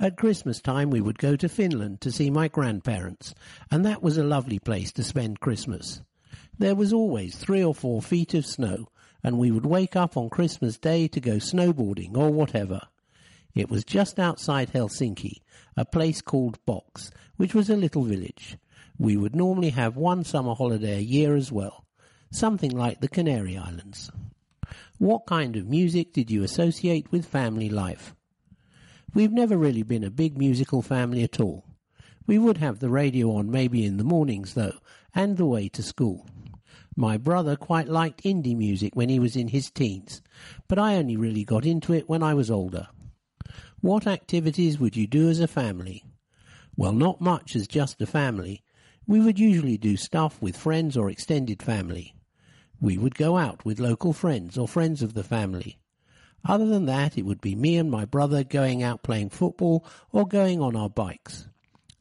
At 0.00 0.16
Christmas 0.16 0.62
time 0.62 0.88
we 0.88 1.02
would 1.02 1.18
go 1.18 1.36
to 1.36 1.48
Finland 1.48 2.00
to 2.02 2.12
see 2.12 2.30
my 2.30 2.48
grandparents, 2.48 3.34
and 3.70 3.84
that 3.84 4.02
was 4.02 4.16
a 4.16 4.24
lovely 4.24 4.58
place 4.58 4.92
to 4.92 5.02
spend 5.02 5.40
Christmas. 5.40 6.00
There 6.58 6.74
was 6.74 6.92
always 6.92 7.36
three 7.36 7.62
or 7.62 7.74
four 7.74 8.00
feet 8.00 8.32
of 8.32 8.46
snow, 8.46 8.86
and 9.22 9.38
we 9.38 9.50
would 9.50 9.66
wake 9.66 9.96
up 9.96 10.16
on 10.16 10.30
Christmas 10.30 10.78
Day 10.78 11.08
to 11.08 11.20
go 11.20 11.36
snowboarding 11.36 12.16
or 12.16 12.30
whatever. 12.30 12.80
It 13.54 13.70
was 13.70 13.84
just 13.84 14.18
outside 14.18 14.72
Helsinki, 14.72 15.40
a 15.76 15.84
place 15.84 16.20
called 16.20 16.64
Box, 16.64 17.10
which 17.36 17.54
was 17.54 17.68
a 17.70 17.76
little 17.76 18.04
village. 18.04 18.56
We 18.98 19.16
would 19.16 19.34
normally 19.34 19.70
have 19.70 19.96
one 19.96 20.24
summer 20.24 20.54
holiday 20.54 20.98
a 20.98 21.00
year 21.00 21.36
as 21.36 21.50
well, 21.52 21.84
something 22.30 22.70
like 22.70 23.00
the 23.00 23.08
Canary 23.08 23.56
Islands. 23.56 24.10
What 24.98 25.26
kind 25.26 25.56
of 25.56 25.68
music 25.68 26.12
did 26.12 26.30
you 26.30 26.42
associate 26.42 27.10
with 27.10 27.26
family 27.26 27.68
life? 27.68 28.14
We've 29.14 29.32
never 29.32 29.56
really 29.56 29.82
been 29.82 30.04
a 30.04 30.10
big 30.10 30.36
musical 30.36 30.82
family 30.82 31.22
at 31.22 31.40
all. 31.40 31.64
We 32.26 32.38
would 32.38 32.58
have 32.58 32.78
the 32.78 32.90
radio 32.90 33.32
on 33.32 33.50
maybe 33.50 33.84
in 33.84 33.96
the 33.96 34.04
mornings 34.04 34.54
though, 34.54 34.78
and 35.14 35.36
the 35.36 35.46
way 35.46 35.68
to 35.70 35.82
school. 35.82 36.26
My 36.98 37.16
brother 37.16 37.54
quite 37.54 37.86
liked 37.86 38.24
indie 38.24 38.56
music 38.56 38.96
when 38.96 39.08
he 39.08 39.20
was 39.20 39.36
in 39.36 39.46
his 39.46 39.70
teens, 39.70 40.20
but 40.66 40.80
I 40.80 40.96
only 40.96 41.16
really 41.16 41.44
got 41.44 41.64
into 41.64 41.92
it 41.92 42.08
when 42.08 42.24
I 42.24 42.34
was 42.34 42.50
older. 42.50 42.88
What 43.80 44.08
activities 44.08 44.80
would 44.80 44.96
you 44.96 45.06
do 45.06 45.28
as 45.28 45.38
a 45.38 45.46
family? 45.46 46.02
Well, 46.76 46.92
not 46.92 47.20
much 47.20 47.54
as 47.54 47.68
just 47.68 48.02
a 48.02 48.06
family. 48.06 48.64
We 49.06 49.20
would 49.20 49.38
usually 49.38 49.78
do 49.78 49.96
stuff 49.96 50.42
with 50.42 50.56
friends 50.56 50.96
or 50.96 51.08
extended 51.08 51.62
family. 51.62 52.16
We 52.80 52.98
would 52.98 53.14
go 53.14 53.36
out 53.36 53.64
with 53.64 53.78
local 53.78 54.12
friends 54.12 54.58
or 54.58 54.66
friends 54.66 55.00
of 55.00 55.14
the 55.14 55.22
family. 55.22 55.78
Other 56.44 56.66
than 56.66 56.86
that, 56.86 57.16
it 57.16 57.24
would 57.24 57.40
be 57.40 57.54
me 57.54 57.76
and 57.76 57.92
my 57.92 58.06
brother 58.06 58.42
going 58.42 58.82
out 58.82 59.04
playing 59.04 59.30
football 59.30 59.86
or 60.10 60.26
going 60.26 60.60
on 60.60 60.74
our 60.74 60.90
bikes. 60.90 61.46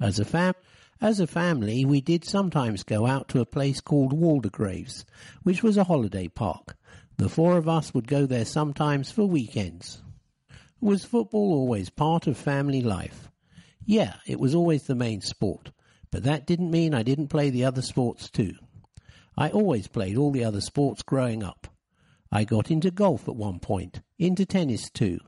As 0.01 0.17
a 0.17 0.25
fam- 0.25 0.55
as 0.99 1.19
a 1.19 1.27
family, 1.27 1.85
we 1.85 2.01
did 2.01 2.25
sometimes 2.25 2.83
go 2.83 3.05
out 3.05 3.27
to 3.29 3.41
a 3.41 3.45
place 3.45 3.81
called 3.81 4.19
Waldegraves, 4.19 5.05
which 5.43 5.61
was 5.61 5.77
a 5.77 5.83
holiday 5.83 6.27
park. 6.27 6.75
The 7.17 7.29
four 7.29 7.57
of 7.57 7.67
us 7.67 7.93
would 7.93 8.07
go 8.07 8.25
there 8.25 8.45
sometimes 8.45 9.11
for 9.11 9.25
weekends. 9.25 10.01
Was 10.79 11.05
football 11.05 11.53
always 11.53 11.89
part 11.89 12.27
of 12.27 12.37
family 12.37 12.81
life? 12.81 13.29
Yeah, 13.85 14.15
it 14.25 14.39
was 14.39 14.53
always 14.53 14.83
the 14.83 14.95
main 14.95 15.21
sport, 15.21 15.71
but 16.11 16.23
that 16.23 16.45
didn't 16.45 16.71
mean 16.71 16.93
I 16.93 17.03
didn't 17.03 17.29
play 17.29 17.49
the 17.49 17.65
other 17.65 17.81
sports 17.81 18.29
too. 18.29 18.53
I 19.37 19.49
always 19.49 19.87
played 19.87 20.17
all 20.17 20.31
the 20.31 20.43
other 20.43 20.61
sports 20.61 21.03
growing 21.03 21.43
up. 21.43 21.67
I 22.31 22.43
got 22.43 22.69
into 22.69 22.91
golf 22.91 23.27
at 23.27 23.35
one 23.35 23.59
point, 23.59 24.01
into 24.19 24.45
tennis 24.45 24.89
too, 24.89 25.19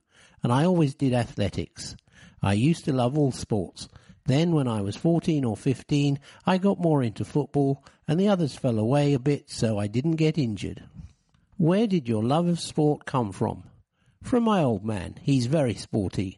and 0.44 0.52
I 0.52 0.66
always 0.66 0.96
did 0.96 1.14
athletics. 1.14 1.96
I 2.42 2.54
used 2.54 2.86
to 2.86 2.94
love 2.94 3.18
all 3.18 3.32
sports. 3.32 3.88
Then 4.30 4.52
when 4.52 4.68
I 4.68 4.82
was 4.82 4.96
14 4.96 5.44
or 5.44 5.58
15, 5.58 6.20
I 6.46 6.60
got 6.60 6.80
more 6.80 7.02
into 7.02 7.26
football 7.26 7.84
and 8.08 8.20
the 8.20 8.28
others 8.28 8.54
fell 8.54 8.78
away 8.78 9.14
a 9.14 9.20
bit 9.20 9.50
so 9.50 9.80
I 9.80 9.88
didn't 9.88 10.18
get 10.18 10.38
injured. 10.38 10.84
Where 11.58 11.88
did 11.88 12.08
your 12.08 12.24
love 12.24 12.46
of 12.46 12.60
sport 12.60 13.06
come 13.06 13.32
from? 13.32 13.64
From 14.22 14.44
my 14.44 14.62
old 14.62 14.86
man, 14.86 15.16
he's 15.20 15.48
very 15.48 15.74
sporty. 15.74 16.38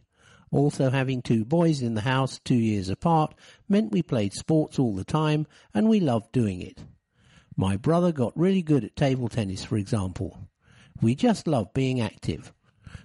Also 0.51 0.89
having 0.89 1.21
two 1.21 1.43
boys 1.43 1.81
in 1.81 1.95
the 1.95 1.99
house 1.99 2.39
two 2.45 2.55
years 2.55 2.87
apart 2.87 3.35
meant 3.67 3.91
we 3.91 4.01
played 4.01 4.31
sports 4.31 4.79
all 4.79 4.95
the 4.95 5.03
time 5.03 5.45
and 5.73 5.89
we 5.89 5.99
loved 5.99 6.31
doing 6.31 6.61
it. 6.61 6.85
My 7.57 7.75
brother 7.75 8.13
got 8.13 8.39
really 8.39 8.61
good 8.61 8.85
at 8.85 8.95
table 8.95 9.27
tennis, 9.27 9.65
for 9.65 9.75
example. 9.75 10.47
We 11.01 11.13
just 11.13 11.45
loved 11.45 11.73
being 11.73 11.99
active. 11.99 12.53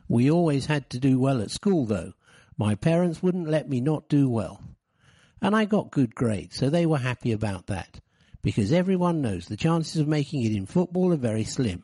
We 0.06 0.30
always 0.30 0.66
had 0.66 0.88
to 0.90 1.00
do 1.00 1.18
well 1.18 1.42
at 1.42 1.50
school 1.50 1.86
though. 1.86 2.12
My 2.56 2.76
parents 2.76 3.20
wouldn't 3.20 3.50
let 3.50 3.68
me 3.68 3.80
not 3.80 4.08
do 4.08 4.30
well. 4.30 4.62
And 5.40 5.54
I 5.54 5.64
got 5.64 5.90
good 5.90 6.14
grades, 6.14 6.56
so 6.56 6.70
they 6.70 6.86
were 6.86 6.98
happy 6.98 7.32
about 7.32 7.66
that. 7.66 8.00
Because 8.42 8.72
everyone 8.72 9.22
knows 9.22 9.46
the 9.46 9.56
chances 9.56 10.00
of 10.00 10.08
making 10.08 10.42
it 10.42 10.52
in 10.52 10.66
football 10.66 11.12
are 11.12 11.16
very 11.16 11.44
slim. 11.44 11.82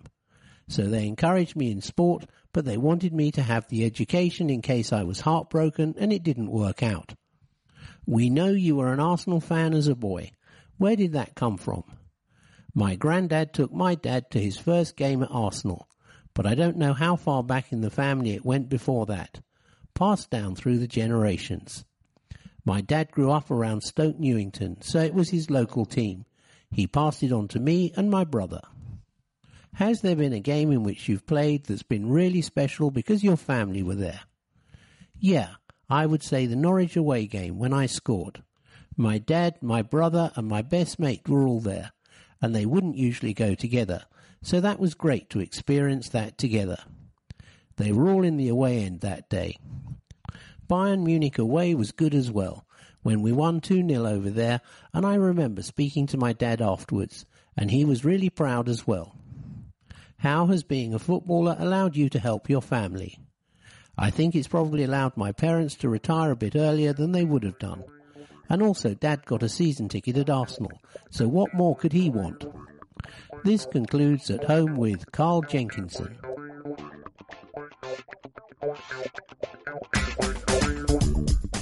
So 0.69 0.85
they 0.85 1.07
encouraged 1.07 1.57
me 1.57 1.71
in 1.71 1.83
sport 1.83 2.27
but 2.53 2.65
they 2.65 2.77
wanted 2.77 3.15
me 3.15 3.31
to 3.33 3.43
have 3.43 3.67
the 3.69 3.85
education 3.85 4.51
in 4.51 4.61
case 4.61 4.93
I 4.93 5.05
was 5.05 5.21
heartbroken 5.21 5.95
and 5.99 6.13
it 6.13 6.23
didn't 6.23 6.51
work 6.51 6.83
out. 6.83 7.15
We 8.07 8.31
know 8.31 8.49
you 8.49 8.77
were 8.77 8.93
an 8.93 9.01
Arsenal 9.01 9.41
fan 9.41 9.75
as 9.75 9.89
a 9.89 9.95
boy. 9.95 10.33
Where 10.77 10.97
did 10.97 11.13
that 11.13 11.35
come 11.35 11.57
from? 11.57 11.85
My 12.75 12.95
granddad 12.95 13.53
took 13.53 13.73
my 13.73 13.95
dad 13.95 14.31
to 14.31 14.41
his 14.41 14.59
first 14.59 14.97
game 14.97 15.23
at 15.23 15.31
Arsenal, 15.31 15.89
but 16.35 16.47
I 16.47 16.55
don't 16.55 16.77
know 16.77 16.93
how 16.93 17.17
far 17.17 17.43
back 17.43 17.73
in 17.73 17.81
the 17.81 17.91
family 17.91 18.33
it 18.33 18.45
went 18.45 18.69
before 18.69 19.07
that. 19.07 19.41
Passed 19.95 20.31
down 20.31 20.55
through 20.55 20.79
the 20.79 20.89
generations. 20.89 21.85
My 22.65 22.81
dad 22.81 23.11
grew 23.11 23.31
up 23.31 23.51
around 23.51 23.83
Stoke 23.83 24.19
Newington, 24.19 24.81
so 24.83 25.01
it 25.01 25.15
was 25.15 25.31
his 25.31 25.51
local 25.51 25.85
team. 25.85 26.25
He 26.71 26.87
passed 26.87 27.23
it 27.23 27.33
on 27.33 27.49
to 27.49 27.61
me 27.61 27.93
and 27.97 28.11
my 28.11 28.25
brother. 28.25 28.61
Has 29.75 30.01
there 30.01 30.17
been 30.17 30.33
a 30.33 30.41
game 30.41 30.71
in 30.71 30.83
which 30.83 31.09
you've 31.09 31.27
played 31.27 31.65
that's 31.65 31.83
been 31.83 32.09
really 32.09 32.43
special 32.43 32.91
because 32.91 33.25
your 33.25 33.37
family 33.37 33.83
were 33.83 33.95
there? 33.95 34.21
Yeah, 35.19 35.55
I 35.89 36.07
would 36.07 36.23
say 36.23 36.47
the 36.47 36.57
Norwich 36.57 36.97
away 36.97 37.27
game 37.27 37.59
when 37.59 37.73
I 37.73 37.87
scored. 37.87 38.43
My 38.97 39.19
dad, 39.19 39.57
my 39.63 39.83
brother, 39.83 40.31
and 40.37 40.47
my 40.47 40.63
best 40.63 40.99
mate 40.99 41.29
were 41.29 41.47
all 41.47 41.61
there, 41.61 41.93
and 42.41 42.55
they 42.55 42.67
wouldn't 42.67 42.97
usually 42.97 43.33
go 43.35 43.55
together, 43.55 44.05
so 44.43 44.61
that 44.61 44.79
was 44.79 44.95
great 44.95 45.31
to 45.31 45.41
experience 45.41 46.11
that 46.11 46.39
together. 46.39 46.79
They 47.77 47.93
were 47.93 48.11
all 48.11 48.25
in 48.25 48.37
the 48.37 48.49
away 48.49 48.85
end 48.85 49.01
that 49.01 49.29
day. 49.31 49.57
Bayern 50.73 51.05
Munich 51.05 51.39
away 51.39 51.75
was 51.75 51.93
good 51.93 52.15
as 52.15 52.31
well, 52.31 52.65
when 53.03 53.21
we 53.21 53.31
won 53.31 53.61
2 53.61 53.87
0 53.87 54.07
over 54.07 54.31
there, 54.31 54.63
and 54.95 55.05
I 55.05 55.17
remember 55.17 55.61
speaking 55.61 56.07
to 56.07 56.17
my 56.17 56.33
dad 56.33 56.63
afterwards, 56.63 57.27
and 57.55 57.71
he 57.71 57.85
was 57.85 58.07
really 58.07 58.31
proud 58.31 58.71
as 58.71 58.87
well. 58.87 59.15
How 60.17 60.47
has 60.47 60.63
being 60.63 60.95
a 60.95 60.99
footballer 60.99 61.57
allowed 61.59 61.95
you 61.95 62.09
to 62.09 62.19
help 62.19 62.49
your 62.49 62.63
family? 62.63 63.19
I 63.99 64.09
think 64.09 64.35
it's 64.35 64.49
probably 64.49 64.83
allowed 64.83 65.15
my 65.15 65.31
parents 65.31 65.75
to 65.75 65.91
retire 65.91 66.31
a 66.31 66.37
bit 66.37 66.57
earlier 66.57 66.95
than 66.95 67.13
they 67.13 67.27
would 67.27 67.43
have 67.43 67.59
done. 67.59 67.85
And 68.49 68.63
also, 68.63 68.95
Dad 68.95 69.27
got 69.27 69.43
a 69.43 69.51
season 69.51 69.91
ticket 69.91 70.17
at 70.17 70.31
Arsenal, 70.31 70.81
so 71.11 71.29
what 71.29 71.53
more 71.53 71.77
could 71.77 71.93
he 71.93 72.09
want? 72.09 72.47
This 73.45 73.67
concludes 73.67 74.31
at 74.31 74.45
home 74.45 74.79
with 74.79 75.13
Carl 75.13 75.43
Jenkinson. 75.43 76.17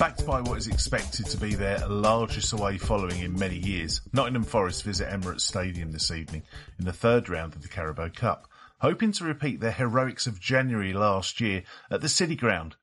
Backed 0.00 0.24
by 0.24 0.40
what 0.40 0.56
is 0.56 0.66
expected 0.66 1.26
to 1.26 1.36
be 1.36 1.54
their 1.54 1.86
largest 1.86 2.54
away 2.54 2.78
following 2.78 3.20
in 3.20 3.38
many 3.38 3.58
years, 3.58 4.00
Nottingham 4.14 4.44
Forest 4.44 4.82
visit 4.82 5.10
Emirates 5.10 5.42
Stadium 5.42 5.92
this 5.92 6.10
evening 6.10 6.42
in 6.78 6.86
the 6.86 6.92
third 6.94 7.28
round 7.28 7.54
of 7.54 7.60
the 7.60 7.68
Carabao 7.68 8.08
Cup, 8.08 8.48
hoping 8.78 9.12
to 9.12 9.24
repeat 9.24 9.60
their 9.60 9.72
heroics 9.72 10.26
of 10.26 10.40
January 10.40 10.94
last 10.94 11.38
year 11.38 11.64
at 11.90 12.00
the 12.00 12.08
City 12.08 12.34
Ground 12.34 12.76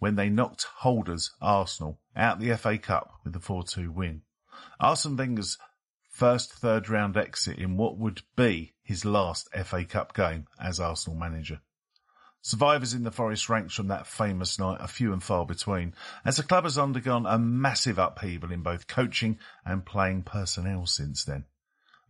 when 0.00 0.16
they 0.16 0.28
knocked 0.28 0.64
holders 0.64 1.30
Arsenal 1.40 1.98
out 2.14 2.40
the 2.40 2.54
FA 2.58 2.76
Cup 2.76 3.10
with 3.24 3.34
a 3.34 3.38
4-2 3.38 3.88
win. 3.88 4.20
Arsene 4.78 5.16
Wenger's 5.16 5.56
first 6.10 6.52
third 6.52 6.90
round 6.90 7.16
exit 7.16 7.56
in 7.56 7.78
what 7.78 7.96
would 7.96 8.20
be 8.36 8.74
his 8.82 9.06
last 9.06 9.48
FA 9.64 9.86
Cup 9.86 10.12
game 10.12 10.46
as 10.62 10.78
Arsenal 10.78 11.18
manager. 11.18 11.62
Survivors 12.42 12.94
in 12.94 13.02
the 13.02 13.10
Forest 13.10 13.50
ranks 13.50 13.74
from 13.74 13.88
that 13.88 14.06
famous 14.06 14.58
night 14.58 14.80
are 14.80 14.88
few 14.88 15.12
and 15.12 15.22
far 15.22 15.44
between, 15.44 15.94
as 16.24 16.38
the 16.38 16.42
club 16.42 16.64
has 16.64 16.78
undergone 16.78 17.26
a 17.26 17.38
massive 17.38 17.98
upheaval 17.98 18.50
in 18.50 18.62
both 18.62 18.86
coaching 18.86 19.38
and 19.64 19.84
playing 19.84 20.22
personnel 20.22 20.86
since 20.86 21.22
then. 21.22 21.44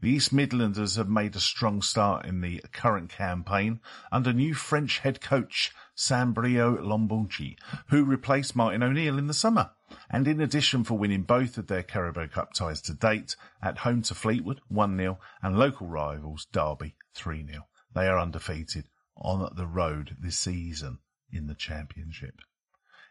The 0.01 0.11
East 0.11 0.33
Midlanders 0.33 0.97
have 0.97 1.09
made 1.09 1.35
a 1.35 1.41
strong 1.41 1.83
start 1.83 2.25
in 2.25 2.41
the 2.41 2.65
current 2.73 3.11
campaign 3.11 3.81
under 4.13 4.33
new 4.33 4.55
French 4.55 5.01
head 5.01 5.21
coach 5.21 5.75
Sabri 5.97 6.55
Lamouchi, 6.55 7.57
who 7.89 8.05
replaced 8.05 8.55
Martin 8.57 8.85
O'Neill 8.85 9.19
in 9.19 9.27
the 9.27 9.35
summer. 9.35 9.73
And 10.09 10.29
in 10.29 10.41
addition 10.41 10.85
for 10.85 10.97
winning 10.97 11.25
both 11.25 11.59
of 11.59 11.67
their 11.67 11.83
Carabao 11.83 12.29
Cup 12.29 12.55
ties 12.55 12.81
to 12.83 12.95
date, 12.95 13.35
at 13.61 13.79
home 13.79 14.03
to 14.03 14.15
Fleetwood 14.15 14.61
1-0 14.73 15.19
and 15.43 15.59
local 15.59 15.89
rivals 15.89 16.47
Derby 16.53 16.95
3-0. 17.17 17.65
They 17.95 18.07
are 18.07 18.19
undefeated 18.19 18.87
on 19.21 19.49
the 19.55 19.67
road 19.67 20.17
this 20.19 20.39
season 20.39 20.99
in 21.33 21.47
the 21.47 21.55
championship. 21.55 22.41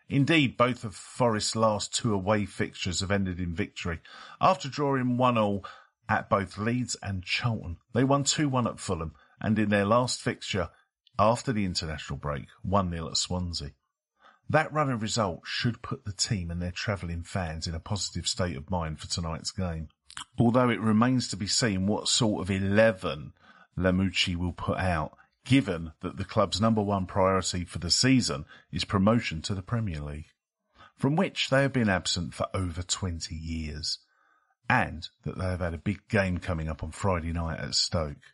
Indeed, 0.10 0.57
both 0.57 0.84
of 0.84 0.95
Forest's 0.95 1.55
last 1.55 1.93
two 1.93 2.14
away 2.14 2.45
fixtures 2.45 3.01
have 3.01 3.12
ended 3.12 3.39
in 3.39 3.53
victory. 3.53 3.99
After 4.41 4.68
drawing 4.68 5.18
one 5.18 5.38
all 5.38 5.64
at 6.10 6.30
both 6.30 6.57
Leeds 6.57 6.97
and 7.03 7.24
Charlton, 7.24 7.78
they 7.93 8.03
won 8.03 8.24
2-1 8.24 8.68
at 8.68 8.80
Fulham 8.80 9.14
and 9.39 9.57
in 9.60 9.70
their 9.70 9.86
last 9.86 10.20
fixture 10.20 10.70
after 11.20 11.53
the 11.53 11.66
international 11.66 12.18
break, 12.18 12.47
1-0 12.68 13.07
at 13.07 13.18
Swansea. 13.18 13.72
That 14.49 14.74
run 14.74 14.89
of 14.89 15.03
results 15.03 15.47
should 15.47 15.84
put 15.84 16.05
the 16.05 16.14
team 16.14 16.49
and 16.49 16.60
their 16.60 16.72
travelling 16.72 17.22
fans 17.22 17.68
in 17.68 17.76
a 17.76 17.80
positive 17.80 18.28
state 18.28 18.57
of 18.57 18.72
mind 18.72 18.99
for 18.99 19.07
tonight's 19.07 19.51
game. 19.51 19.89
Although 20.39 20.70
it 20.70 20.82
remains 20.82 21.28
to 21.28 21.38
be 21.38 21.45
seen 21.45 21.86
what 21.86 22.07
sort 22.07 22.41
of 22.41 22.49
11 22.49 23.34
Lamouchi 23.78 24.36
will 24.36 24.53
put 24.53 24.80
out 24.80 25.19
given 25.46 25.94
that 26.02 26.18
the 26.18 26.26
club's 26.26 26.62
number 26.62 26.82
one 26.82 27.06
priority 27.06 27.64
for 27.64 27.80
the 27.80 27.90
season 27.90 28.46
is 28.72 28.86
promotion 28.86 29.42
to 29.44 29.56
the 29.56 29.62
Premier 29.62 30.02
League, 30.02 30.32
from 30.96 31.16
which 31.16 31.50
they 31.50 31.62
have 31.62 31.74
been 31.74 31.90
absent 31.90 32.34
for 32.34 32.48
over 32.54 32.82
20 32.82 33.34
years, 33.34 34.00
and 34.70 35.08
that 35.24 35.38
they 35.38 35.46
have 35.46 35.62
had 35.62 35.74
a 35.74 35.80
big 35.80 36.08
game 36.10 36.38
coming 36.38 36.68
up 36.68 36.84
on 36.84 36.92
Friday 36.92 37.34
night 37.34 37.60
at 37.60 37.74
Stoke. 37.74 38.34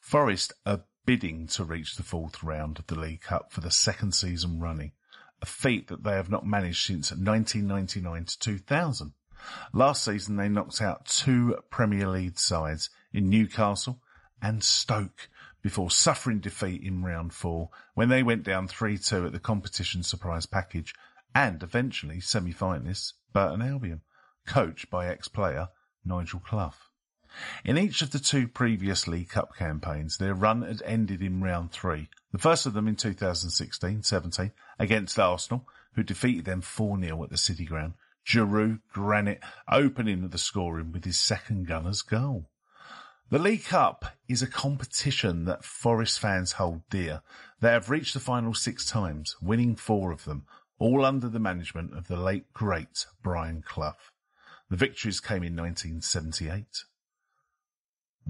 Forest 0.00 0.52
are 0.64 0.84
bidding 1.04 1.46
to 1.46 1.64
reach 1.64 1.96
the 1.96 2.02
fourth 2.02 2.42
round 2.42 2.78
of 2.78 2.86
the 2.88 2.98
League 2.98 3.20
Cup 3.20 3.52
for 3.52 3.60
the 3.60 3.70
second 3.70 4.12
season 4.12 4.58
running, 4.58 4.92
a 5.40 5.46
feat 5.46 5.88
that 5.88 6.02
they 6.02 6.12
have 6.12 6.30
not 6.30 6.46
managed 6.46 6.84
since 6.84 7.12
1999 7.12 8.24
to 8.24 8.38
2000. 8.38 9.12
Last 9.72 10.04
season 10.04 10.36
they 10.36 10.48
knocked 10.48 10.80
out 10.80 11.06
two 11.06 11.56
Premier 11.70 12.08
League 12.08 12.38
sides 12.38 12.90
in 13.12 13.30
Newcastle 13.30 14.00
and 14.42 14.64
Stoke 14.64 15.28
before 15.66 15.90
suffering 15.90 16.38
defeat 16.38 16.80
in 16.80 17.02
round 17.02 17.32
four 17.32 17.68
when 17.94 18.08
they 18.08 18.22
went 18.22 18.44
down 18.44 18.68
3-2 18.68 19.26
at 19.26 19.32
the 19.32 19.40
competition 19.40 20.00
surprise 20.00 20.46
package 20.46 20.94
and 21.34 21.60
eventually 21.60 22.20
semi-finalists 22.20 23.14
Burton 23.32 23.62
Albion, 23.62 24.00
coached 24.46 24.88
by 24.90 25.08
ex-player 25.08 25.66
Nigel 26.04 26.38
Clough. 26.38 26.76
In 27.64 27.76
each 27.76 28.00
of 28.00 28.12
the 28.12 28.20
two 28.20 28.46
previous 28.46 29.08
League 29.08 29.30
Cup 29.30 29.56
campaigns, 29.56 30.18
their 30.18 30.34
run 30.34 30.62
had 30.62 30.82
ended 30.84 31.20
in 31.20 31.42
round 31.42 31.72
three. 31.72 32.10
The 32.30 32.38
first 32.38 32.66
of 32.66 32.72
them 32.72 32.86
in 32.86 32.94
2016-17 32.94 34.52
against 34.78 35.18
Arsenal, 35.18 35.66
who 35.94 36.04
defeated 36.04 36.44
them 36.44 36.62
4-0 36.62 37.24
at 37.24 37.30
the 37.30 37.36
City 37.36 37.64
Ground. 37.64 37.94
Giroud 38.24 38.82
Granit 38.92 39.42
opening 39.68 40.28
the 40.28 40.38
scoring 40.38 40.92
with 40.92 41.04
his 41.04 41.18
second 41.18 41.66
gunner's 41.66 42.02
goal. 42.02 42.48
The 43.28 43.40
League 43.40 43.64
Cup 43.64 44.04
is 44.28 44.40
a 44.40 44.46
competition 44.46 45.46
that 45.46 45.64
Forest 45.64 46.20
fans 46.20 46.52
hold 46.52 46.88
dear. 46.90 47.22
They 47.60 47.72
have 47.72 47.90
reached 47.90 48.14
the 48.14 48.20
final 48.20 48.54
six 48.54 48.88
times, 48.88 49.34
winning 49.42 49.74
four 49.74 50.12
of 50.12 50.22
them, 50.22 50.46
all 50.78 51.04
under 51.04 51.28
the 51.28 51.40
management 51.40 51.92
of 51.98 52.06
the 52.06 52.16
late 52.16 52.52
great 52.52 53.04
Brian 53.24 53.62
Clough. 53.62 53.96
The 54.70 54.76
victories 54.76 55.18
came 55.18 55.42
in 55.42 55.56
1978. 55.56 56.84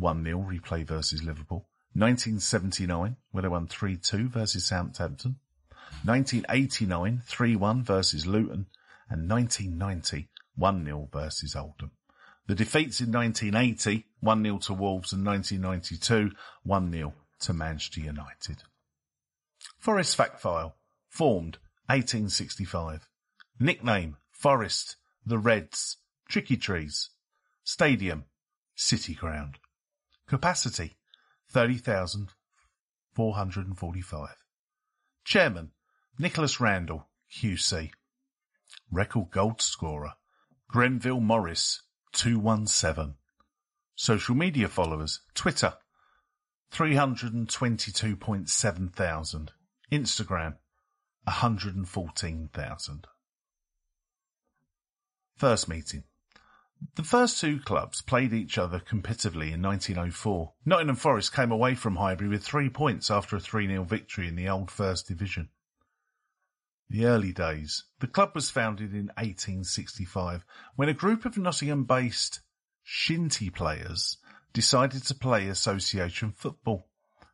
1-0 0.00 0.62
replay 0.62 0.86
versus 0.86 1.22
Liverpool. 1.22 1.68
1979, 1.92 3.16
where 3.32 3.42
they 3.42 3.48
won 3.48 3.66
3-2 3.66 4.30
versus 4.30 4.64
Southampton. 4.64 5.36
1989, 6.04 7.20
3-1 7.28 7.82
versus 7.82 8.26
Luton. 8.26 8.66
And 9.10 9.28
1990, 9.28 10.30
1-0 10.58 11.12
versus 11.12 11.54
Oldham. 11.54 11.90
The 12.46 12.54
defeats 12.54 13.00
in 13.00 13.10
1980, 13.10 14.06
1-0 14.22 14.60
to 14.66 14.74
Wolves 14.74 15.12
and 15.12 15.26
1992, 15.26 16.30
1-0 16.64 17.12
to 17.40 17.52
Manchester 17.52 18.00
United. 18.00 18.62
Forest 19.78 20.16
Fact 20.16 20.40
File, 20.40 20.76
formed 21.08 21.58
1865. 21.86 23.08
Nickname, 23.58 24.18
Forest, 24.30 24.96
the 25.24 25.38
Reds, 25.38 25.96
Tricky 26.28 26.56
Trees. 26.56 27.10
Stadium, 27.64 28.26
City 28.76 29.14
Ground. 29.14 29.58
Capacity, 30.28 30.96
30,445. 31.50 34.28
Chairman, 35.24 35.72
Nicholas 36.18 36.60
Randall, 36.60 37.08
QC. 37.32 37.90
Record 38.92 39.30
gold 39.32 39.60
scorer, 39.60 40.12
Grenville 40.68 41.20
Morris, 41.20 41.82
217. 42.16 43.14
Social 43.94 44.34
media 44.34 44.68
followers, 44.68 45.20
Twitter, 45.34 45.74
322.7 46.72 48.92
thousand. 48.92 49.52
Instagram, 49.92 50.56
114,000. 51.24 53.06
First 55.36 55.68
meeting. 55.68 56.04
The 56.96 57.04
first 57.04 57.40
two 57.40 57.60
clubs 57.60 58.02
played 58.02 58.32
each 58.32 58.58
other 58.58 58.80
competitively 58.80 59.52
in 59.52 59.62
1904. 59.62 60.52
Nottingham 60.64 60.96
Forest 60.96 61.34
came 61.34 61.52
away 61.52 61.74
from 61.74 61.96
Highbury 61.96 62.28
with 62.28 62.44
three 62.44 62.68
points 62.68 63.10
after 63.10 63.36
a 63.36 63.40
3-0 63.40 63.86
victory 63.86 64.28
in 64.28 64.36
the 64.36 64.48
old 64.48 64.70
First 64.70 65.08
Division. 65.08 65.48
The 66.88 67.04
early 67.04 67.32
days. 67.32 67.84
The 67.98 68.06
club 68.06 68.32
was 68.34 68.50
founded 68.50 68.92
in 68.92 69.08
1865 69.16 70.44
when 70.76 70.88
a 70.88 70.94
group 70.94 71.24
of 71.24 71.36
Nottingham-based 71.36 72.40
shinty 72.84 73.52
players 73.52 74.18
decided 74.52 75.02
to 75.04 75.14
play 75.14 75.48
association 75.48 76.32
football. 76.32 76.88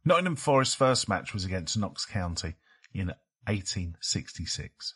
Nottingham 0.04 0.36
Forest's 0.36 0.74
first 0.74 1.08
match 1.08 1.34
was 1.34 1.44
against 1.44 1.76
Notts 1.76 2.06
County 2.06 2.54
in 2.94 3.08
1866. 3.46 4.94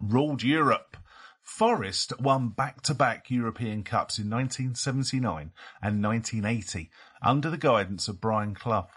Ruled 0.00 0.42
Europe. 0.42 0.96
Forest 1.42 2.12
won 2.20 2.48
back-to-back 2.50 3.30
European 3.30 3.82
Cups 3.82 4.18
in 4.18 4.28
1979 4.28 5.52
and 5.80 6.02
1980 6.02 6.90
under 7.22 7.48
the 7.48 7.56
guidance 7.56 8.08
of 8.08 8.20
Brian 8.20 8.54
Clough, 8.54 8.88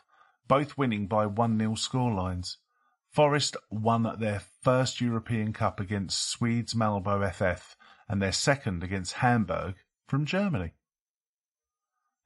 both 0.47 0.77
winning 0.77 1.07
by 1.07 1.25
1-0 1.25 1.57
scorelines. 1.77 2.57
Forest 3.13 3.55
won 3.69 4.11
their 4.19 4.41
first 4.63 4.99
European 4.99 5.53
Cup 5.53 5.79
against 5.79 6.29
Swedes 6.29 6.73
Malmö 6.73 7.31
FF 7.31 7.75
and 8.09 8.19
their 8.19 8.31
second 8.31 8.83
against 8.83 9.13
Hamburg 9.13 9.75
from 10.07 10.25
Germany. 10.25 10.73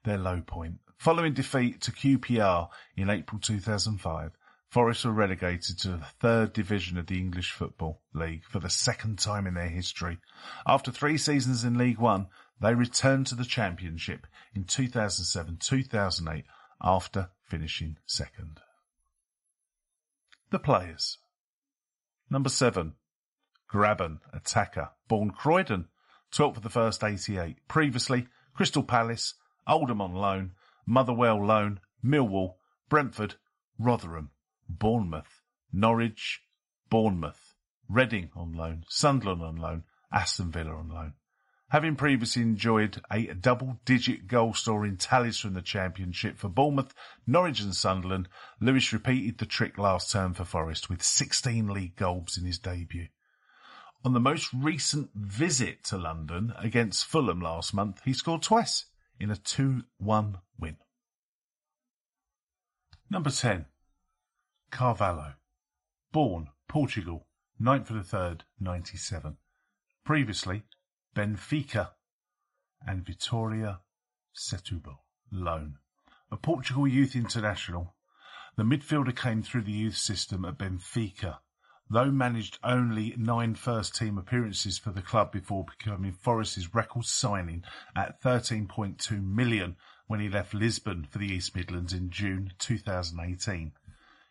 Their 0.06 0.18
low 0.18 0.40
point. 0.40 0.80
Following 0.98 1.34
defeat 1.34 1.82
to 1.82 1.92
QPR 1.92 2.70
in 2.96 3.10
April 3.10 3.42
2005, 3.42 4.32
Forest 4.70 5.06
were 5.06 5.12
relegated 5.12 5.78
to 5.80 5.90
the 5.90 6.06
third 6.22 6.54
division 6.54 6.98
of 6.98 7.08
the 7.08 7.20
English 7.20 7.52
Football 7.52 8.02
League 8.14 8.46
for 8.46 8.60
the 8.60 8.70
second 8.70 9.20
time 9.20 9.46
in 9.46 9.56
their 9.56 9.68
history. 9.68 10.20
After 10.66 10.92
three 10.92 11.18
seasons 11.18 11.66
in 11.66 11.78
League 11.78 12.00
One, 12.00 12.28
they 12.62 12.74
returned 12.74 13.28
to 13.28 13.36
the 13.36 13.46
Championship 13.46 14.26
in 14.56 14.64
2007-2008 14.64 16.44
after 16.82 17.30
finishing 17.46 17.98
second. 18.06 18.62
The 20.50 20.60
players. 20.60 21.18
Number 22.30 22.50
seven, 22.50 22.94
Grabban, 23.70 24.20
attacker, 24.32 24.92
born 25.10 25.32
Croydon, 25.32 25.88
12th 26.32 26.58
of 26.58 26.64
the 26.64 26.70
first 26.70 27.04
88. 27.04 27.68
Previously, 27.68 28.28
Crystal 28.54 28.84
Palace, 28.84 29.34
Oldham 29.68 30.02
on 30.02 30.14
loan, 30.14 30.54
Motherwell 30.86 31.46
loan, 31.46 31.82
Millwall, 32.04 32.56
Brentford, 32.88 33.36
Rotherham, 33.78 34.32
Bournemouth, 34.70 35.42
Norwich, 35.74 36.42
Bournemouth, 36.90 37.56
Reading 37.90 38.30
on 38.36 38.54
loan, 38.54 38.84
Sunderland 38.88 39.42
on 39.42 39.56
loan, 39.58 39.84
Aston 40.12 40.52
Villa 40.52 40.76
on 40.76 40.90
loan. 40.90 41.14
Having 41.70 41.98
previously 41.98 42.44
enjoyed 42.44 43.02
a 43.12 43.34
double-digit 43.34 44.28
goal 44.28 44.54
scoring 44.54 44.96
tallies 44.96 45.38
from 45.38 45.54
the 45.54 45.62
Championship 45.62 46.38
for 46.38 46.48
Bournemouth, 46.48 46.94
Norwich 47.26 47.60
and 47.60 47.76
Sunderland, 47.76 48.30
Lewis 48.62 48.94
repeated 48.94 49.38
the 49.38 49.46
trick 49.46 49.78
last 49.78 50.10
term 50.10 50.34
for 50.34 50.46
Forest 50.46 50.90
with 50.90 51.04
16 51.04 51.68
league 51.68 51.98
goals 51.98 52.38
in 52.38 52.46
his 52.46 52.58
debut. 52.58 53.10
On 54.06 54.14
the 54.14 54.20
most 54.22 54.54
recent 54.54 55.10
visit 55.14 55.84
to 55.86 55.98
London 55.98 56.54
against 56.58 57.06
Fulham 57.06 57.42
last 57.42 57.74
month, 57.74 58.00
he 58.06 58.14
scored 58.14 58.44
twice 58.44 58.86
in 59.20 59.30
a 59.30 59.36
2-1 59.36 59.84
win. 60.58 60.78
Number 63.10 63.30
10. 63.30 63.66
Carvalho. 64.72 65.34
Born 66.14 66.48
Portugal, 66.70 67.28
9th 67.62 67.90
of 67.90 68.10
the 68.10 68.18
3rd, 68.18 68.42
97. 68.62 69.36
Previously, 70.06 70.64
Benfica 71.18 71.94
and 72.86 73.04
Vitória 73.04 73.80
Setúbal, 74.36 75.00
loan. 75.32 75.78
A 76.30 76.38
Portugal 76.38 76.88
youth 76.88 77.16
international, 77.16 77.96
the 78.56 78.62
midfielder 78.62 79.16
came 79.16 79.42
through 79.42 79.64
the 79.64 79.72
youth 79.72 79.98
system 79.98 80.46
at 80.46 80.60
Benfica, 80.60 81.40
though 81.90 82.12
managed 82.12 82.60
only 82.64 83.16
nine 83.18 83.56
first 83.56 83.96
team 83.96 84.20
appearances 84.20 84.78
for 84.78 84.92
the 84.92 85.02
club 85.02 85.32
before 85.32 85.66
becoming 85.66 86.12
Forest's 86.12 86.76
record 86.76 87.06
signing 87.06 87.64
at 87.96 88.22
13.2 88.22 89.20
million 89.20 89.76
when 90.06 90.20
he 90.20 90.30
left 90.30 90.54
Lisbon 90.54 91.08
for 91.10 91.18
the 91.18 91.34
East 91.34 91.56
Midlands 91.56 91.94
in 91.94 92.12
June 92.12 92.54
2018. 92.60 93.72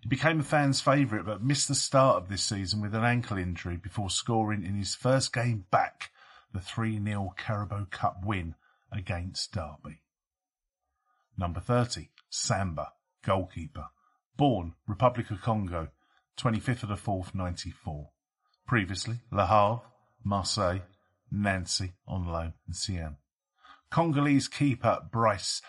He 0.02 0.08
became 0.08 0.38
a 0.38 0.44
fan's 0.44 0.80
favourite 0.80 1.26
but 1.26 1.42
missed 1.42 1.66
the 1.66 1.74
start 1.74 2.22
of 2.22 2.28
this 2.28 2.44
season 2.44 2.80
with 2.80 2.94
an 2.94 3.02
ankle 3.02 3.38
injury 3.38 3.76
before 3.76 4.08
scoring 4.08 4.64
in 4.64 4.76
his 4.76 4.94
first 4.94 5.32
game 5.32 5.64
back 5.72 6.12
the 6.56 6.62
3-0 6.62 7.36
Carabao 7.36 7.86
Cup 7.90 8.24
win 8.24 8.54
against 8.90 9.52
Derby. 9.52 10.00
Number 11.36 11.60
30, 11.60 12.08
Samba, 12.30 12.92
goalkeeper. 13.22 13.88
Born 14.38 14.74
Republic 14.86 15.30
of 15.30 15.42
Congo, 15.42 15.88
25th 16.38 16.84
of 16.84 16.88
the 16.88 16.94
4th, 16.94 17.34
94. 17.34 18.08
Previously, 18.66 19.20
Le 19.30 19.46
Havre, 19.46 19.82
Marseille, 20.24 20.80
Nancy 21.30 21.92
on 22.08 22.26
loan 22.26 22.54
and 22.66 22.74
Siam. 22.74 23.18
Congolese 23.90 24.48
keeper 24.48 25.00
Brice 25.12 25.60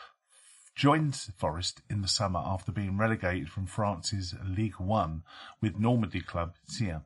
joined 0.74 1.16
Forest 1.16 1.82
in 1.90 2.02
the 2.02 2.08
summer 2.08 2.40
after 2.40 2.72
being 2.72 2.98
relegated 2.98 3.50
from 3.50 3.66
France's 3.66 4.36
Ligue 4.42 4.80
1 4.80 5.24
with 5.62 5.78
Normandy 5.78 6.22
club 6.22 6.56
Siam 6.66 7.06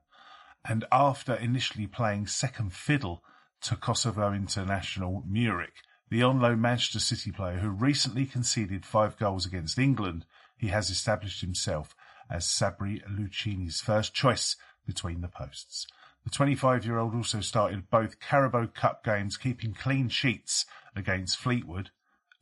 and 0.63 0.85
after 0.91 1.33
initially 1.33 1.87
playing 1.87 2.27
second 2.27 2.73
fiddle 2.73 3.23
to 3.61 3.75
Kosovo 3.75 4.33
international 4.33 5.23
Muric, 5.29 5.83
the 6.09 6.23
on-loan 6.23 6.59
Manchester 6.59 6.99
City 6.99 7.31
player 7.31 7.59
who 7.59 7.69
recently 7.69 8.25
conceded 8.25 8.85
five 8.85 9.17
goals 9.17 9.45
against 9.45 9.77
England, 9.77 10.25
he 10.57 10.67
has 10.67 10.89
established 10.89 11.41
himself 11.41 11.95
as 12.29 12.45
Sabri 12.45 13.01
Lamouchi's 13.03 13.81
first 13.81 14.13
choice 14.13 14.55
between 14.85 15.21
the 15.21 15.27
posts. 15.27 15.87
The 16.23 16.29
25-year-old 16.29 17.15
also 17.15 17.41
started 17.41 17.89
both 17.89 18.19
Carabao 18.19 18.67
Cup 18.67 19.03
games, 19.03 19.37
keeping 19.37 19.73
clean 19.73 20.09
sheets 20.09 20.65
against 20.95 21.37
Fleetwood 21.37 21.89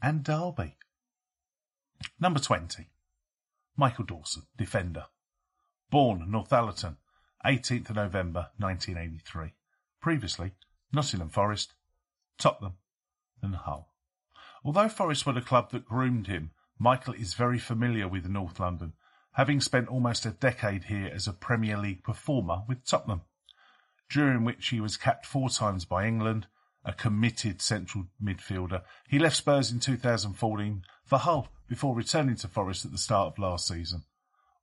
and 0.01 0.23
Derby. 0.23 0.77
Number 2.19 2.39
20. 2.39 2.89
Michael 3.77 4.05
Dawson, 4.05 4.43
defender. 4.57 5.05
Born 5.89 6.27
Northallerton, 6.29 6.97
18th 7.45 7.89
of 7.89 7.95
November 7.95 8.49
1983. 8.57 9.53
Previously, 10.01 10.53
Nottingham 10.91 11.29
Forest, 11.29 11.73
Tottenham 12.37 12.73
and 13.41 13.55
Hull. 13.55 13.93
Although 14.63 14.89
Forest 14.89 15.25
were 15.25 15.33
the 15.33 15.41
club 15.41 15.71
that 15.71 15.85
groomed 15.85 16.27
him, 16.27 16.51
Michael 16.77 17.13
is 17.13 17.33
very 17.33 17.59
familiar 17.59 18.07
with 18.07 18.27
North 18.27 18.59
London, 18.59 18.93
having 19.33 19.61
spent 19.61 19.87
almost 19.87 20.25
a 20.25 20.31
decade 20.31 20.85
here 20.85 21.11
as 21.13 21.27
a 21.27 21.33
Premier 21.33 21.77
League 21.77 22.03
performer 22.03 22.63
with 22.67 22.85
Tottenham, 22.85 23.21
during 24.09 24.43
which 24.43 24.69
he 24.69 24.81
was 24.81 24.97
capped 24.97 25.25
four 25.25 25.49
times 25.49 25.85
by 25.85 26.07
England, 26.07 26.47
a 26.83 26.93
committed 26.93 27.61
central 27.61 28.07
midfielder. 28.21 28.81
He 29.07 29.19
left 29.19 29.35
Spurs 29.35 29.71
in 29.71 29.79
2014 29.79 30.83
for 31.05 31.19
Hull 31.19 31.49
before 31.67 31.95
returning 31.95 32.35
to 32.37 32.47
Forest 32.47 32.85
at 32.85 32.91
the 32.91 32.97
start 32.97 33.33
of 33.33 33.39
last 33.39 33.67
season, 33.67 34.05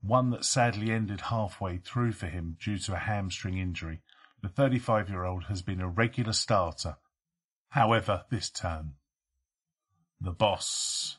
one 0.00 0.30
that 0.30 0.44
sadly 0.44 0.90
ended 0.90 1.20
halfway 1.22 1.78
through 1.78 2.12
for 2.12 2.26
him 2.26 2.56
due 2.60 2.78
to 2.78 2.94
a 2.94 2.98
hamstring 2.98 3.58
injury. 3.58 4.00
The 4.42 4.48
35 4.48 5.08
year 5.08 5.24
old 5.24 5.44
has 5.44 5.62
been 5.62 5.80
a 5.80 5.88
regular 5.88 6.32
starter. 6.32 6.96
However, 7.70 8.24
this 8.30 8.50
term. 8.50 8.94
The 10.20 10.32
boss. 10.32 11.18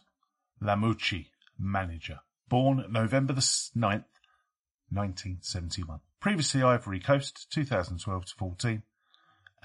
Lamouchi, 0.62 1.28
manager. 1.58 2.20
Born 2.50 2.86
November 2.90 3.34
the 3.34 3.42
9th, 3.42 4.06
1971. 4.90 6.00
Previously 6.20 6.64
Ivory 6.64 7.00
Coast, 7.00 7.52
2012 7.52 8.26
to 8.26 8.36
14. 8.36 8.84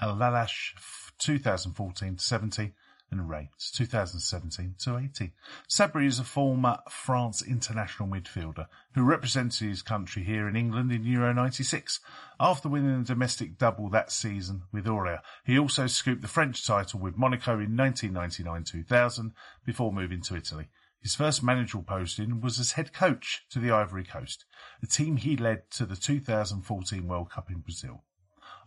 El 0.01 0.15
Lalash, 0.15 0.73
2014 1.19 2.17
to 2.17 2.23
17 2.23 2.73
Reims 3.21 3.71
2017 3.73 4.75
to 4.79 4.97
18. 4.97 5.31
Sabri 5.69 6.05
is 6.05 6.19
a 6.19 6.23
former 6.23 6.77
France 6.89 7.41
international 7.41 8.09
midfielder 8.09 8.67
who 8.93 9.03
represented 9.03 9.67
his 9.67 9.81
country 9.81 10.23
here 10.23 10.47
in 10.47 10.55
England 10.55 10.91
in 10.91 11.03
Euro 11.05 11.33
96. 11.33 11.99
After 12.39 12.69
winning 12.69 13.01
a 13.01 13.03
domestic 13.03 13.57
double 13.57 13.89
that 13.89 14.11
season 14.11 14.63
with 14.71 14.87
Auxerre, 14.87 15.21
he 15.45 15.57
also 15.57 15.87
scooped 15.87 16.21
the 16.21 16.27
French 16.27 16.65
title 16.65 16.99
with 16.99 17.17
Monaco 17.17 17.59
in 17.59 17.71
1999-2000 17.71 19.31
before 19.65 19.93
moving 19.93 20.21
to 20.21 20.35
Italy. 20.35 20.67
His 21.01 21.15
first 21.15 21.43
managerial 21.43 21.83
posting 21.83 22.39
was 22.39 22.59
as 22.59 22.71
head 22.73 22.93
coach 22.93 23.45
to 23.49 23.59
the 23.59 23.71
Ivory 23.71 24.05
Coast, 24.05 24.45
a 24.81 24.87
team 24.87 25.17
he 25.17 25.35
led 25.35 25.69
to 25.71 25.85
the 25.85 25.97
2014 25.97 27.07
World 27.07 27.29
Cup 27.29 27.51
in 27.51 27.59
Brazil. 27.59 28.03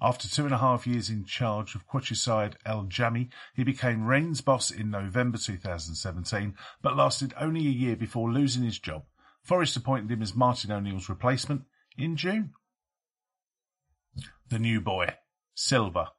After 0.00 0.28
two 0.28 0.44
and 0.44 0.52
a 0.52 0.58
half 0.58 0.86
years 0.86 1.08
in 1.08 1.24
charge 1.24 1.74
of 1.74 1.86
Quchiside 1.86 2.54
El 2.66 2.84
Jami, 2.84 3.30
he 3.54 3.64
became 3.64 4.06
Rennes 4.06 4.42
boss 4.42 4.70
in 4.70 4.90
November 4.90 5.38
2017, 5.38 6.54
but 6.82 6.96
lasted 6.96 7.32
only 7.40 7.66
a 7.66 7.70
year 7.70 7.96
before 7.96 8.30
losing 8.30 8.62
his 8.62 8.78
job. 8.78 9.04
Forest 9.42 9.76
appointed 9.76 10.10
him 10.10 10.22
as 10.22 10.34
Martin 10.34 10.72
O'Neill's 10.72 11.08
replacement 11.08 11.62
in 11.96 12.16
June. 12.16 12.52
The 14.48 14.58
new 14.58 14.80
boy, 14.80 15.14
Silva, 15.54 16.12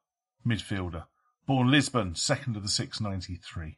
midfielder, 0.45 1.05
born 1.45 1.69
Lisbon, 1.69 2.13
2nd 2.13 2.55
of 2.55 2.63
the 2.63 2.69
693. 2.69 3.77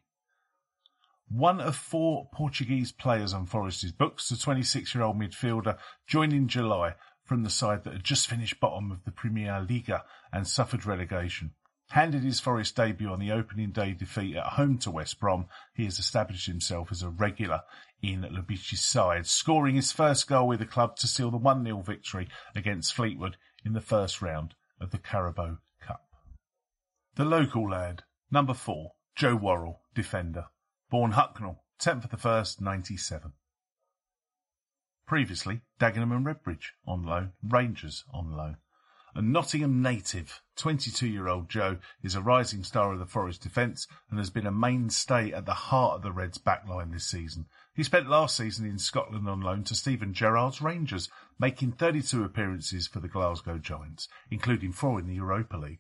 One 1.28 1.62
of 1.62 1.76
four 1.76 2.28
Portuguese 2.34 2.92
players 2.92 3.34
on 3.34 3.46
Forest's 3.46 3.92
books, 3.92 4.30
the 4.30 4.36
26-year-old 4.36 5.20
midfielder, 5.20 5.78
joined 6.08 6.34
in 6.34 6.48
July 6.48 6.96
from 7.30 7.44
the 7.44 7.50
side 7.52 7.84
that 7.84 7.94
had 7.94 8.04
just 8.04 8.28
finished 8.28 8.60
bottom 8.60 8.92
of 8.92 9.04
the 9.06 9.12
Primeira 9.12 9.62
Liga 9.62 10.04
and 10.34 10.48
suffered 10.48 10.84
relegation. 10.84 11.52
Handed 11.92 12.24
his 12.24 12.40
Forest 12.40 12.76
debut 12.76 13.12
on 13.12 13.20
the 13.20 13.32
opening 13.32 13.70
day 13.70 13.94
defeat 13.94 14.36
at 14.36 14.54
home 14.54 14.80
to 14.80 14.90
West 14.90 15.20
Brom, 15.20 15.46
he 15.76 15.86
has 15.86 16.00
established 16.00 16.48
himself 16.48 16.92
as 16.92 17.04
a 17.04 17.10
regular 17.10 17.62
in 18.02 18.24
Lubitsch's 18.24 18.82
side, 18.82 19.28
scoring 19.28 19.76
his 19.76 19.92
first 19.92 20.28
goal 20.28 20.48
with 20.48 20.58
the 20.58 20.66
club 20.66 20.96
to 20.96 21.08
seal 21.08 21.30
the 21.30 21.38
1-0 21.38 21.86
victory 21.86 22.28
against 22.56 22.96
Fleetwood 22.96 23.38
in 23.64 23.74
the 23.74 23.80
first 23.80 24.24
round 24.24 24.56
of 24.82 24.90
the 24.90 24.98
Carabao 24.98 25.60
Cup. 25.86 26.02
The 27.14 27.26
local 27.26 27.70
lad, 27.70 28.06
number 28.32 28.56
four, 28.56 28.94
Joe 29.16 29.36
Worrall, 29.36 29.82
defender, 29.94 30.46
born 30.90 31.12
Hucknall, 31.12 31.58
10th 31.80 32.06
of 32.06 32.10
the 32.10 32.18
1st, 32.18 32.60
97. 32.60 33.34
Previously, 35.10 35.62
Dagenham 35.80 36.16
and 36.16 36.24
Redbridge 36.24 36.74
on 36.86 37.02
loan, 37.02 37.32
Rangers 37.42 38.06
on 38.14 38.38
loan. 38.38 38.58
A 39.16 39.24
Nottingham 39.24 39.82
native, 39.82 40.44
22-year-old 40.56 41.50
Joe 41.50 41.78
is 42.04 42.14
a 42.14 42.22
rising 42.22 42.64
star 42.64 42.94
of 42.94 43.00
the 43.00 43.08
Forest 43.08 43.42
defence 43.42 43.88
and 44.12 44.20
has 44.20 44.30
been 44.30 44.46
a 44.46 44.52
mainstay 44.52 45.32
at 45.32 45.48
the 45.48 45.56
heart 45.56 45.96
of 45.96 46.02
the 46.04 46.12
Reds' 46.12 46.38
backline 46.38 46.94
this 46.94 47.08
season. 47.08 47.48
He 47.74 47.82
spent 47.82 48.08
last 48.08 48.38
season 48.38 48.68
in 48.68 48.78
Scotland 48.78 49.28
on 49.28 49.42
loan 49.42 49.64
to 49.64 49.74
Steven 49.74 50.14
Gerrard's 50.14 50.62
Rangers, 50.62 51.10
making 51.40 51.72
32 51.72 52.24
appearances 52.24 52.86
for 52.86 53.00
the 53.00 53.08
Glasgow 53.08 53.58
Giants, 53.58 54.10
including 54.30 54.72
four 54.72 55.00
in 55.00 55.08
the 55.08 55.16
Europa 55.16 55.58
League. 55.58 55.80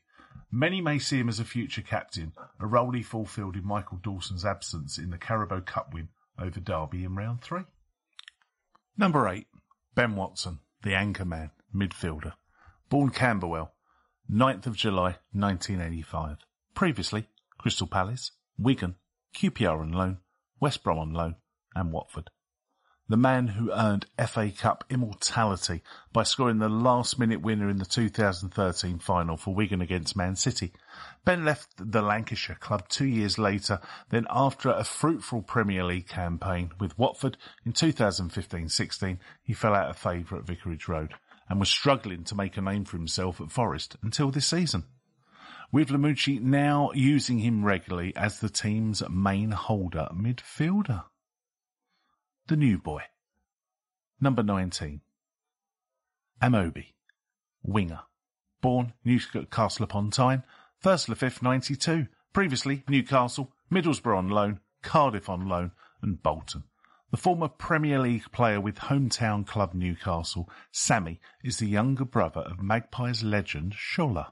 Many 0.51 0.81
may 0.81 0.97
see 0.97 1.19
him 1.19 1.29
as 1.29 1.39
a 1.39 1.45
future 1.45 1.83
captain, 1.83 2.33
a 2.59 2.65
role 2.65 2.93
he 2.93 3.03
fulfilled 3.03 3.55
in 3.55 3.63
Michael 3.63 3.99
Dawson's 4.01 4.43
absence 4.43 4.97
in 4.97 5.11
the 5.11 5.19
Carabao 5.19 5.59
Cup 5.59 5.93
win 5.93 6.09
over 6.39 6.59
Derby 6.59 7.03
in 7.03 7.13
round 7.13 7.43
three. 7.43 7.65
Number 8.99 9.29
eight, 9.29 9.47
Ben 9.95 10.17
Watson, 10.17 10.59
the 10.83 10.93
anchor 10.93 11.23
man, 11.23 11.51
midfielder. 11.73 12.33
Born 12.89 13.11
Camberwell, 13.11 13.71
9th 14.29 14.67
of 14.67 14.75
July 14.75 15.15
1985. 15.31 16.39
Previously, 16.75 17.29
Crystal 17.57 17.87
Palace, 17.87 18.33
Wigan, 18.57 18.95
QPR 19.33 19.79
on 19.79 19.93
loan, 19.93 20.17
West 20.59 20.83
Brom 20.83 20.99
on 20.99 21.13
loan, 21.13 21.37
and 21.73 21.93
Watford 21.93 22.29
the 23.09 23.17
man 23.17 23.47
who 23.47 23.71
earned 23.71 24.05
FA 24.27 24.51
Cup 24.51 24.83
immortality 24.87 25.81
by 26.13 26.21
scoring 26.21 26.59
the 26.59 26.69
last 26.69 27.17
minute 27.17 27.41
winner 27.41 27.67
in 27.67 27.79
the 27.79 27.85
2013 27.85 28.99
final 28.99 29.35
for 29.35 29.55
Wigan 29.55 29.81
against 29.81 30.15
Man 30.15 30.35
City. 30.35 30.71
Ben 31.25 31.43
left 31.43 31.69
the 31.77 32.03
Lancashire 32.03 32.55
club 32.55 32.87
two 32.87 33.07
years 33.07 33.39
later, 33.39 33.81
then 34.11 34.27
after 34.29 34.69
a 34.69 34.83
fruitful 34.83 35.41
Premier 35.41 35.83
League 35.83 36.07
campaign 36.07 36.71
with 36.79 36.97
Watford 36.99 37.35
in 37.65 37.73
2015-16, 37.73 39.17
he 39.41 39.53
fell 39.53 39.73
out 39.73 39.89
of 39.89 39.97
favour 39.97 40.37
at 40.37 40.45
Vicarage 40.45 40.87
Road 40.87 41.15
and 41.49 41.59
was 41.59 41.69
struggling 41.69 42.23
to 42.25 42.35
make 42.35 42.57
a 42.57 42.61
name 42.61 42.85
for 42.85 42.97
himself 42.97 43.41
at 43.41 43.51
Forest 43.51 43.97
until 44.03 44.29
this 44.29 44.45
season. 44.45 44.83
With 45.71 45.89
Lamouchi 45.89 46.39
now 46.39 46.91
using 46.93 47.39
him 47.39 47.65
regularly 47.65 48.15
as 48.15 48.39
the 48.39 48.49
team's 48.49 49.01
main 49.09 49.51
holder 49.51 50.09
midfielder. 50.13 51.05
The 52.49 52.57
New 52.57 52.79
Boy. 52.79 53.03
Number 54.19 54.41
19. 54.41 55.01
Ameobi. 56.41 56.93
Winger. 57.61 57.99
Born 58.59 58.93
Newcastle 59.05 59.83
upon 59.83 60.09
Tyne, 60.09 60.41
1st 60.83 61.09
of 61.09 61.19
5th, 61.19 61.43
92. 61.43 62.07
Previously 62.33 62.83
Newcastle, 62.89 63.53
Middlesbrough 63.71 64.17
on 64.17 64.29
loan, 64.29 64.61
Cardiff 64.81 65.29
on 65.29 65.47
loan, 65.47 65.73
and 66.01 66.23
Bolton. 66.23 66.63
The 67.11 67.17
former 67.17 67.49
Premier 67.49 67.99
League 67.99 68.31
player 68.31 68.59
with 68.59 68.79
hometown 68.79 69.45
club 69.45 69.75
Newcastle, 69.75 70.49
Sammy, 70.71 71.21
is 71.43 71.59
the 71.59 71.67
younger 71.67 72.03
brother 72.03 72.41
of 72.41 72.63
Magpies 72.63 73.21
legend 73.21 73.73
Shola. 73.73 74.31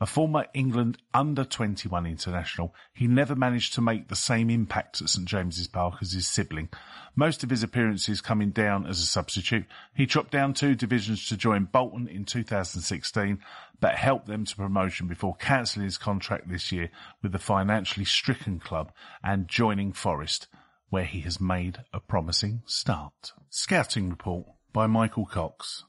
A 0.00 0.06
former 0.06 0.46
England 0.54 0.98
under-21 1.14 2.08
international, 2.08 2.74
he 2.92 3.06
never 3.06 3.34
managed 3.34 3.74
to 3.74 3.80
make 3.80 4.08
the 4.08 4.16
same 4.16 4.50
impact 4.50 5.00
at 5.00 5.08
St 5.08 5.26
James's 5.26 5.68
Park 5.68 5.96
as 6.00 6.12
his 6.12 6.28
sibling. 6.28 6.68
Most 7.16 7.42
of 7.42 7.50
his 7.50 7.62
appearances 7.62 8.20
coming 8.20 8.50
down 8.50 8.86
as 8.86 9.00
a 9.00 9.06
substitute. 9.06 9.66
He 9.94 10.06
dropped 10.06 10.30
down 10.30 10.54
two 10.54 10.74
divisions 10.74 11.26
to 11.28 11.36
join 11.36 11.64
Bolton 11.64 12.06
in 12.06 12.24
2016, 12.24 13.40
but 13.80 13.94
helped 13.96 14.26
them 14.26 14.44
to 14.44 14.56
promotion 14.56 15.08
before 15.08 15.34
cancelling 15.36 15.84
his 15.84 15.98
contract 15.98 16.48
this 16.48 16.70
year 16.70 16.90
with 17.22 17.32
the 17.32 17.38
financially 17.38 18.04
stricken 18.04 18.60
club 18.60 18.92
and 19.22 19.48
joining 19.48 19.92
Forest, 19.92 20.46
where 20.90 21.04
he 21.04 21.20
has 21.20 21.40
made 21.40 21.78
a 21.92 22.00
promising 22.00 22.62
start. 22.66 23.32
Scouting 23.50 24.10
report 24.10 24.46
by 24.72 24.86
Michael 24.86 25.26
Cox. 25.26 25.84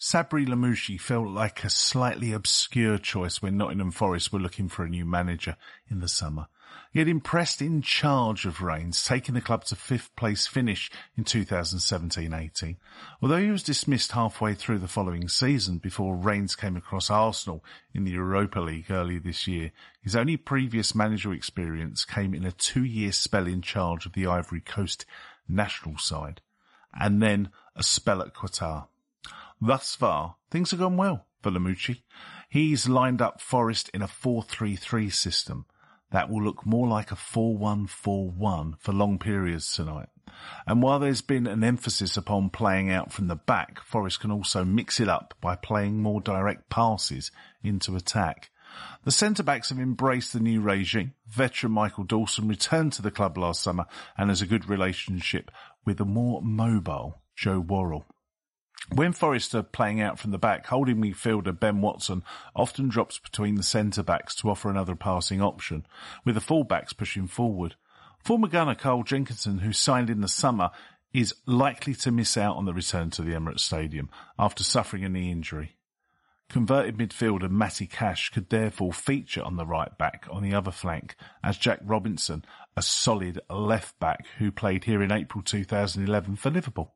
Sabri 0.00 0.46
Lamouchi 0.46 0.96
felt 1.00 1.26
like 1.26 1.64
a 1.64 1.70
slightly 1.70 2.30
obscure 2.32 2.98
choice 2.98 3.42
when 3.42 3.56
Nottingham 3.56 3.90
Forest 3.90 4.32
were 4.32 4.38
looking 4.38 4.68
for 4.68 4.84
a 4.84 4.88
new 4.88 5.04
manager 5.04 5.56
in 5.90 5.98
the 5.98 6.06
summer. 6.06 6.46
He 6.92 7.00
had 7.00 7.08
impressed 7.08 7.60
in 7.60 7.82
charge 7.82 8.44
of 8.46 8.62
Rennes, 8.62 9.04
taking 9.04 9.34
the 9.34 9.40
club 9.40 9.64
to 9.64 9.74
fifth 9.74 10.14
place 10.14 10.46
finish 10.46 10.88
in 11.16 11.24
2017-18. 11.24 12.76
Although 13.20 13.38
he 13.38 13.50
was 13.50 13.64
dismissed 13.64 14.12
halfway 14.12 14.54
through 14.54 14.78
the 14.78 14.86
following 14.86 15.28
season 15.28 15.78
before 15.78 16.14
Rennes 16.14 16.54
came 16.54 16.76
across 16.76 17.10
Arsenal 17.10 17.64
in 17.92 18.04
the 18.04 18.12
Europa 18.12 18.60
League 18.60 18.92
earlier 18.92 19.18
this 19.18 19.48
year, 19.48 19.72
his 20.00 20.14
only 20.14 20.36
previous 20.36 20.94
manager 20.94 21.32
experience 21.32 22.04
came 22.04 22.34
in 22.34 22.44
a 22.44 22.52
two-year 22.52 23.10
spell 23.10 23.48
in 23.48 23.62
charge 23.62 24.06
of 24.06 24.12
the 24.12 24.28
Ivory 24.28 24.60
Coast 24.60 25.04
national 25.48 25.98
side, 25.98 26.40
and 26.94 27.20
then 27.20 27.50
a 27.74 27.82
spell 27.82 28.22
at 28.22 28.32
Qatar. 28.32 28.86
Thus 29.60 29.94
far, 29.94 30.36
things 30.50 30.70
have 30.70 30.80
gone 30.80 30.96
well 30.96 31.26
for 31.42 31.50
Lamouchi. 31.50 32.02
He's 32.48 32.88
lined 32.88 33.20
up 33.20 33.40
Forest 33.40 33.90
in 33.92 34.02
a 34.02 34.06
4-3-3 34.06 35.12
system 35.12 35.66
that 36.10 36.30
will 36.30 36.42
look 36.42 36.64
more 36.64 36.88
like 36.88 37.12
a 37.12 37.16
4-1-4-1 37.16 38.78
for 38.78 38.92
long 38.92 39.18
periods 39.18 39.70
tonight. 39.74 40.08
And 40.66 40.82
while 40.82 40.98
there's 40.98 41.20
been 41.20 41.46
an 41.46 41.64
emphasis 41.64 42.16
upon 42.16 42.50
playing 42.50 42.90
out 42.90 43.12
from 43.12 43.28
the 43.28 43.36
back, 43.36 43.80
Forest 43.80 44.20
can 44.20 44.30
also 44.30 44.64
mix 44.64 45.00
it 45.00 45.08
up 45.08 45.34
by 45.40 45.56
playing 45.56 46.00
more 46.00 46.20
direct 46.20 46.70
passes 46.70 47.30
into 47.62 47.96
attack. 47.96 48.50
The 49.04 49.10
centre-backs 49.10 49.70
have 49.70 49.78
embraced 49.78 50.32
the 50.32 50.40
new 50.40 50.60
regime. 50.60 51.14
Veteran 51.26 51.72
Michael 51.72 52.04
Dawson 52.04 52.48
returned 52.48 52.92
to 52.94 53.02
the 53.02 53.10
club 53.10 53.36
last 53.36 53.62
summer 53.62 53.86
and 54.16 54.28
has 54.28 54.42
a 54.42 54.46
good 54.46 54.68
relationship 54.68 55.50
with 55.84 56.00
a 56.00 56.04
more 56.04 56.42
mobile 56.42 57.22
Joe 57.34 57.60
Worrall. 57.60 58.06
When 58.94 59.12
Forest 59.12 59.54
are 59.54 59.62
playing 59.62 60.00
out 60.00 60.18
from 60.18 60.30
the 60.30 60.38
back, 60.38 60.66
holding 60.66 60.96
midfielder 60.96 61.58
Ben 61.58 61.82
Watson 61.82 62.24
often 62.56 62.88
drops 62.88 63.18
between 63.18 63.56
the 63.56 63.62
centre 63.62 64.02
backs 64.02 64.34
to 64.36 64.48
offer 64.48 64.70
another 64.70 64.94
passing 64.94 65.42
option, 65.42 65.86
with 66.24 66.34
the 66.34 66.40
full 66.40 66.64
backs 66.64 66.94
pushing 66.94 67.26
forward. 67.26 67.76
Former 68.24 68.48
gunner 68.48 68.74
Carl 68.74 69.02
Jenkinson, 69.02 69.58
who 69.58 69.74
signed 69.74 70.08
in 70.08 70.22
the 70.22 70.28
summer, 70.28 70.70
is 71.12 71.34
likely 71.46 71.94
to 71.96 72.10
miss 72.10 72.36
out 72.36 72.56
on 72.56 72.64
the 72.64 72.72
return 72.72 73.10
to 73.10 73.22
the 73.22 73.32
Emirates 73.32 73.60
Stadium 73.60 74.08
after 74.38 74.64
suffering 74.64 75.04
a 75.04 75.08
knee 75.08 75.30
injury. 75.30 75.76
Converted 76.48 76.96
midfielder 76.96 77.50
Matty 77.50 77.86
Cash 77.86 78.30
could 78.30 78.48
therefore 78.48 78.94
feature 78.94 79.42
on 79.42 79.56
the 79.56 79.66
right 79.66 79.96
back 79.98 80.26
on 80.30 80.42
the 80.42 80.54
other 80.54 80.70
flank 80.70 81.14
as 81.44 81.58
Jack 81.58 81.80
Robinson, 81.84 82.42
a 82.74 82.80
solid 82.80 83.38
left 83.50 83.98
back 84.00 84.26
who 84.38 84.50
played 84.50 84.84
here 84.84 85.02
in 85.02 85.12
April 85.12 85.42
2011 85.42 86.36
for 86.36 86.48
Liverpool. 86.48 86.94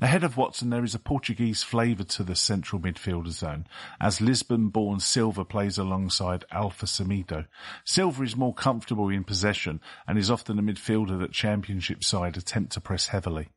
Ahead 0.00 0.24
of 0.24 0.36
Watson, 0.36 0.70
there 0.70 0.84
is 0.84 0.94
a 0.94 0.98
Portuguese 0.98 1.62
flavour 1.62 2.04
to 2.04 2.22
the 2.22 2.34
central 2.34 2.80
midfielder 2.80 3.30
zone, 3.30 3.66
as 4.00 4.20
Lisbon-born 4.20 5.00
Silva 5.00 5.44
plays 5.44 5.78
alongside 5.78 6.44
Alpha 6.50 6.86
Semedo. 6.86 7.46
Silva 7.84 8.22
is 8.22 8.36
more 8.36 8.54
comfortable 8.54 9.08
in 9.08 9.24
possession 9.24 9.80
and 10.06 10.18
is 10.18 10.30
often 10.30 10.58
a 10.58 10.62
midfielder 10.62 11.18
that 11.18 11.32
championship 11.32 12.02
side 12.04 12.36
attempt 12.36 12.72
to 12.72 12.80
press 12.80 13.08
heavily. 13.08 13.48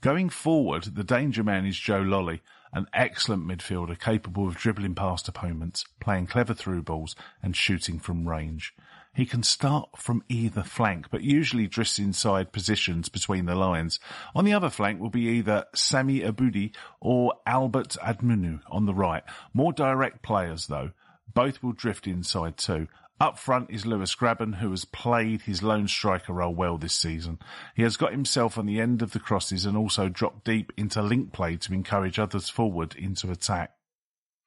Going 0.00 0.30
forward, 0.30 0.84
the 0.94 1.04
danger 1.04 1.44
man 1.44 1.64
is 1.64 1.78
Joe 1.78 2.02
Lolley, 2.02 2.40
an 2.72 2.86
excellent 2.92 3.46
midfielder 3.46 3.98
capable 3.98 4.46
of 4.46 4.56
dribbling 4.56 4.94
past 4.94 5.28
opponents, 5.28 5.84
playing 6.00 6.26
clever 6.26 6.54
through 6.54 6.82
balls 6.82 7.16
and 7.42 7.56
shooting 7.56 7.98
from 7.98 8.28
range. 8.28 8.74
He 9.12 9.26
can 9.26 9.42
start 9.42 9.90
from 9.96 10.22
either 10.28 10.62
flank, 10.62 11.10
but 11.10 11.22
usually 11.22 11.66
drifts 11.66 11.98
inside 11.98 12.52
positions 12.52 13.08
between 13.08 13.46
the 13.46 13.56
lines. 13.56 13.98
On 14.34 14.44
the 14.44 14.52
other 14.52 14.70
flank 14.70 15.00
will 15.00 15.10
be 15.10 15.26
either 15.28 15.66
Sami 15.74 16.20
Aboudi 16.20 16.74
or 17.00 17.34
Albert 17.44 17.96
Adomah 18.02 18.60
on 18.70 18.86
the 18.86 18.94
right. 18.94 19.24
More 19.52 19.72
direct 19.72 20.22
players 20.22 20.68
though. 20.68 20.92
Both 21.32 21.62
will 21.62 21.72
drift 21.72 22.06
inside 22.06 22.56
too. 22.56 22.86
Up 23.20 23.38
front 23.38 23.70
is 23.70 23.84
Lewis 23.84 24.14
Grabban, 24.14 24.56
who 24.56 24.70
has 24.70 24.86
played 24.86 25.42
his 25.42 25.62
lone 25.62 25.88
striker 25.88 26.32
role 26.32 26.54
well 26.54 26.78
this 26.78 26.94
season. 26.94 27.38
He 27.74 27.82
has 27.82 27.98
got 27.98 28.12
himself 28.12 28.56
on 28.56 28.64
the 28.64 28.80
end 28.80 29.02
of 29.02 29.10
the 29.10 29.20
crosses 29.20 29.66
and 29.66 29.76
also 29.76 30.08
dropped 30.08 30.46
deep 30.46 30.72
into 30.76 31.02
link 31.02 31.32
play 31.32 31.56
to 31.58 31.74
encourage 31.74 32.18
others 32.18 32.48
forward 32.48 32.94
into 32.96 33.30
attack. 33.30 33.74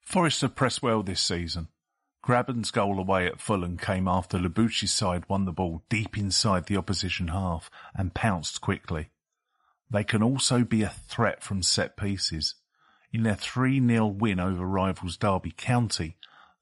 Forest 0.02 0.42
have 0.42 0.56
pressed 0.56 0.82
well 0.82 1.04
this 1.04 1.22
season. 1.22 1.68
Grabban's 2.24 2.72
goal 2.72 3.00
away 3.00 3.28
at 3.28 3.42
Fulham 3.42 3.78
came 3.78 4.08
after 4.08 4.40
Lamouchi's 4.40 4.94
side 4.94 5.28
won 5.28 5.44
the 5.44 5.52
ball 5.52 5.84
deep 5.90 6.18
inside 6.18 6.68
the 6.68 6.78
opposition 6.78 7.28
half 7.28 7.70
and 7.94 8.14
pounced 8.14 8.62
quickly. 8.62 9.10
They 9.92 10.06
can 10.06 10.24
also 10.24 10.64
be 10.64 10.84
a 10.84 10.90
threat 10.90 11.44
from 11.44 11.62
set 11.62 11.98
pieces. 11.98 12.56
In 13.12 13.24
their 13.24 13.36
3-0 13.36 14.16
win 14.16 14.40
over 14.40 14.66
rivals 14.66 15.18
Derby 15.18 15.52
County, 15.52 16.16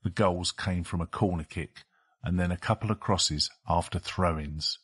the 0.03 0.09
goals 0.09 0.51
came 0.51 0.83
from 0.83 0.99
a 0.99 1.05
corner 1.05 1.43
kick 1.43 1.83
and 2.23 2.39
then 2.39 2.51
a 2.51 2.57
couple 2.57 2.89
of 2.89 2.99
crosses 2.99 3.51
after 3.69 3.99
throw-ins. 3.99 4.79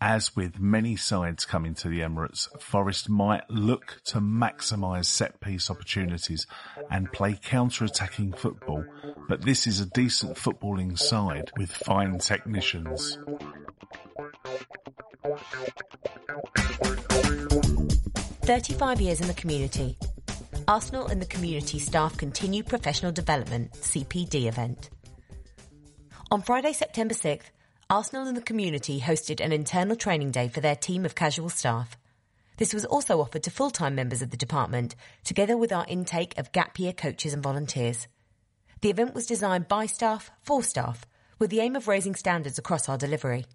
As 0.00 0.36
with 0.36 0.60
many 0.60 0.94
sides 0.96 1.46
coming 1.46 1.74
to 1.76 1.88
the 1.88 2.00
Emirates, 2.00 2.48
Forest 2.60 3.08
might 3.08 3.48
look 3.48 4.02
to 4.04 4.20
maximise 4.20 5.06
set 5.06 5.40
piece 5.40 5.70
opportunities 5.70 6.46
and 6.90 7.10
play 7.10 7.38
counter-attacking 7.42 8.34
football, 8.34 8.84
but 9.26 9.40
this 9.40 9.66
is 9.66 9.80
a 9.80 9.86
decent 9.86 10.36
footballing 10.36 10.98
side 10.98 11.50
with 11.56 11.70
fine 11.70 12.18
technicians. 12.18 13.16
Thirty-five 18.42 19.00
years 19.00 19.20
in 19.22 19.28
the 19.28 19.34
community. 19.34 19.96
Arsenal 20.68 21.06
and 21.06 21.22
the 21.22 21.26
Community 21.26 21.78
Staff 21.78 22.18
Continue 22.18 22.62
Professional 22.62 23.12
Development 23.12 23.72
CPD 23.72 24.46
event. 24.46 24.90
On 26.30 26.42
Friday, 26.42 26.72
September 26.72 27.14
6th, 27.14 27.50
Arsenal 27.88 28.26
and 28.26 28.36
the 28.36 28.42
Community 28.42 28.98
hosted 28.98 29.38
an 29.38 29.52
internal 29.52 29.94
training 29.94 30.32
day 30.32 30.48
for 30.48 30.60
their 30.60 30.74
team 30.74 31.04
of 31.04 31.14
casual 31.14 31.48
staff. 31.48 31.96
This 32.56 32.74
was 32.74 32.84
also 32.84 33.20
offered 33.20 33.44
to 33.44 33.50
full-time 33.52 33.94
members 33.94 34.22
of 34.22 34.30
the 34.30 34.36
department, 34.36 34.96
together 35.22 35.56
with 35.56 35.70
our 35.70 35.86
intake 35.86 36.36
of 36.36 36.50
gap 36.50 36.80
year 36.80 36.92
coaches 36.92 37.32
and 37.32 37.44
volunteers. 37.44 38.08
The 38.80 38.90
event 38.90 39.14
was 39.14 39.24
designed 39.24 39.68
by 39.68 39.86
staff 39.86 40.32
for 40.42 40.64
staff, 40.64 41.06
with 41.38 41.50
the 41.50 41.60
aim 41.60 41.76
of 41.76 41.86
raising 41.86 42.16
standards 42.16 42.58
across 42.58 42.88
our 42.88 42.98
delivery. 42.98 43.46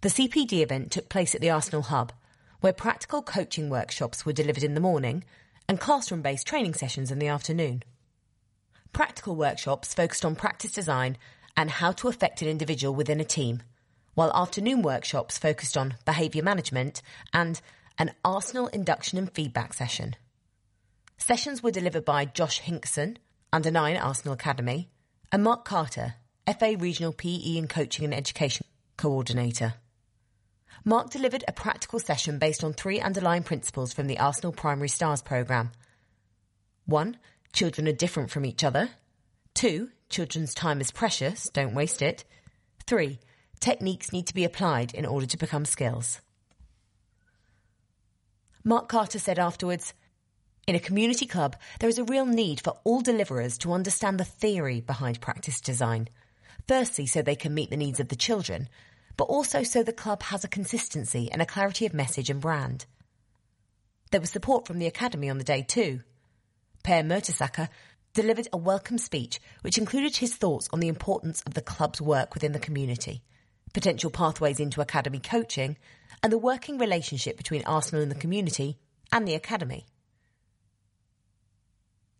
The 0.00 0.08
CPD 0.08 0.62
event 0.62 0.90
took 0.90 1.10
place 1.10 1.34
at 1.34 1.42
the 1.42 1.50
Arsenal 1.50 1.82
Hub, 1.82 2.10
where 2.60 2.72
practical 2.72 3.20
coaching 3.20 3.68
workshops 3.68 4.24
were 4.24 4.32
delivered 4.32 4.64
in 4.64 4.72
the 4.72 4.80
morning 4.80 5.24
and 5.68 5.78
classroom 5.78 6.22
based 6.22 6.46
training 6.46 6.72
sessions 6.72 7.10
in 7.10 7.18
the 7.18 7.28
afternoon. 7.28 7.82
Practical 8.94 9.36
workshops 9.36 9.92
focused 9.92 10.24
on 10.24 10.36
practice 10.36 10.72
design 10.72 11.18
and 11.56 11.70
how 11.70 11.92
to 11.92 12.08
affect 12.08 12.42
an 12.42 12.48
individual 12.48 12.94
within 12.94 13.20
a 13.20 13.24
team, 13.24 13.62
while 14.14 14.32
afternoon 14.34 14.82
workshops 14.82 15.38
focused 15.38 15.76
on 15.76 15.94
behaviour 16.04 16.42
management 16.42 17.02
and 17.32 17.60
an 17.98 18.12
Arsenal 18.24 18.66
induction 18.68 19.18
and 19.18 19.32
feedback 19.32 19.72
session. 19.72 20.16
Sessions 21.18 21.62
were 21.62 21.70
delivered 21.70 22.04
by 22.04 22.24
Josh 22.24 22.60
Hinkson, 22.60 23.18
Under 23.52 23.70
9 23.70 23.96
Arsenal 23.96 24.34
Academy, 24.34 24.90
and 25.32 25.42
Mark 25.42 25.64
Carter, 25.64 26.14
FA 26.58 26.76
Regional 26.78 27.12
PE 27.12 27.58
and 27.58 27.68
Coaching 27.68 28.04
and 28.04 28.14
Education 28.14 28.66
Coordinator. 28.96 29.74
Mark 30.84 31.10
delivered 31.10 31.44
a 31.48 31.52
practical 31.52 31.98
session 31.98 32.38
based 32.38 32.62
on 32.62 32.72
three 32.72 33.00
underlying 33.00 33.42
principles 33.42 33.92
from 33.92 34.06
the 34.06 34.18
Arsenal 34.18 34.52
Primary 34.52 34.88
Stars 34.88 35.22
programme. 35.22 35.72
One, 36.84 37.16
children 37.52 37.88
are 37.88 37.92
different 37.92 38.30
from 38.30 38.44
each 38.44 38.62
other. 38.62 38.90
Two, 39.54 39.90
children's 40.08 40.54
time 40.54 40.80
is 40.80 40.90
precious, 40.90 41.50
don't 41.50 41.74
waste 41.74 42.02
it. 42.02 42.24
Three, 42.86 43.18
techniques 43.60 44.12
need 44.12 44.26
to 44.26 44.34
be 44.34 44.44
applied 44.44 44.94
in 44.94 45.06
order 45.06 45.26
to 45.26 45.36
become 45.36 45.64
skills. 45.64 46.20
Mark 48.64 48.88
Carter 48.88 49.18
said 49.18 49.38
afterwards, 49.38 49.94
in 50.66 50.74
a 50.74 50.80
community 50.80 51.26
club, 51.26 51.54
there 51.78 51.88
is 51.88 51.98
a 51.98 52.04
real 52.04 52.26
need 52.26 52.60
for 52.60 52.76
all 52.82 53.00
deliverers 53.00 53.56
to 53.58 53.72
understand 53.72 54.18
the 54.18 54.24
theory 54.24 54.80
behind 54.80 55.20
practice 55.20 55.60
design. 55.60 56.08
Firstly, 56.66 57.06
so 57.06 57.22
they 57.22 57.36
can 57.36 57.54
meet 57.54 57.70
the 57.70 57.76
needs 57.76 58.00
of 58.00 58.08
the 58.08 58.16
children, 58.16 58.68
but 59.16 59.24
also 59.24 59.62
so 59.62 59.84
the 59.84 59.92
club 59.92 60.24
has 60.24 60.42
a 60.42 60.48
consistency 60.48 61.30
and 61.30 61.40
a 61.40 61.46
clarity 61.46 61.86
of 61.86 61.94
message 61.94 62.28
and 62.28 62.40
brand. 62.40 62.86
There 64.10 64.20
was 64.20 64.30
support 64.30 64.66
from 64.66 64.80
the 64.80 64.88
Academy 64.88 65.30
on 65.30 65.38
the 65.38 65.44
day 65.44 65.62
too. 65.62 66.00
Per 66.82 67.02
Mertesacker 67.02 67.68
delivered 68.16 68.48
a 68.50 68.56
welcome 68.56 68.96
speech 68.96 69.38
which 69.60 69.76
included 69.76 70.16
his 70.16 70.34
thoughts 70.34 70.70
on 70.72 70.80
the 70.80 70.88
importance 70.88 71.42
of 71.42 71.52
the 71.52 71.60
club's 71.60 72.00
work 72.00 72.32
within 72.32 72.52
the 72.52 72.58
community, 72.58 73.22
potential 73.74 74.10
pathways 74.10 74.58
into 74.58 74.80
academy 74.80 75.20
coaching, 75.20 75.76
and 76.22 76.32
the 76.32 76.38
working 76.38 76.78
relationship 76.78 77.36
between 77.36 77.62
Arsenal 77.66 78.00
and 78.00 78.10
the 78.10 78.16
community 78.18 78.78
and 79.12 79.28
the 79.28 79.34
academy. 79.34 79.84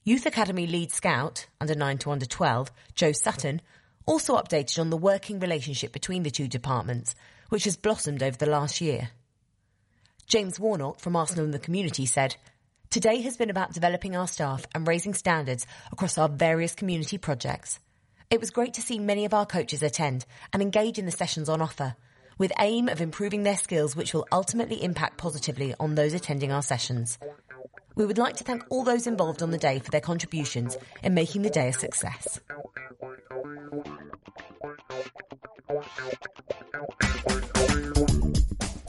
Youth 0.05 0.27
Academy 0.27 0.67
lead 0.67 0.93
scout, 0.93 1.47
under 1.63 1.75
9 1.75 1.97
to 1.99 2.11
under 2.11 2.27
12, 2.27 2.71
Joe 2.95 3.13
Sutton, 3.13 3.63
also 4.05 4.37
updated 4.37 4.79
on 4.79 4.91
the 4.91 4.99
working 4.99 5.41
relationship 5.41 5.93
between 5.93 6.25
the 6.25 6.31
two 6.31 6.47
departments, 6.47 7.15
which 7.49 7.65
has 7.65 7.79
blossomed 7.79 8.23
over 8.23 8.37
the 8.37 8.45
last 8.45 8.83
year. 8.83 9.09
James 10.27 10.61
Warnock 10.61 11.01
from 11.01 11.17
Arsenal 11.17 11.47
and 11.47 11.55
the 11.55 11.59
Community 11.59 12.05
said, 12.05 12.37
Today 12.91 13.21
has 13.23 13.37
been 13.37 13.51
about 13.51 13.73
developing 13.73 14.17
our 14.17 14.29
staff 14.29 14.65
and 14.75 14.87
raising 14.87 15.13
standards 15.15 15.67
across 15.93 16.19
our 16.19 16.29
various 16.29 16.75
community 16.75 17.19
projects. 17.19 17.81
It 18.31 18.41
was 18.41 18.51
great 18.51 18.75
to 18.75 18.83
see 18.83 18.99
many 18.99 19.25
of 19.25 19.35
our 19.35 19.47
coaches 19.47 19.83
attend 19.83 20.25
and 20.53 20.63
engage 20.63 20.99
in 20.99 21.05
the 21.05 21.13
sessions 21.13 21.49
on 21.49 21.61
offer, 21.61 21.97
with 22.39 22.53
aim 22.59 22.89
of 22.89 23.01
improving 23.01 23.43
their 23.43 23.57
skills 23.57 23.97
which 23.97 24.15
will 24.15 24.27
ultimately 24.33 24.83
impact 24.83 25.19
positively 25.19 25.75
on 25.79 25.95
those 25.95 26.15
attending 26.15 26.53
our 26.53 26.63
sessions. 26.63 27.19
We 27.97 28.07
would 28.07 28.19
like 28.19 28.37
to 28.37 28.45
thank 28.45 28.65
all 28.71 28.85
those 28.85 29.07
involved 29.07 29.43
on 29.43 29.51
the 29.51 29.59
day 29.59 29.79
for 29.79 29.91
their 29.91 30.01
contributions 30.01 30.77
in 31.03 31.15
making 31.15 31.43
the 31.43 31.51
day 31.51 31.69
a 31.69 31.73
success. 31.73 32.41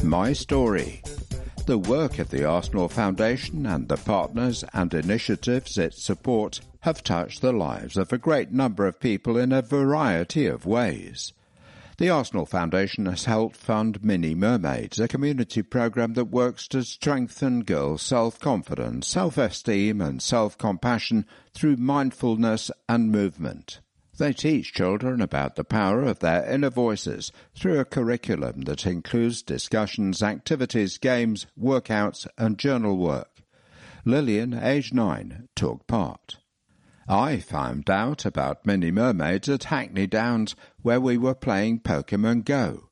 My 0.03 0.33
story. 0.33 1.01
The 1.67 1.77
work 1.77 2.17
of 2.17 2.29
the 2.29 2.45
Arsenal 2.45 2.87
Foundation 2.87 3.65
and 3.65 3.89
the 3.89 3.97
partners 3.97 4.63
and 4.73 4.93
initiatives 4.93 5.77
it 5.77 5.95
supports 5.95 6.61
have 6.79 7.03
touched 7.03 7.41
the 7.41 7.51
lives 7.51 7.97
of 7.97 8.13
a 8.13 8.17
great 8.17 8.53
number 8.53 8.87
of 8.87 9.01
people 9.01 9.37
in 9.37 9.51
a 9.51 9.61
variety 9.61 10.45
of 10.45 10.65
ways. 10.65 11.33
The 11.97 12.09
Arsenal 12.09 12.45
Foundation 12.45 13.05
has 13.07 13.25
helped 13.25 13.57
fund 13.57 14.01
Mini 14.01 14.33
Mermaids, 14.33 14.97
a 14.97 15.09
community 15.09 15.61
program 15.61 16.13
that 16.13 16.31
works 16.31 16.69
to 16.69 16.85
strengthen 16.85 17.65
girls' 17.65 18.01
self-confidence, 18.01 19.05
self-esteem 19.05 19.99
and 19.99 20.21
self-compassion 20.21 21.25
through 21.53 21.75
mindfulness 21.75 22.71
and 22.87 23.11
movement. 23.11 23.81
They 24.17 24.33
teach 24.33 24.73
children 24.73 25.21
about 25.21 25.55
the 25.55 25.63
power 25.63 26.01
of 26.03 26.19
their 26.19 26.43
inner 26.49 26.71
voices 26.71 27.31
through 27.55 27.79
a 27.79 27.85
curriculum 27.85 28.61
that 28.61 28.87
includes 28.87 29.43
discussions, 29.43 30.23
activities, 30.23 30.97
games, 30.97 31.45
workouts, 31.59 32.27
and 32.37 32.57
journal 32.57 32.97
work. 32.97 33.43
Lillian, 34.05 34.53
age 34.55 34.91
nine, 34.91 35.49
took 35.55 35.85
part. 35.85 36.37
I 37.07 37.37
found 37.37 37.89
out 37.89 38.25
about 38.25 38.65
Mini 38.65 38.89
Mermaids 38.91 39.47
at 39.49 39.65
Hackney 39.65 40.07
Downs 40.07 40.55
where 40.81 40.99
we 40.99 41.17
were 41.17 41.35
playing 41.35 41.81
Pokemon 41.81 42.43
Go. 42.43 42.89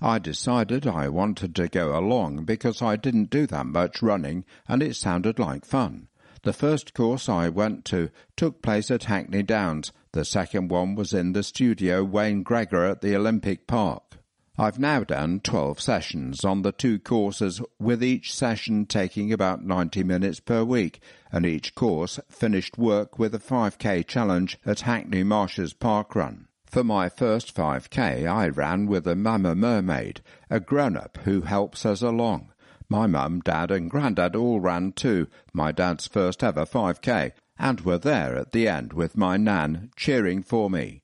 I 0.00 0.18
decided 0.20 0.86
I 0.86 1.08
wanted 1.08 1.56
to 1.56 1.68
go 1.68 1.98
along 1.98 2.44
because 2.44 2.80
I 2.80 2.94
didn't 2.94 3.30
do 3.30 3.46
that 3.48 3.66
much 3.66 4.00
running 4.00 4.44
and 4.68 4.80
it 4.82 4.94
sounded 4.94 5.40
like 5.40 5.64
fun. 5.64 6.08
The 6.44 6.52
first 6.52 6.94
course 6.94 7.28
I 7.28 7.48
went 7.48 7.84
to 7.86 8.10
took 8.36 8.62
place 8.62 8.92
at 8.92 9.04
Hackney 9.04 9.42
Downs. 9.42 9.92
The 10.12 10.24
second 10.24 10.70
one 10.70 10.94
was 10.94 11.12
in 11.12 11.32
the 11.32 11.42
studio 11.42 12.02
Wayne 12.02 12.42
Gregor 12.42 12.84
at 12.86 13.02
the 13.02 13.14
Olympic 13.14 13.66
Park. 13.66 14.16
I've 14.56 14.78
now 14.78 15.04
done 15.04 15.40
12 15.40 15.80
sessions 15.80 16.44
on 16.44 16.62
the 16.62 16.72
two 16.72 16.98
courses, 16.98 17.60
with 17.78 18.02
each 18.02 18.34
session 18.34 18.86
taking 18.86 19.32
about 19.32 19.64
90 19.64 20.02
minutes 20.02 20.40
per 20.40 20.64
week, 20.64 21.00
and 21.30 21.44
each 21.44 21.74
course 21.74 22.18
finished 22.28 22.78
work 22.78 23.18
with 23.18 23.34
a 23.34 23.38
5k 23.38 24.06
challenge 24.06 24.58
at 24.64 24.80
Hackney 24.80 25.22
Marshes 25.22 25.74
Park 25.74 26.16
Run. 26.16 26.48
For 26.64 26.82
my 26.82 27.08
first 27.08 27.54
5k, 27.54 28.26
I 28.26 28.48
ran 28.48 28.86
with 28.86 29.06
a 29.06 29.14
Mama 29.14 29.54
Mermaid, 29.54 30.22
a 30.50 30.58
grown-up 30.58 31.18
who 31.24 31.42
helps 31.42 31.86
us 31.86 32.02
along. 32.02 32.50
My 32.88 33.06
mum, 33.06 33.40
dad, 33.40 33.70
and 33.70 33.90
granddad 33.90 34.34
all 34.34 34.58
ran 34.58 34.92
too, 34.92 35.28
my 35.52 35.70
dad's 35.70 36.06
first 36.06 36.42
ever 36.42 36.64
5k, 36.64 37.32
and 37.58 37.80
were 37.80 37.98
there 37.98 38.36
at 38.36 38.52
the 38.52 38.68
end 38.68 38.92
with 38.92 39.16
my 39.16 39.36
nan 39.36 39.90
cheering 39.96 40.42
for 40.42 40.70
me. 40.70 41.02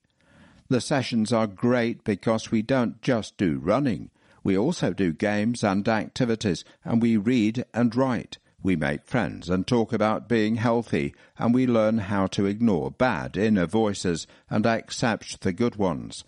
The 0.69 0.81
sessions 0.81 1.31
are 1.31 1.47
great 1.47 2.03
because 2.03 2.51
we 2.51 2.61
don't 2.61 3.01
just 3.01 3.37
do 3.37 3.59
running. 3.59 4.09
We 4.43 4.57
also 4.57 4.93
do 4.93 5.13
games 5.13 5.63
and 5.63 5.87
activities, 5.87 6.63
and 6.83 7.01
we 7.01 7.17
read 7.17 7.65
and 7.73 7.95
write. 7.95 8.37
We 8.63 8.75
make 8.75 9.05
friends 9.05 9.49
and 9.49 9.67
talk 9.67 9.93
about 9.93 10.29
being 10.29 10.55
healthy, 10.55 11.13
and 11.37 11.53
we 11.53 11.67
learn 11.67 11.99
how 11.99 12.27
to 12.27 12.45
ignore 12.45 12.89
bad 12.89 13.37
inner 13.37 13.67
voices 13.67 14.25
and 14.49 14.65
accept 14.65 15.41
the 15.41 15.53
good 15.53 15.75
ones. 15.75 16.23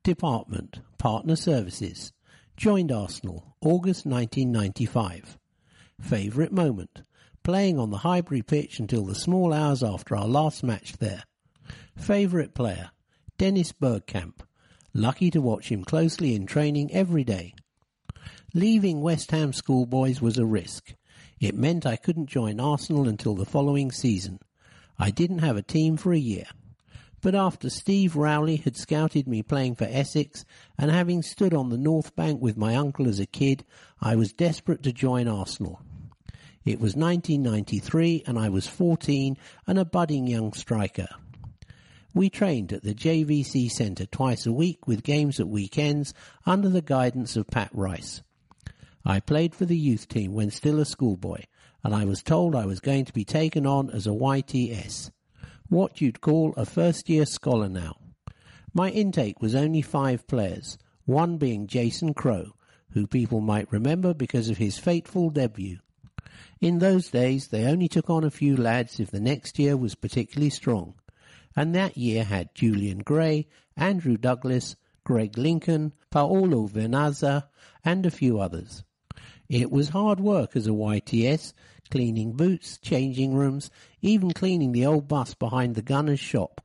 Department, 0.04 0.82
Partner 1.00 1.36
Services, 1.36 2.14
joined 2.56 2.92
Arsenal 2.92 3.56
August 3.60 4.06
1995. 4.06 5.40
Favourite 6.00 6.52
moment, 6.52 7.02
playing 7.42 7.80
on 7.80 7.90
the 7.90 7.98
Highbury 7.98 8.44
pitch 8.44 8.78
until 8.78 9.04
the 9.04 9.16
small 9.16 9.52
hours 9.52 9.82
after 9.82 10.16
our 10.16 10.28
last 10.28 10.64
match 10.64 10.98
there. 11.00 11.24
Favourite 11.98 12.54
player, 12.54 12.92
Dennis 13.40 13.72
Bergkamp, 13.72 14.42
lucky 14.98 15.30
to 15.32 15.40
watch 15.40 15.72
him 15.72 15.84
closely 15.84 16.36
in 16.36 16.46
training 16.46 16.92
every 16.92 17.24
day. 17.24 17.54
Leaving 18.54 19.02
West 19.02 19.32
Ham 19.32 19.54
schoolboys 19.54 20.22
was 20.22 20.38
a 20.38 20.46
risk. 20.46 20.94
It 21.40 21.56
meant 21.56 21.86
I 21.86 21.96
couldn't 21.96 22.28
join 22.28 22.60
Arsenal 22.60 23.08
until 23.08 23.36
the 23.36 23.46
following 23.46 23.92
season. 23.92 24.40
I 24.98 25.12
didn't 25.12 25.40
have 25.40 25.56
a 25.56 25.62
team 25.62 25.98
for 25.98 26.12
a 26.12 26.18
year. 26.18 26.46
But 27.22 27.36
after 27.36 27.70
Steve 27.70 28.16
Rowley 28.16 28.58
had 28.58 28.76
scouted 28.76 29.28
me 29.28 29.44
playing 29.44 29.76
for 29.76 29.88
Essex 29.90 30.46
and 30.78 30.90
having 30.90 31.22
stood 31.22 31.54
on 31.54 31.70
the 31.70 31.78
North 31.78 32.16
Bank 32.16 32.42
with 32.42 32.58
my 32.58 32.76
uncle 32.76 33.08
as 33.08 33.20
a 33.20 33.26
kid, 33.26 33.66
I 34.02 34.16
was 34.16 34.34
desperate 34.34 34.84
to 34.84 34.92
join 34.92 35.28
Arsenal. 35.28 35.82
It 36.66 36.80
was 36.80 36.96
1993 36.96 38.24
and 38.26 38.38
I 38.38 38.50
was 38.50 38.68
14 38.68 39.38
and 39.68 39.80
a 39.80 39.86
budding 39.86 40.28
young 40.28 40.54
striker. 40.54 41.08
We 42.18 42.32
trained 42.32 42.74
at 42.74 42.82
the 42.82 42.96
JVC 42.96 43.70
Centre 43.70 44.08
twice 44.08 44.48
a 44.48 44.52
week 44.52 44.88
with 44.88 45.04
games 45.04 45.40
at 45.40 45.48
weekends 45.48 46.16
under 46.48 46.68
the 46.68 46.82
guidance 46.82 47.36
of 47.36 47.46
Pat 47.46 47.70
Rice. 47.72 48.24
I 49.06 49.20
played 49.20 49.54
for 49.54 49.66
the 49.66 49.78
youth 49.78 50.08
team 50.08 50.34
when 50.34 50.50
still 50.50 50.80
a 50.80 50.86
schoolboy, 50.86 51.44
and 51.84 51.94
I 51.94 52.06
was 52.06 52.24
told 52.24 52.56
I 52.56 52.66
was 52.66 52.80
going 52.80 53.06
to 53.06 53.14
be 53.14 53.24
taken 53.24 53.68
on 53.68 53.92
as 53.92 54.08
a 54.08 54.10
YTS, 54.10 55.12
what 55.70 56.02
you'd 56.02 56.20
call 56.20 56.56
a 56.58 56.66
first 56.66 57.08
year 57.08 57.24
scholar 57.24 57.70
now. 57.70 57.98
My 58.74 58.90
intake 58.90 59.40
was 59.40 59.54
only 59.54 59.84
five 59.84 60.26
players, 60.26 60.80
one 61.06 61.38
being 61.38 61.68
Jason 61.68 62.16
Crowe, 62.16 62.56
who 62.94 63.06
people 63.06 63.42
might 63.42 63.72
remember 63.72 64.16
because 64.16 64.50
of 64.50 64.58
his 64.58 64.80
fateful 64.80 65.30
debut. 65.30 65.78
In 66.60 66.80
those 66.80 67.12
days, 67.12 67.50
they 67.50 67.66
only 67.66 67.88
took 67.88 68.10
on 68.10 68.24
a 68.24 68.32
few 68.32 68.58
lads 68.58 69.00
if 69.00 69.12
the 69.12 69.20
next 69.20 69.60
year 69.60 69.78
was 69.78 69.94
particularly 69.94 70.50
strong, 70.50 70.96
and 71.58 71.74
that 71.74 71.98
year 71.98 72.24
had 72.24 72.54
Julian 72.54 73.00
Gray, 73.00 73.48
Andrew 73.76 74.16
Douglas, 74.16 74.76
Greg 75.04 75.40
Lincoln, 75.40 75.92
Paolo 76.12 76.68
Vernazza, 76.68 77.48
and 77.84 78.06
a 78.06 78.12
few 78.12 78.40
others. 78.40 78.84
It 79.50 79.72
was 79.72 79.90
hard 79.90 80.20
work 80.20 80.56
as 80.56 80.68
a 80.68 80.72
YTS, 80.72 81.54
cleaning 81.90 82.34
boots, 82.34 82.78
changing 82.78 83.34
rooms, 83.34 83.72
even 84.02 84.34
cleaning 84.34 84.72
the 84.72 84.86
old 84.86 85.08
bus 85.08 85.34
behind 85.34 85.74
the 85.74 85.82
gunner's 85.82 86.20
shop. 86.20 86.62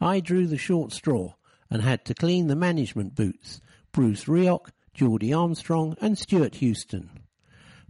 I 0.00 0.20
drew 0.20 0.46
the 0.46 0.58
short 0.58 0.92
straw 0.92 1.34
and 1.68 1.82
had 1.82 2.04
to 2.04 2.14
clean 2.14 2.46
the 2.46 2.54
management 2.54 3.16
boots, 3.16 3.60
Bruce 3.90 4.26
Rioch, 4.26 4.70
Geordie 4.92 5.32
Armstrong 5.32 5.96
and 6.00 6.16
Stewart 6.16 6.54
Houston. 6.56 7.23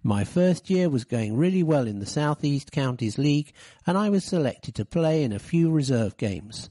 My 0.06 0.22
first 0.22 0.68
year 0.68 0.90
was 0.90 1.04
going 1.04 1.34
really 1.34 1.62
well 1.62 1.86
in 1.86 1.98
the 1.98 2.04
South 2.04 2.44
East 2.44 2.70
Counties 2.70 3.16
League 3.16 3.54
and 3.86 3.96
I 3.96 4.10
was 4.10 4.22
selected 4.22 4.74
to 4.74 4.84
play 4.84 5.22
in 5.22 5.32
a 5.32 5.38
few 5.38 5.70
reserve 5.70 6.18
games. 6.18 6.68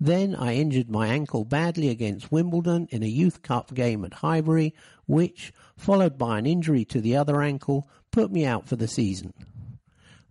Then 0.00 0.34
I 0.34 0.56
injured 0.56 0.90
my 0.90 1.06
ankle 1.06 1.44
badly 1.44 1.88
against 1.88 2.32
Wimbledon 2.32 2.88
in 2.90 3.04
a 3.04 3.06
Youth 3.06 3.42
Cup 3.42 3.72
game 3.74 4.04
at 4.04 4.14
Highbury, 4.14 4.74
which, 5.06 5.52
followed 5.76 6.18
by 6.18 6.36
an 6.36 6.46
injury 6.46 6.84
to 6.86 7.00
the 7.00 7.14
other 7.14 7.42
ankle, 7.42 7.88
put 8.10 8.32
me 8.32 8.44
out 8.44 8.66
for 8.66 8.74
the 8.74 8.88
season. 8.88 9.34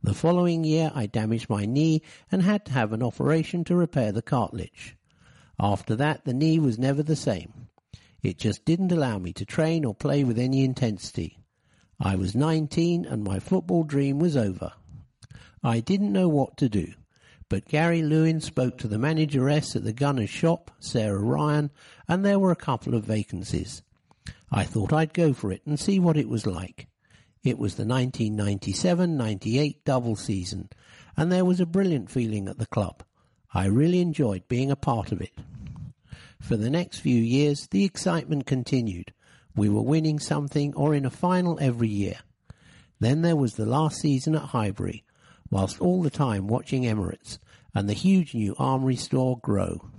The 0.04 0.14
following 0.14 0.66
year 0.66 0.92
I 0.94 1.06
damaged 1.06 1.50
my 1.50 1.66
knee 1.66 2.02
and 2.30 2.42
had 2.42 2.66
to 2.66 2.74
have 2.74 2.92
an 2.92 3.02
operation 3.02 3.64
to 3.64 3.76
repair 3.78 4.12
the 4.12 4.22
cartilage. 4.22 4.98
After 5.58 5.96
that 5.96 6.26
the 6.26 6.34
knee 6.34 6.60
was 6.60 6.78
never 6.78 7.04
the 7.04 7.16
same. 7.16 7.70
It 8.22 8.38
just 8.38 8.66
didn't 8.66 8.92
allow 8.92 9.18
me 9.18 9.32
to 9.32 9.46
train 9.46 9.86
or 9.86 9.96
play 9.96 10.26
with 10.26 10.38
any 10.38 10.66
intensity. 10.66 11.38
I 12.00 12.16
was 12.16 12.36
19 12.36 13.06
and 13.06 13.24
my 13.24 13.40
football 13.40 13.84
dream 13.84 14.20
was 14.20 14.36
over. 14.36 14.74
I 15.64 15.80
didn't 15.80 16.12
know 16.12 16.28
what 16.28 16.58
to 16.58 16.70
do. 16.70 16.94
But 17.50 17.68
Gary 17.68 18.02
Lewin 18.02 18.42
spoke 18.42 18.78
to 18.80 18.88
the 18.88 18.98
manageress 18.98 19.76
at 19.76 19.84
the 19.84 19.94
gunner's 19.94 20.30
shop, 20.30 20.72
Sarah 20.80 21.20
Ryan, 21.20 21.70
and 22.08 22.26
there 22.26 22.40
were 22.40 22.52
a 22.52 22.56
couple 22.56 22.96
of 22.96 23.04
vacancies. 23.04 23.84
I 24.52 24.64
thought 24.64 24.92
I'd 24.92 25.14
go 25.14 25.34
for 25.34 25.52
it 25.52 25.62
and 25.66 25.80
see 25.80 26.00
what 26.00 26.18
it 26.18 26.30
was 26.30 26.48
like. 26.48 26.88
It 27.44 27.60
was 27.60 27.76
the 27.76 27.84
1997-98 27.84 29.78
double 29.86 30.16
season, 30.16 30.70
and 31.16 31.32
there 31.32 31.46
was 31.46 31.60
a 31.60 31.66
brilliant 31.66 32.10
feeling 32.10 32.48
at 32.48 32.58
the 32.58 32.66
club. 32.66 33.04
I 33.54 33.68
really 33.68 34.00
enjoyed 34.00 34.48
being 34.48 34.72
a 34.72 34.76
part 34.76 35.12
of 35.12 35.22
it. 35.22 35.34
For 36.40 36.58
the 36.58 36.70
next 36.70 37.00
few 37.00 37.22
years, 37.22 37.68
the 37.68 37.84
excitement 37.84 38.46
continued. 38.46 39.14
We 39.56 39.70
were 39.70 39.82
winning 39.82 40.20
something 40.20 40.74
or 40.76 40.96
in 40.96 41.06
a 41.06 41.10
final 41.10 41.58
every 41.62 41.90
year. 41.90 42.20
Then 43.00 43.22
there 43.22 43.36
was 43.36 43.56
the 43.56 43.66
last 43.66 44.00
season 44.00 44.36
at 44.36 44.50
Highbury, 44.50 45.04
whilst 45.50 45.80
all 45.80 46.02
the 46.02 46.10
time 46.10 46.48
watching 46.48 46.84
Emirates 46.84 47.38
and 47.76 47.88
the 47.88 47.94
huge 47.94 48.34
new 48.34 48.56
armory 48.58 48.96
store 48.96 49.40
grow. 49.42 49.90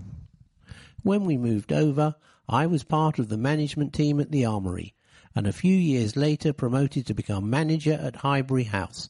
When 1.03 1.25
we 1.25 1.37
moved 1.37 1.73
over, 1.73 2.17
I 2.49 2.67
was 2.67 2.83
part 2.83 3.19
of 3.19 3.29
the 3.29 3.37
management 3.37 3.93
team 3.93 4.21
at 4.21 4.31
the 4.31 4.45
armory 4.45 4.95
and 5.35 5.47
a 5.47 5.53
few 5.53 5.75
years 5.75 6.17
later 6.17 6.53
promoted 6.53 7.07
to 7.07 7.15
become 7.15 7.51
manager 7.51 7.99
at 8.01 8.17
Highbury 8.17 8.65
House 8.65 9.09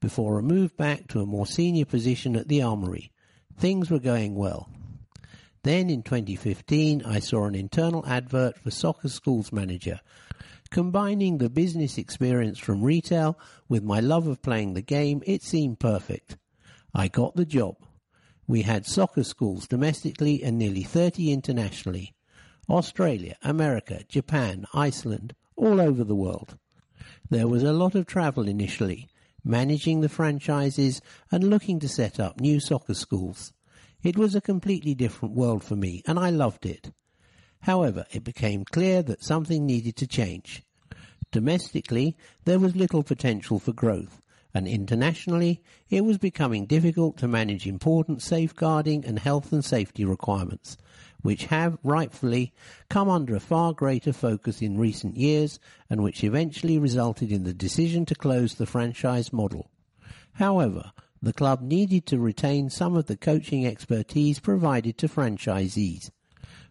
before 0.00 0.38
a 0.38 0.42
move 0.42 0.76
back 0.76 1.08
to 1.08 1.20
a 1.20 1.26
more 1.26 1.46
senior 1.46 1.84
position 1.84 2.36
at 2.36 2.48
the 2.48 2.62
armory. 2.62 3.10
Things 3.58 3.90
were 3.90 3.98
going 3.98 4.34
well. 4.36 4.68
Then 5.66 5.90
in 5.90 6.04
2015 6.04 7.02
I 7.04 7.18
saw 7.18 7.46
an 7.46 7.56
internal 7.56 8.06
advert 8.06 8.56
for 8.56 8.70
soccer 8.70 9.08
schools 9.08 9.50
manager 9.52 10.00
Combining 10.70 11.38
the 11.38 11.50
business 11.50 11.98
experience 11.98 12.60
from 12.60 12.84
retail 12.84 13.36
with 13.68 13.82
my 13.82 13.98
love 13.98 14.28
of 14.28 14.42
playing 14.42 14.74
the 14.74 14.82
game, 14.82 15.24
it 15.26 15.42
seemed 15.42 15.80
perfect. 15.80 16.36
I 16.94 17.08
got 17.08 17.34
the 17.34 17.44
job. 17.44 17.76
We 18.46 18.62
had 18.62 18.86
soccer 18.86 19.24
schools 19.24 19.66
domestically 19.66 20.40
and 20.44 20.56
nearly 20.56 20.84
30 20.84 21.32
internationally. 21.32 22.14
Australia, 22.70 23.36
America, 23.42 24.04
Japan, 24.08 24.66
Iceland, 24.72 25.34
all 25.56 25.80
over 25.80 26.04
the 26.04 26.14
world. 26.14 26.56
There 27.28 27.48
was 27.48 27.64
a 27.64 27.72
lot 27.72 27.96
of 27.96 28.06
travel 28.06 28.46
initially, 28.46 29.08
managing 29.44 30.00
the 30.00 30.08
franchises 30.08 31.00
and 31.32 31.50
looking 31.50 31.80
to 31.80 31.88
set 31.88 32.20
up 32.20 32.40
new 32.40 32.60
soccer 32.60 32.94
schools. 32.94 33.52
It 34.02 34.16
was 34.16 34.34
a 34.34 34.40
completely 34.40 34.94
different 34.94 35.34
world 35.34 35.64
for 35.64 35.76
me 35.76 36.02
and 36.06 36.18
I 36.18 36.30
loved 36.30 36.66
it. 36.66 36.92
However, 37.60 38.06
it 38.12 38.22
became 38.22 38.64
clear 38.64 39.02
that 39.02 39.24
something 39.24 39.66
needed 39.66 39.96
to 39.96 40.06
change. 40.06 40.62
Domestically, 41.32 42.16
there 42.44 42.58
was 42.58 42.76
little 42.76 43.02
potential 43.02 43.58
for 43.58 43.72
growth, 43.72 44.22
and 44.54 44.68
internationally, 44.68 45.62
it 45.90 46.04
was 46.04 46.16
becoming 46.16 46.64
difficult 46.64 47.16
to 47.18 47.28
manage 47.28 47.66
important 47.66 48.22
safeguarding 48.22 49.04
and 49.04 49.18
health 49.18 49.52
and 49.52 49.64
safety 49.64 50.04
requirements, 50.04 50.76
which 51.22 51.46
have, 51.46 51.76
rightfully, 51.82 52.54
come 52.88 53.10
under 53.10 53.34
a 53.34 53.40
far 53.40 53.72
greater 53.72 54.12
focus 54.12 54.62
in 54.62 54.78
recent 54.78 55.16
years 55.16 55.58
and 55.90 56.02
which 56.02 56.22
eventually 56.22 56.78
resulted 56.78 57.32
in 57.32 57.44
the 57.44 57.52
decision 57.52 58.06
to 58.06 58.14
close 58.14 58.54
the 58.54 58.66
franchise 58.66 59.32
model. 59.32 59.68
However, 60.34 60.92
the 61.22 61.32
club 61.32 61.60
needed 61.62 62.06
to 62.06 62.18
retain 62.18 62.70
some 62.70 62.96
of 62.96 63.06
the 63.06 63.16
coaching 63.16 63.66
expertise 63.66 64.38
provided 64.38 64.98
to 64.98 65.08
franchisees, 65.08 66.10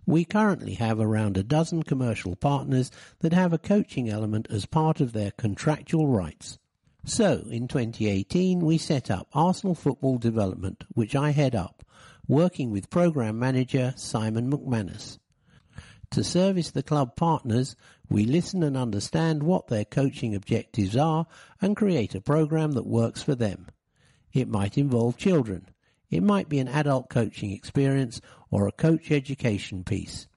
we 0.06 0.24
currently 0.24 0.76
have 0.76 1.00
around 1.00 1.36
a 1.36 1.44
dozen 1.44 1.82
commercial 1.84 2.36
partners 2.36 2.92
that 3.20 3.34
have 3.34 3.54
a 3.54 3.58
coaching 3.58 4.10
element 4.10 4.48
as 4.50 4.66
part 4.66 5.02
of 5.02 5.14
their 5.14 5.32
contractual 5.32 6.08
rights. 6.08 6.60
So, 7.06 7.46
in 7.50 7.68
2018, 7.68 8.60
we 8.60 8.78
set 8.78 9.10
up 9.10 9.28
Arsenal 9.34 9.76
Football 9.76 10.18
Development, 10.18 10.84
which 10.94 11.16
I 11.16 11.32
head 11.32 11.56
up, 11.56 11.84
working 12.28 12.72
with 12.72 12.90
Programme 12.90 13.38
Manager 13.38 13.94
Simon 13.96 14.52
McManus. 14.52 15.20
To 16.12 16.24
service 16.24 16.72
the 16.72 16.84
club 16.84 17.16
partners, 17.16 17.76
we 18.10 18.26
listen 18.26 18.64
and 18.64 18.78
understand 18.78 19.44
what 19.44 19.68
their 19.68 19.86
coaching 19.86 20.36
objectives 20.36 20.96
are 20.96 21.28
and 21.62 21.76
create 21.76 22.16
a 22.16 22.22
program 22.22 22.74
that 22.74 22.86
works 22.86 23.22
for 23.22 23.36
them. 23.36 23.68
It 24.36 24.50
might 24.50 24.78
involve 24.78 25.16
children. 25.16 25.70
It 26.10 26.22
might 26.22 26.50
be 26.50 26.60
an 26.60 26.68
adult 26.68 27.10
coaching 27.10 27.52
experience 27.52 28.20
or 28.52 28.68
a 28.68 28.74
coach 28.74 29.10
education 29.10 29.86
piece. 29.86 30.28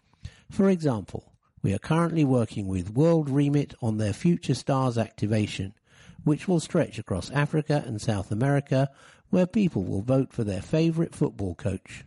For 0.49 0.71
example, 0.71 1.33
we 1.63 1.75
are 1.75 1.81
currently 1.81 2.25
working 2.25 2.69
with 2.69 2.95
World 2.95 3.29
Remit 3.29 3.75
on 3.83 3.99
their 3.99 4.13
Future 4.13 4.55
Stars 4.55 4.97
activation, 4.97 5.75
which 6.23 6.47
will 6.47 6.61
stretch 6.61 7.01
across 7.01 7.33
Africa 7.33 7.83
and 7.85 8.01
South 8.01 8.31
America, 8.31 8.89
where 9.31 9.49
people 9.49 9.83
will 9.83 10.03
vote 10.03 10.33
for 10.33 10.45
their 10.45 10.63
favourite 10.63 11.13
football 11.13 11.57
coach. 11.57 12.05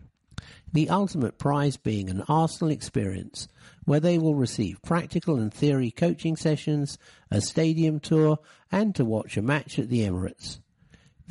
The 0.72 0.90
ultimate 0.90 1.38
prize 1.38 1.76
being 1.76 2.10
an 2.10 2.24
Arsenal 2.30 2.72
experience, 2.72 3.50
where 3.84 4.00
they 4.00 4.18
will 4.18 4.36
receive 4.36 4.82
practical 4.82 5.36
and 5.36 5.54
theory 5.54 5.92
coaching 5.92 6.38
sessions, 6.38 6.98
a 7.30 7.42
stadium 7.42 8.00
tour, 8.00 8.40
and 8.72 8.96
to 8.96 9.04
watch 9.04 9.36
a 9.36 9.42
match 9.42 9.78
at 9.78 9.90
the 9.90 10.08
Emirates. 10.08 10.60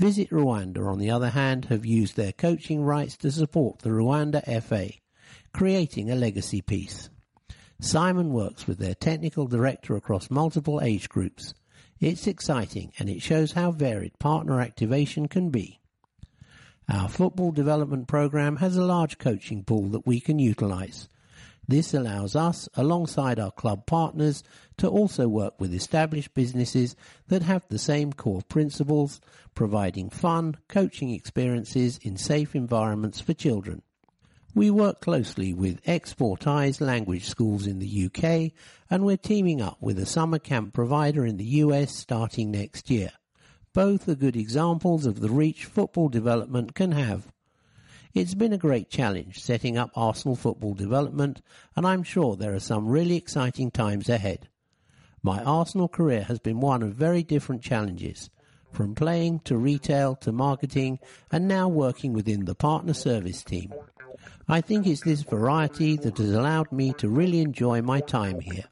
Visit 0.01 0.31
Rwanda, 0.31 0.91
on 0.91 0.99
the 0.99 1.11
other 1.11 1.29
hand, 1.29 1.67
have 1.67 1.85
used 1.85 2.17
their 2.17 2.33
coaching 2.33 2.83
rights 2.83 3.19
to 3.19 3.31
support 3.31 3.81
the 3.81 3.91
Rwanda 3.91 4.43
FA, 4.63 4.93
creating 5.53 6.11
a 6.11 6.15
legacy 6.15 6.63
piece. 6.63 7.11
Simon 7.83 8.33
works 8.33 8.67
with 8.67 8.79
their 8.79 8.95
technical 8.95 9.47
director 9.47 9.97
across 9.97 10.31
multiple 10.31 10.81
age 10.81 11.11
groups. 11.11 11.53
It's 11.99 12.27
exciting 12.27 12.95
and 12.99 13.11
it 13.11 13.21
shows 13.21 13.53
how 13.53 13.73
varied 13.73 14.19
partner 14.19 14.63
activation 14.63 15.29
can 15.29 15.51
be. 15.51 15.81
Our 16.89 17.11
football 17.11 17.53
development 17.53 18.09
program 18.09 18.57
has 18.57 18.79
a 18.79 18.83
large 18.83 19.19
coaching 19.19 19.65
pool 19.65 19.91
that 19.91 20.07
we 20.07 20.19
can 20.19 20.39
utilize. 20.39 21.11
This 21.69 21.93
allows 21.93 22.35
us, 22.35 22.71
alongside 22.75 23.39
our 23.39 23.53
club 23.53 23.85
partners, 23.85 24.43
to 24.81 24.89
also 24.89 25.29
work 25.29 25.61
with 25.61 25.75
established 25.75 26.33
businesses 26.33 26.97
that 27.29 27.43
have 27.43 27.69
the 27.69 27.79
same 27.79 28.15
core 28.15 28.41
principles, 28.49 29.21
providing 29.55 30.09
fun, 30.09 30.57
coaching 30.69 31.11
experiences 31.11 31.99
in 31.99 32.17
safe 32.17 32.55
environments 32.55 33.21
for 33.21 33.35
children. 33.35 33.83
We 34.55 34.71
work 34.71 35.03
closely 35.03 35.53
with 35.53 35.87
Exportise 35.87 36.81
language 36.81 37.29
schools 37.29 37.67
in 37.67 37.79
the 37.79 38.07
UK 38.07 38.53
and 38.89 39.05
we're 39.05 39.19
teaming 39.19 39.61
up 39.61 39.77
with 39.83 39.99
a 39.99 40.07
summer 40.07 40.39
camp 40.39 40.73
provider 40.73 41.27
in 41.27 41.37
the 41.37 41.45
US 41.45 41.95
starting 41.95 42.51
next 42.51 42.89
year. 42.89 43.11
Both 43.75 44.09
are 44.09 44.15
good 44.15 44.35
examples 44.35 45.05
of 45.05 45.21
the 45.21 45.29
reach 45.29 45.67
football 45.67 46.09
development 46.09 46.75
can 46.75 46.93
have. 46.93 47.31
It's 48.15 48.35
been 48.35 48.55
a 48.55 48.59
great 48.59 48.89
challenge 48.89 49.41
setting 49.41 49.77
up 49.77 49.91
Arsenal 49.95 50.37
football 50.37 50.73
development 50.73 51.43
and 51.77 51.87
I'm 51.87 52.03
sure 52.03 52.35
there 52.35 52.55
are 52.55 52.61
some 52.61 52.89
really 52.89 53.17
exciting 53.17 53.71
times 53.71 54.09
ahead. 54.09 54.49
My 55.23 55.43
Arsenal 55.45 55.89
career 55.89 56.23
has 56.23 56.39
been 56.39 56.61
one 56.61 56.83
of 56.83 56.95
very 56.95 57.23
different 57.23 57.63
challenges, 57.63 58.31
from 58.73 58.95
playing 58.95 59.41
to 59.41 59.57
retail 59.57 60.17
to 60.17 60.33
marketing 60.33 60.99
and 61.31 61.47
now 61.47 61.69
working 61.69 62.15
within 62.15 62.47
the 62.47 62.55
partner 62.55 62.95
service 62.95 63.43
team. 63.43 63.73
I 64.49 64.63
think 64.63 64.87
it's 64.87 65.03
this 65.03 65.23
variety 65.23 65.97
that 65.99 66.17
has 66.19 66.33
allowed 66.33 66.73
me 66.73 66.95
to 66.95 67.09
really 67.09 67.41
enjoy 67.41 67.83
my 67.83 68.01
time 68.01 68.41
here. 68.41 68.65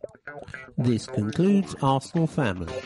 This 0.78 1.06
concludes 1.06 1.74
Arsenal 1.82 2.26
Family. 2.26 2.80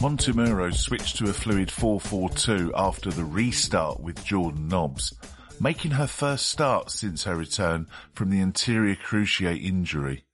Montemurro 0.00 0.74
switched 0.74 1.18
to 1.18 1.30
a 1.30 1.32
fluid 1.32 1.68
4-4-2 1.68 2.72
after 2.74 3.10
the 3.10 3.24
restart 3.24 4.00
with 4.00 4.24
Jordan 4.24 4.66
Nobbs, 4.66 5.14
making 5.62 5.92
her 5.92 6.08
first 6.08 6.46
start 6.46 6.90
since 6.90 7.22
her 7.22 7.36
return 7.36 7.86
from 8.12 8.30
the 8.30 8.40
anterior 8.40 8.96
cruciate 8.96 9.64
injury. 9.64 10.24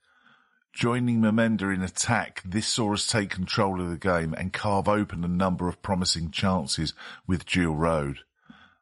Joining 0.73 1.21
Miedema 1.21 1.75
in 1.75 1.83
attack, 1.83 2.43
this 2.47 2.67
saw 2.67 2.95
us 2.95 3.07
take 3.07 3.29
control 3.29 3.79
of 3.79 3.91
the 3.91 3.99
game 3.99 4.33
and 4.33 4.55
carve 4.55 4.89
open 4.89 5.23
a 5.23 5.29
number 5.29 5.69
of 5.69 5.83
promising 5.83 6.31
chances 6.31 6.95
with 7.27 7.45
Jill 7.45 7.75
Roord. 7.75 8.21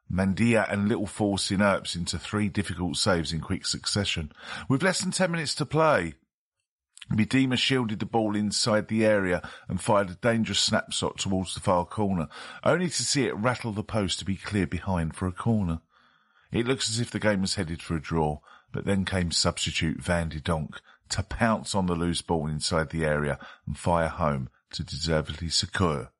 Miedema 0.09 0.71
and 0.71 0.87
Little 0.87 1.05
forcing 1.05 1.59
Earps 1.59 1.97
into 1.97 2.17
three 2.17 2.47
difficult 2.47 2.95
saves 2.95 3.33
in 3.33 3.41
quick 3.41 3.65
succession. 3.65 4.31
With 4.69 4.83
less 4.83 5.01
than 5.01 5.11
10 5.11 5.29
minutes 5.29 5.53
to 5.55 5.65
play, 5.65 6.13
Miedema 7.11 7.57
shielded 7.57 7.99
the 7.99 8.05
ball 8.05 8.37
inside 8.37 8.87
the 8.87 9.05
area 9.05 9.41
and 9.67 9.81
fired 9.81 10.11
a 10.11 10.15
dangerous 10.15 10.61
snapshot 10.61 11.17
towards 11.17 11.55
the 11.55 11.59
far 11.59 11.83
corner, 11.83 12.29
only 12.63 12.87
to 12.87 13.03
see 13.03 13.25
it 13.25 13.35
rattle 13.35 13.73
the 13.73 13.83
post 13.83 14.19
to 14.19 14.25
be 14.25 14.37
cleared 14.37 14.69
behind 14.69 15.13
for 15.13 15.27
a 15.27 15.33
corner. 15.33 15.81
It 16.51 16.65
looks 16.65 16.89
as 16.89 16.99
if 16.99 17.11
the 17.11 17.19
game 17.19 17.41
was 17.41 17.55
headed 17.55 17.81
for 17.81 17.95
a 17.95 18.01
draw, 18.01 18.39
but 18.71 18.85
then 18.85 19.05
came 19.05 19.31
substitute 19.31 20.01
Van 20.01 20.29
de 20.29 20.39
Donk 20.39 20.79
to 21.09 21.23
pounce 21.23 21.73
on 21.75 21.85
the 21.85 21.95
loose 21.95 22.21
ball 22.21 22.47
inside 22.47 22.89
the 22.89 23.05
area 23.05 23.39
and 23.65 23.77
fire 23.77 24.09
home 24.09 24.49
to 24.71 24.83
deservedly 24.83 25.49
secure 25.49 26.11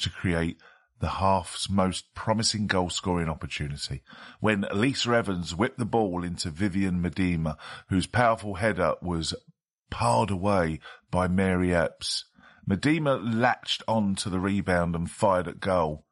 to 0.00 0.10
create 0.10 0.58
the 1.00 1.08
half's 1.08 1.68
most 1.68 2.14
promising 2.14 2.66
goal 2.66 2.88
scoring 2.88 3.28
opportunity 3.28 4.02
when 4.40 4.66
Lisa 4.72 5.10
Evans 5.10 5.54
whipped 5.54 5.78
the 5.78 5.84
ball 5.84 6.24
into 6.24 6.50
Vivianne 6.50 7.00
Miedema, 7.00 7.56
whose 7.88 8.06
powerful 8.06 8.54
header 8.54 8.94
was 9.02 9.34
parred 9.90 10.30
away 10.30 10.80
by 11.10 11.28
Mary 11.28 11.72
Earps. 11.74 12.24
Miedema 12.68 13.20
latched 13.22 13.82
on 13.86 14.14
to 14.16 14.30
the 14.30 14.40
rebound 14.40 14.94
and 14.94 15.10
fired 15.10 15.46
at 15.46 15.60
goal 15.60 16.05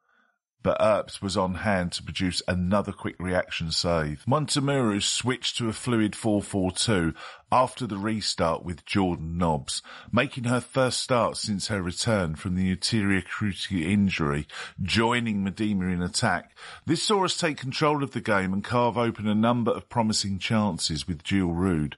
but 0.65 0.81
Earps 0.81 1.21
was 1.21 1.37
on 1.37 1.53
hand 1.53 1.91
to 1.91 2.01
produce 2.01 2.41
another 2.47 2.91
quick 2.91 3.15
reaction 3.19 3.69
save. 3.69 4.25
Montemurro 4.27 4.99
switched 4.99 5.57
to 5.57 5.69
a 5.69 5.73
fluid 5.73 6.13
4-4-2 6.13 7.13
after 7.51 7.85
the 7.85 7.97
restart 7.97 8.65
with 8.65 8.83
Jordan 8.83 9.37
Nobbs, 9.37 9.83
making 10.11 10.45
her 10.45 10.59
first 10.59 11.01
start 11.01 11.37
since 11.37 11.67
her 11.67 11.83
return 11.83 12.33
from 12.33 12.55
the 12.55 12.71
anterior 12.71 13.21
cruciate 13.21 13.85
injury, 13.85 14.47
joining 14.81 15.45
Miedema 15.45 15.93
in 15.93 16.01
attack. 16.01 16.57
This 16.87 17.03
saw 17.03 17.25
us 17.25 17.37
take 17.37 17.57
control 17.57 18.01
of 18.01 18.13
the 18.13 18.19
game 18.19 18.51
and 18.51 18.63
carve 18.63 18.97
open 18.97 19.27
a 19.27 19.35
number 19.35 19.69
of 19.69 19.87
promising 19.87 20.39
chances 20.39 21.07
with 21.07 21.23
Jill 21.23 21.51
Roord. 21.51 21.95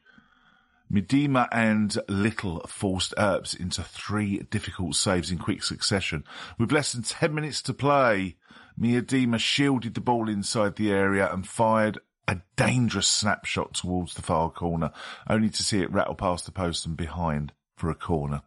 Miedema 0.91 1.47
and 1.51 1.97
Little 2.07 2.61
forced 2.67 3.13
Earps 3.17 3.53
into 3.53 3.83
three 3.83 4.39
difficult 4.49 4.95
saves 4.95 5.31
in 5.31 5.37
quick 5.37 5.63
succession. 5.63 6.23
With 6.57 6.71
less 6.71 6.93
than 6.93 7.03
10 7.03 7.33
minutes 7.33 7.61
to 7.63 7.73
play, 7.73 8.35
Miedema 8.79 9.39
shielded 9.39 9.93
the 9.93 10.01
ball 10.01 10.29
inside 10.29 10.75
the 10.75 10.91
area 10.91 11.31
and 11.31 11.47
fired 11.47 11.99
a 12.27 12.41
dangerous 12.55 13.07
snapshot 13.07 13.73
towards 13.73 14.13
the 14.13 14.21
far 14.21 14.51
corner, 14.51 14.91
only 15.29 15.49
to 15.49 15.63
see 15.63 15.81
it 15.81 15.91
rattle 15.91 16.15
past 16.15 16.45
the 16.45 16.51
post 16.51 16.85
and 16.85 16.97
behind 16.97 17.53
for 17.75 17.89
a 17.89 17.95
corner. 17.95 18.41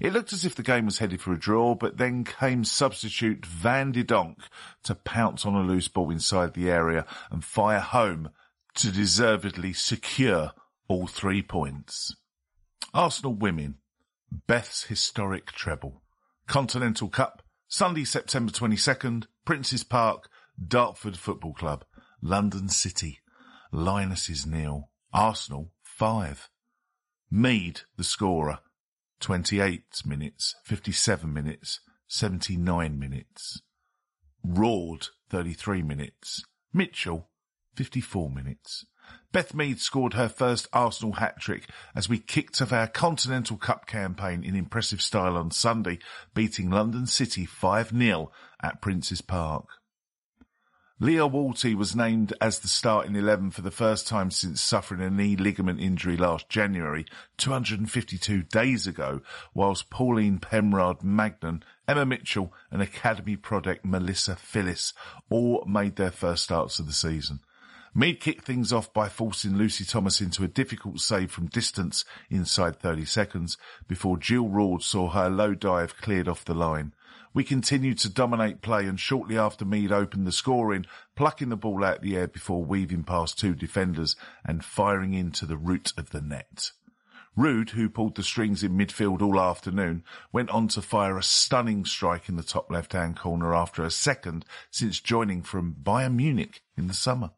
It 0.00 0.12
looked 0.12 0.34
as 0.34 0.44
if 0.44 0.54
the 0.54 0.62
game 0.62 0.84
was 0.84 0.98
headed 0.98 1.22
for 1.22 1.32
a 1.32 1.38
draw, 1.38 1.74
but 1.74 1.96
then 1.96 2.24
came 2.24 2.64
substitute 2.64 3.46
Van 3.46 3.92
de 3.92 4.04
Donk 4.04 4.38
to 4.84 4.94
pounce 4.94 5.46
on 5.46 5.54
a 5.54 5.62
loose 5.62 5.88
ball 5.88 6.10
inside 6.10 6.52
the 6.52 6.70
area 6.70 7.06
and 7.30 7.42
fire 7.42 7.80
home 7.80 8.30
to 8.74 8.92
deservedly 8.92 9.72
secure 9.72 10.52
all 10.88 11.06
three 11.06 11.42
points. 11.42 12.14
Arsenal 12.92 13.34
women, 13.34 13.76
Beth's 14.46 14.84
historic 14.84 15.52
treble. 15.52 16.02
Continental 16.46 17.08
Cup, 17.08 17.42
Sunday, 17.68 18.04
September 18.04 18.52
22nd, 18.52 19.24
Prince's 19.44 19.84
Park, 19.84 20.28
Dartford 20.64 21.16
Football 21.16 21.54
Club, 21.54 21.84
London 22.20 22.68
City. 22.68 23.20
Lionesses 23.72 24.46
nil. 24.46 24.90
Arsenal 25.12 25.72
five. 25.82 26.48
Mead, 27.30 27.80
the 27.96 28.04
scorer, 28.04 28.58
28 29.20 30.02
minutes, 30.04 30.54
57 30.64 31.32
minutes, 31.32 31.80
79 32.06 32.98
minutes. 32.98 33.62
Roord, 34.44 35.08
33 35.30 35.82
minutes. 35.82 36.44
Mitchell, 36.74 37.28
54 37.74 38.28
minutes. 38.28 38.84
Beth 39.32 39.54
Mead 39.54 39.80
scored 39.80 40.12
her 40.12 40.28
first 40.28 40.68
Arsenal 40.72 41.14
hat-trick 41.14 41.68
as 41.96 42.08
we 42.08 42.18
kicked 42.18 42.60
off 42.60 42.72
our 42.72 42.86
Continental 42.86 43.56
Cup 43.56 43.86
campaign 43.86 44.44
in 44.44 44.54
impressive 44.54 45.00
style 45.00 45.36
on 45.36 45.50
Sunday, 45.50 45.98
beating 46.34 46.70
London 46.70 47.06
City 47.06 47.46
5-0 47.46 48.28
at 48.62 48.82
Prince's 48.82 49.22
Park. 49.22 49.66
Lia 51.02 51.22
Wälti 51.22 51.74
was 51.74 51.96
named 51.96 52.32
as 52.40 52.60
the 52.60 52.68
starting 52.68 53.16
11 53.16 53.50
for 53.50 53.62
the 53.62 53.72
first 53.72 54.06
time 54.06 54.30
since 54.30 54.60
suffering 54.60 55.00
a 55.00 55.10
knee 55.10 55.34
ligament 55.34 55.80
injury 55.80 56.16
last 56.16 56.48
January, 56.48 57.06
252 57.38 58.44
days 58.44 58.86
ago, 58.86 59.20
whilst 59.52 59.90
Pauline 59.90 60.38
Peyraud-Magnin, 60.38 61.64
Emma 61.88 62.06
Mitchell 62.06 62.54
and 62.70 62.80
Academy 62.80 63.34
product 63.34 63.84
Melisa 63.84 64.38
Filis 64.38 64.92
all 65.28 65.64
made 65.66 65.96
their 65.96 66.12
first 66.12 66.44
starts 66.44 66.78
of 66.78 66.86
the 66.86 66.92
season. 66.92 67.40
Mead 67.94 68.20
kicked 68.20 68.46
things 68.46 68.72
off 68.72 68.90
by 68.94 69.10
forcing 69.10 69.58
Lucy 69.58 69.84
Thomas 69.84 70.22
into 70.22 70.42
a 70.42 70.48
difficult 70.48 71.00
save 71.00 71.30
from 71.30 71.48
distance 71.48 72.06
inside 72.30 72.80
30 72.80 73.04
seconds 73.04 73.58
before 73.86 74.16
Jill 74.16 74.48
Roord 74.48 74.82
saw 74.82 75.10
her 75.10 75.28
low 75.28 75.54
dive 75.54 75.98
cleared 75.98 76.26
off 76.26 76.42
the 76.42 76.54
line. 76.54 76.94
We 77.34 77.44
continued 77.44 77.98
to 77.98 78.08
dominate 78.08 78.62
play 78.62 78.86
and 78.86 78.98
shortly 78.98 79.36
after 79.36 79.66
Mead 79.66 79.92
opened 79.92 80.26
the 80.26 80.32
scoring, 80.32 80.86
plucking 81.16 81.50
the 81.50 81.56
ball 81.56 81.84
out 81.84 82.00
the 82.00 82.16
air 82.16 82.28
before 82.28 82.64
weaving 82.64 83.04
past 83.04 83.38
two 83.38 83.54
defenders 83.54 84.16
and 84.42 84.64
firing 84.64 85.12
into 85.12 85.44
the 85.44 85.58
root 85.58 85.92
of 85.98 86.10
the 86.10 86.22
net. 86.22 86.70
Roord, 87.36 87.70
who 87.70 87.90
pulled 87.90 88.14
the 88.14 88.22
strings 88.22 88.62
in 88.62 88.72
midfield 88.72 89.20
all 89.20 89.38
afternoon, 89.38 90.02
went 90.32 90.48
on 90.48 90.68
to 90.68 90.80
fire 90.80 91.18
a 91.18 91.22
stunning 91.22 91.84
strike 91.84 92.30
in 92.30 92.36
the 92.36 92.42
top 92.42 92.70
left-hand 92.70 93.18
corner 93.18 93.54
after 93.54 93.82
a 93.82 93.90
second 93.90 94.46
since 94.70 94.98
joining 94.98 95.42
from 95.42 95.76
Bayern 95.82 96.14
Munich 96.14 96.62
in 96.74 96.86
the 96.86 96.94
summer. 96.94 97.32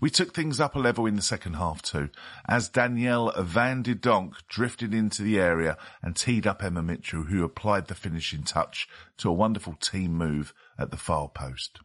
We 0.00 0.10
took 0.10 0.34
things 0.34 0.60
up 0.60 0.74
a 0.74 0.78
level 0.78 1.06
in 1.06 1.16
the 1.16 1.22
second 1.22 1.54
half 1.54 1.82
too, 1.82 2.10
as 2.48 2.68
Danielle 2.68 3.32
Van 3.38 3.82
de 3.82 3.94
Donk 3.94 4.34
drifted 4.48 4.92
into 4.92 5.22
the 5.22 5.38
area 5.38 5.76
and 6.02 6.16
teed 6.16 6.46
up 6.46 6.62
Emma 6.62 6.82
Mitchell, 6.82 7.22
who 7.22 7.44
applied 7.44 7.86
the 7.86 7.94
finishing 7.94 8.42
touch 8.42 8.88
to 9.18 9.28
a 9.28 9.32
wonderful 9.32 9.74
team 9.74 10.14
move 10.14 10.52
at 10.78 10.90
the 10.90 10.96
far 10.96 11.28
post. 11.28 11.80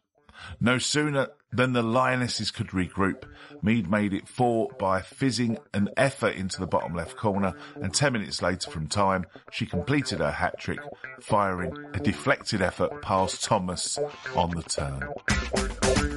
No 0.59 0.77
sooner 0.77 1.29
than 1.51 1.73
the 1.73 1.81
Lionesses 1.81 2.51
could 2.51 2.67
regroup, 2.67 3.23
Mead 3.61 3.89
made 3.89 4.13
it 4.13 4.27
four 4.27 4.69
by 4.77 5.01
fizzing 5.01 5.57
an 5.73 5.89
effort 5.97 6.35
into 6.35 6.59
the 6.59 6.67
bottom 6.67 6.93
left 6.93 7.17
corner, 7.17 7.53
and 7.75 7.93
ten 7.93 8.13
minutes 8.13 8.41
later 8.41 8.69
from 8.69 8.87
time, 8.87 9.25
she 9.51 9.65
completed 9.65 10.19
her 10.19 10.31
hat 10.31 10.59
trick, 10.59 10.79
firing 11.21 11.73
a 11.93 11.99
deflected 11.99 12.61
effort 12.61 13.01
past 13.01 13.43
Thomas 13.43 13.97
on 14.35 14.51
the 14.51 14.63
turn. 14.63 16.16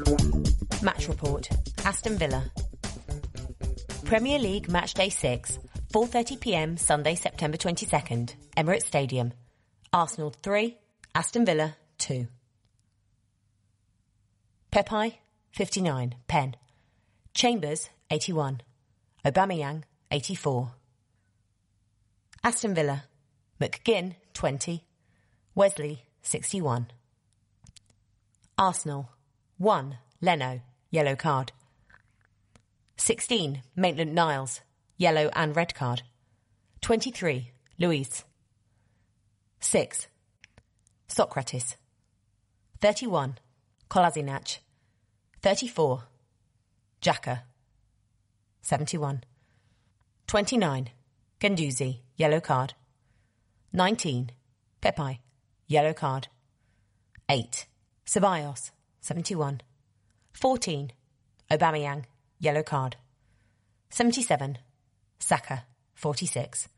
Match 0.82 1.08
report. 1.08 1.48
Aston 1.84 2.16
Villa. 2.16 2.50
Premier 4.04 4.38
League 4.38 4.68
Match 4.68 4.94
Day 4.94 5.08
6, 5.08 5.58
4.30pm 5.92 6.78
Sunday, 6.78 7.14
September 7.14 7.56
22nd, 7.56 8.34
Emirates 8.56 8.86
Stadium. 8.86 9.32
Arsenal 9.92 10.30
3, 10.30 10.76
Aston 11.14 11.44
Villa 11.44 11.76
2. 11.98 12.26
Pepe, 14.70 15.20
59, 15.52 16.14
Pen. 16.26 16.56
Chambers, 17.34 17.90
81. 18.10 18.62
Aubameyang, 19.24 19.82
84. 20.10 20.72
Aston 22.42 22.74
Villa. 22.74 23.04
McGinn, 23.60 24.14
20. 24.32 24.84
Wesley, 25.54 26.04
61. 26.22 26.86
Arsenal. 28.56 29.10
1. 29.58 29.98
Leno, 30.22 30.60
yellow 30.90 31.16
card. 31.16 31.52
16. 32.96 33.62
Maitland 33.74 34.14
Niles, 34.14 34.60
yellow 34.98 35.30
and 35.34 35.56
red 35.56 35.74
card. 35.74 36.02
23. 36.82 37.50
Luiz. 37.78 38.24
6. 39.60 40.08
Sokratis. 41.08 41.76
31. 42.80 43.38
Kolasinac. 43.88 44.58
34. 45.40 46.04
Xhaka. 47.00 47.40
71. 48.60 49.24
29. 50.26 50.90
Guendouzi, 51.40 52.00
yellow 52.16 52.40
card. 52.40 52.74
19. 53.72 54.30
Pepe, 54.82 55.20
yellow 55.66 55.94
card. 55.94 56.28
8. 57.30 57.66
Ceballos, 58.04 58.70
71. 59.00 59.62
14. 60.32 60.92
Aubameyang, 61.50 62.04
yellow 62.38 62.62
card. 62.62 62.96
77. 63.90 64.58
Saka, 65.18 65.64
46. 65.94 66.68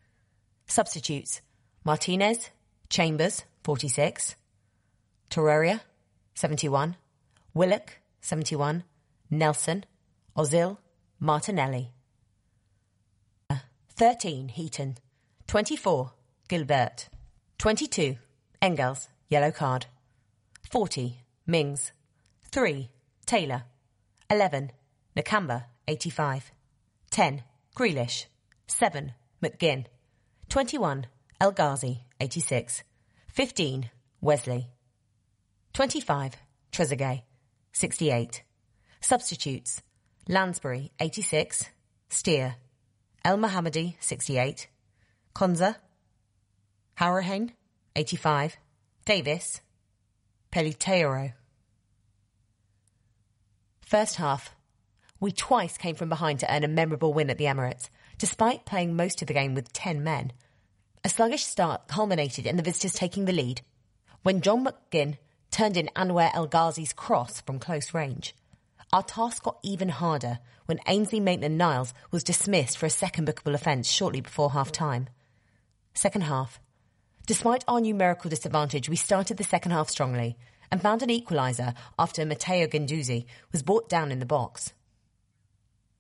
Substitutes. 0.67 1.41
Martinez, 1.85 2.51
Chambers, 2.89 3.45
46. 3.65 4.37
Torreira, 5.31 5.81
71. 6.35 6.97
Willock, 7.55 7.99
71. 8.21 8.85
Nelson, 9.31 9.85
Ozil, 10.37 10.79
Martinelli. 11.21 11.93
13. 13.95 14.49
Heaton. 14.49 14.97
24. 15.47 16.13
Gilbert. 16.49 17.09
22. 17.59 18.17
Engels, 18.61 19.09
yellow 19.29 19.51
card. 19.51 19.87
40. 20.71 21.21
Mings. 21.47 21.93
3. 22.51 22.91
Taylor. 23.33 23.63
11. 24.29 24.73
Nakamba, 25.17 25.65
85. 25.89 26.53
10. 27.11 27.43
Grealish. 27.75 28.27
7. 28.67 29.15
McGinn. 29.43 29.87
21. 30.51 31.07
El 31.41 31.53
Ghazi, 31.53 32.03
86. 32.21 32.83
15. 33.33 33.91
Wesley. 34.21 34.69
25. 35.73 36.37
Trezeguet, 36.73 37.23
68. 37.73 38.43
Substitutes. 39.01 39.81
Lansbury, 40.29 40.93
86. 41.01 41.71
Steer. 42.11 42.57
El 43.25 43.39
Mohamady, 43.39 43.97
68. 43.99 44.67
Konsa. 45.35 45.77
Hourihane, 47.01 47.53
85. 47.97 48.59
Davis. 49.07 49.63
Peliteiro. 50.51 51.33
First 53.93 54.17
half. 54.17 54.57
We 55.21 55.33
twice 55.33 55.77
came 55.77 55.97
from 55.97 56.09
behind 56.09 56.41
to 56.41 56.51
earn 56.51 56.65
a 56.65 56.67
memorable 56.67 57.13
win 57.13 57.29
at 57.29 57.37
the 57.37 57.45
Emirates, 57.45 57.91
despite 58.17 58.65
playing 58.65 58.97
most 58.97 59.21
of 59.21 59.29
the 59.29 59.35
game 59.35 59.55
with 59.55 59.71
10 59.75 60.03
men. 60.03 60.33
A 61.05 61.11
sluggish 61.11 61.45
start 61.45 61.89
culminated 61.89 62.47
in 62.47 62.57
the 62.57 62.63
visitors 62.63 62.95
taking 62.95 63.27
the 63.27 63.35
lead 63.35 63.61
when 64.23 64.41
John 64.41 64.65
McGinn 64.65 65.19
turned 65.51 65.77
in 65.77 65.91
Anwar 65.95 66.31
El 66.33 66.49
Ghazi's 66.49 66.95
cross 66.95 67.43
from 67.43 67.59
close 67.59 67.93
range. 67.93 68.35
Our 68.95 69.03
task 69.03 69.43
got 69.43 69.59
even 69.63 69.91
harder 69.91 70.39
when 70.65 70.81
Ainsley 70.87 71.21
Maitland 71.21 71.59
Niles 71.59 71.93
was 72.11 72.25
dismissed 72.25 72.79
for 72.79 72.87
a 72.87 72.89
second 72.89 73.29
bookable 73.29 73.53
offence 73.53 73.91
shortly 73.91 74.23
before 74.23 74.53
half 74.53 74.73
time. 74.73 75.11
Second 75.93 76.23
half. 76.23 76.59
Despite 77.27 77.63
our 77.69 77.83
numerical 77.83 78.31
disadvantage, 78.31 78.89
we 78.89 78.97
started 78.97 79.37
the 79.37 79.45
second 79.45 79.73
half 79.73 79.91
strongly 79.91 80.39
and 80.73 80.81
found 80.81 81.03
an 81.03 81.11
equaliser 81.11 81.75
after 81.99 82.25
Matteo 82.25 82.67
Guendouzi 82.67 83.27
was 83.53 83.63
brought 83.63 83.91
down 83.91 84.11
in 84.11 84.21
the 84.21 84.27
box. 84.27 84.73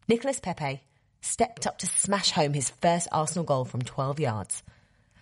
Nicolas 0.08 0.40
Pepe 0.40 0.82
stepped 1.20 1.66
up 1.66 1.76
to 1.78 1.86
smash 1.86 2.30
home 2.30 2.54
his 2.54 2.70
first 2.70 3.06
Arsenal 3.12 3.44
goal 3.44 3.66
from 3.66 3.82
12 3.82 4.18
yards. 4.18 4.62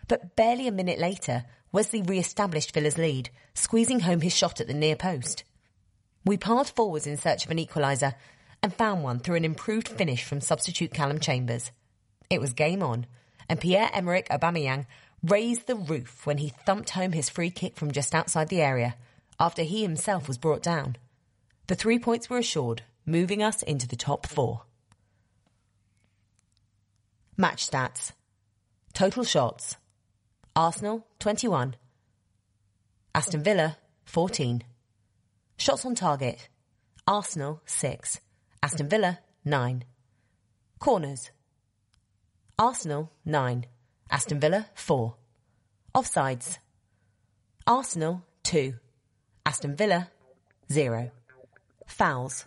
But 0.06 0.36
barely 0.36 0.68
a 0.68 0.72
minute 0.72 1.00
later, 1.00 1.44
Wesley 1.72 2.00
re-established 2.00 2.72
Villa's 2.72 2.96
lead, 2.96 3.30
squeezing 3.54 4.00
home 4.00 4.20
his 4.20 4.34
shot 4.34 4.60
at 4.60 4.68
the 4.68 4.72
near 4.72 4.94
post. 4.94 5.42
We 6.24 6.36
passed 6.36 6.76
forwards 6.76 7.08
in 7.08 7.16
search 7.16 7.44
of 7.44 7.50
an 7.50 7.58
equaliser 7.58 8.14
and 8.62 8.72
found 8.72 9.02
one 9.02 9.18
through 9.18 9.36
an 9.36 9.44
improved 9.44 9.88
finish 9.88 10.22
from 10.22 10.40
substitute 10.40 10.94
Callum 10.94 11.18
Chambers. 11.18 11.72
It 12.30 12.40
was 12.40 12.52
game 12.52 12.84
on, 12.84 13.04
and 13.48 13.60
Pierre-Emerick 13.60 14.28
Aubameyang 14.28 14.86
raised 15.24 15.66
the 15.66 15.74
roof 15.74 16.24
when 16.24 16.38
he 16.38 16.54
thumped 16.64 16.90
home 16.90 17.12
his 17.12 17.28
free 17.28 17.50
kick 17.50 17.74
from 17.74 17.90
just 17.90 18.14
outside 18.14 18.48
the 18.48 18.62
area 18.62 18.94
after 19.40 19.62
he 19.62 19.82
himself 19.82 20.28
was 20.28 20.38
brought 20.38 20.62
down. 20.62 20.96
The 21.66 21.74
three 21.74 21.98
points 21.98 22.28
were 22.28 22.38
assured, 22.38 22.82
moving 23.06 23.42
us 23.42 23.62
into 23.62 23.88
the 23.88 23.96
top 23.96 24.26
four. 24.26 24.62
Match 27.36 27.68
stats. 27.68 28.12
Total 28.92 29.24
shots. 29.24 29.78
Arsenal, 30.54 31.06
21. 31.20 31.74
Aston 33.14 33.42
Villa, 33.42 33.78
14. 34.04 34.62
Shots 35.56 35.86
on 35.86 35.94
target. 35.94 36.48
Arsenal, 37.06 37.62
6. 37.64 38.20
Aston 38.62 38.88
Villa, 38.88 39.20
9. 39.44 39.84
Corners. 40.78 41.30
Arsenal, 42.58 43.10
9. 43.24 43.66
Aston 44.10 44.38
Villa, 44.38 44.66
4. 44.74 45.14
Offsides. 45.94 46.58
Arsenal, 47.66 48.22
2. 48.42 48.74
Aston 49.46 49.76
Villa, 49.76 50.08
0. 50.70 51.10
Fouls. 51.86 52.46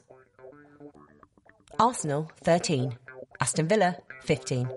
Arsenal, 1.80 2.32
13. 2.44 2.98
Aston 3.42 3.68
Villa, 3.68 3.98
15. 4.24 4.70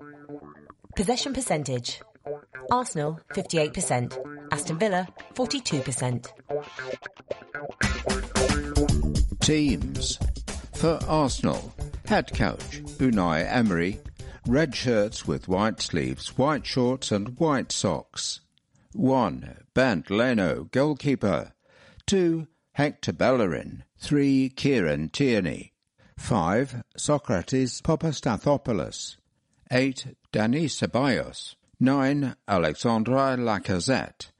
Possession 0.97 1.35
percentage. 1.35 2.01
Arsenal 2.71 3.21
58%, 3.35 4.19
Aston 4.51 4.79
Villa 4.79 5.07
42%. 5.35 6.33
Teams. 9.41 10.19
For 10.75 10.99
Arsenal, 11.07 11.73
head 12.07 12.35
coach 12.35 12.83
Unai 12.99 13.47
Emery, 13.49 14.01
red 14.47 14.75
shirts 14.75 15.27
with 15.27 15.49
white 15.49 15.81
sleeves, 15.81 16.37
white 16.37 16.67
shorts 16.67 17.13
and 17.13 17.39
white 17.39 17.71
socks. 17.73 18.41
1. 18.93 19.65
Bernd 19.75 20.11
Leno, 20.11 20.65
goalkeeper. 20.65 21.53
2. 22.07 22.47
Hector 22.75 23.13
Bellerin. 23.13 23.83
3. 23.99 24.49
Kieran 24.51 25.09
Tierney. 25.09 25.73
5. 26.17 26.85
Sokratis 26.97 27.83
Papastathopoulos. 27.83 29.17
8. 29.73 30.15
Denis 30.31 30.81
Ceballos. 30.81 31.57
9. 31.81 32.37
Alexandre 32.47 33.37
Lacazette. 33.37 34.31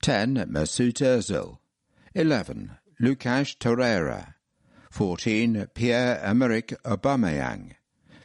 10. 0.00 0.36
Mesut 0.48 1.02
Ozil. 1.02 1.58
11. 2.14 2.78
Lucas 3.00 3.56
Torreira. 3.56 4.34
14. 4.92 5.66
Pierre-Emerick 5.74 6.72
Aubameyang. 6.84 7.72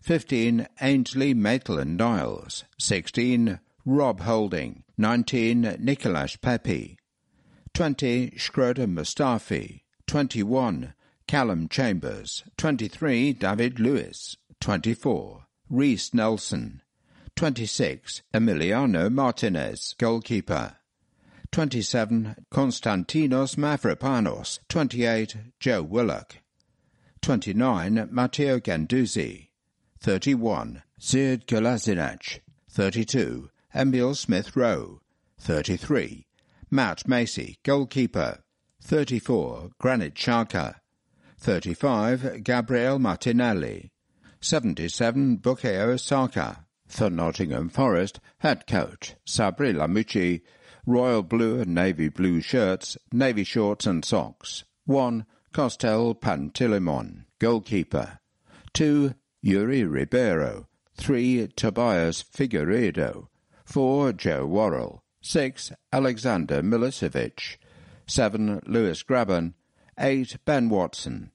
15. 0.04 0.68
Ainsley 0.80 1.34
Maitland-Niles. 1.34 2.64
16. 2.78 3.60
Rob 3.86 4.20
Holding. 4.20 4.84
19. 5.00 5.78
Nicolas 5.80 6.36
Pepe. 6.36 6.98
20. 7.74 8.32
Shkodran 8.38 8.94
Mustafi. 8.94 9.82
21. 10.06 10.94
Callum 11.28 11.68
Chambers. 11.68 12.44
23. 12.58 13.34
David 13.34 13.80
Luiz. 13.80 14.38
24. 14.62 15.46
Reiss 15.70 16.14
Nelson. 16.14 16.82
26. 17.36 18.22
Emiliano 18.34 19.12
Martinez, 19.12 19.96
goalkeeper. 19.98 20.76
27. 21.52 22.36
Konstantinos 22.52 23.56
Mavropanos. 23.58 24.60
28. 24.70 25.38
Joe 25.60 25.82
Willock. 25.82 26.38
29. 27.22 28.08
Matteo 28.12 28.60
Guendouzi, 28.60 29.48
31. 30.00 30.84
Sead 31.00 31.48
Kolasinac. 31.48 32.42
32. 32.70 33.50
Emile 33.74 34.14
Smith 34.14 34.56
Rowe. 34.56 35.00
33. 35.40 36.26
Matt 36.74 37.08
Macey, 37.08 37.60
goalkeeper. 37.62 38.40
34. 38.82 39.70
Granit 39.78 40.16
Xhaka. 40.16 40.78
35. 41.38 42.44
Gabriel 42.44 42.98
Martinelli. 42.98 43.92
77. 44.42 45.38
Bukayo 45.38 46.00
Saka. 46.00 46.66
For 46.88 47.12
Nottingham 47.12 47.70
Forest, 47.70 48.20
head 48.40 48.66
coach 48.66 49.14
Sabri 49.24 49.72
Lamouchi. 49.72 50.42
Royal 50.88 51.22
blue 51.22 51.60
and 51.62 51.76
navy 51.76 52.10
blue 52.10 52.42
shirts, 52.42 52.98
navy 53.12 53.44
shorts 53.44 53.86
and 53.86 54.04
socks. 54.04 54.64
1. 54.88 55.28
Costel 55.52 56.16
Pantilimon, 56.16 57.26
goalkeeper. 57.38 58.18
2. 58.74 59.14
Yuri 59.44 59.84
Ribeiro. 59.84 60.68
3. 60.98 61.50
Tobias 61.56 62.24
Figueiredo. 62.24 63.28
4. 63.64 64.14
Joe 64.14 64.48
Worrall. 64.48 65.03
6. 65.26 65.72
Alexander 65.94 66.62
Milosevic. 66.62 67.56
7. 68.06 68.62
Lewis 68.68 69.04
Grabban, 69.04 69.54
8. 69.98 70.38
Ben 70.44 70.68
Watson. 70.68 71.32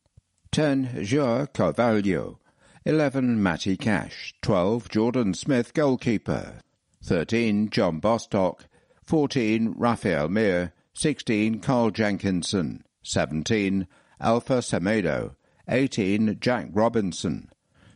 10. 0.52 1.02
Joao 1.02 1.46
Carvalho. 1.46 2.38
11. 2.84 3.42
Matty 3.42 3.78
Cash. 3.78 4.34
12. 4.42 4.90
Jordan 4.90 5.32
Smith, 5.32 5.72
goalkeeper. 5.72 6.60
13. 7.02 7.70
John 7.70 7.98
Bostock. 7.98 8.66
14. 9.04 9.72
Raphael 9.78 10.28
Mir. 10.28 10.74
16. 10.92 11.60
Carl 11.60 11.90
Jenkinson. 11.90 12.84
17. 13.02 13.86
Alpha 14.20 14.58
Semedo. 14.58 15.34
18. 15.66 16.36
Jack 16.38 16.68
Robinson. 16.72 17.48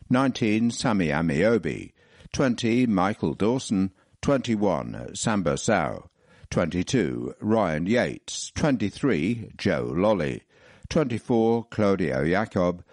19. 0.09 0.71
Sammy 0.71 1.09
Ameobi. 1.09 1.91
20. 2.33 2.87
Michael 2.87 3.35
Dawson. 3.35 3.91
21. 4.23 5.13
Samba 5.15 5.57
Sow. 5.57 6.09
22. 6.49 7.35
Ryan 7.41 7.85
Yates. 7.85 8.53
23. 8.55 9.51
Joe 9.57 9.83
Lolley. 9.93 10.43
24. 10.89 11.65
Claudio 11.65 12.23
Yacob. 12.23 12.83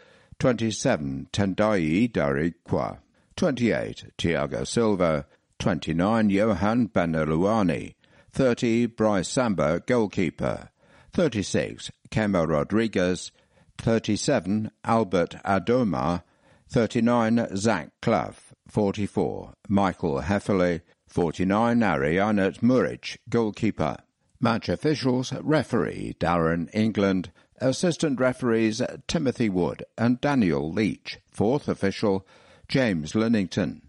27. 0.40 1.28
Tendai 1.32 2.10
Darikwa. 2.10 2.98
28. 3.36 4.06
Tiago 4.18 4.64
Silva. 4.64 5.24
29. 5.60 6.30
Yohan 6.30 6.90
Benalouane. 6.90 7.94
30. 8.32 8.86
Brice 8.86 9.28
Samba, 9.28 9.80
goalkeeper. 9.86 10.70
36. 11.12 11.92
Kemo 12.10 12.44
Rodriguez. 12.48 13.30
37. 13.78 14.72
Albert 14.84 15.36
Adomah. 15.44 16.24
39. 16.68 17.56
Zach 17.56 17.90
Clough. 18.02 18.52
44. 18.66 19.54
Michael 19.68 20.22
Hefele. 20.22 20.80
49. 21.10 21.80
Arijanet 21.80 22.62
Muric, 22.62 23.18
goalkeeper. 23.28 23.96
Match 24.40 24.68
officials, 24.68 25.32
referee 25.42 26.14
Darren 26.18 26.70
England, 26.72 27.30
assistant 27.58 28.18
referees 28.18 28.80
Timothy 29.06 29.48
Wood 29.48 29.84
and 29.98 30.20
Daniel 30.20 30.72
Leach, 30.72 31.18
fourth 31.30 31.68
official 31.68 32.26
James 32.68 33.14
Linnington. 33.14 33.82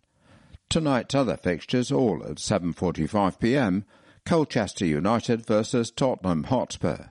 Tonight's 0.67 1.13
other 1.13 1.37
fixtures 1.37 1.91
all 1.91 2.23
at 2.23 2.37
7:45 2.37 3.39
p.m. 3.39 3.85
Colchester 4.25 4.85
United 4.85 5.45
versus 5.45 5.91
Tottenham 5.91 6.45
Hotspur, 6.45 7.09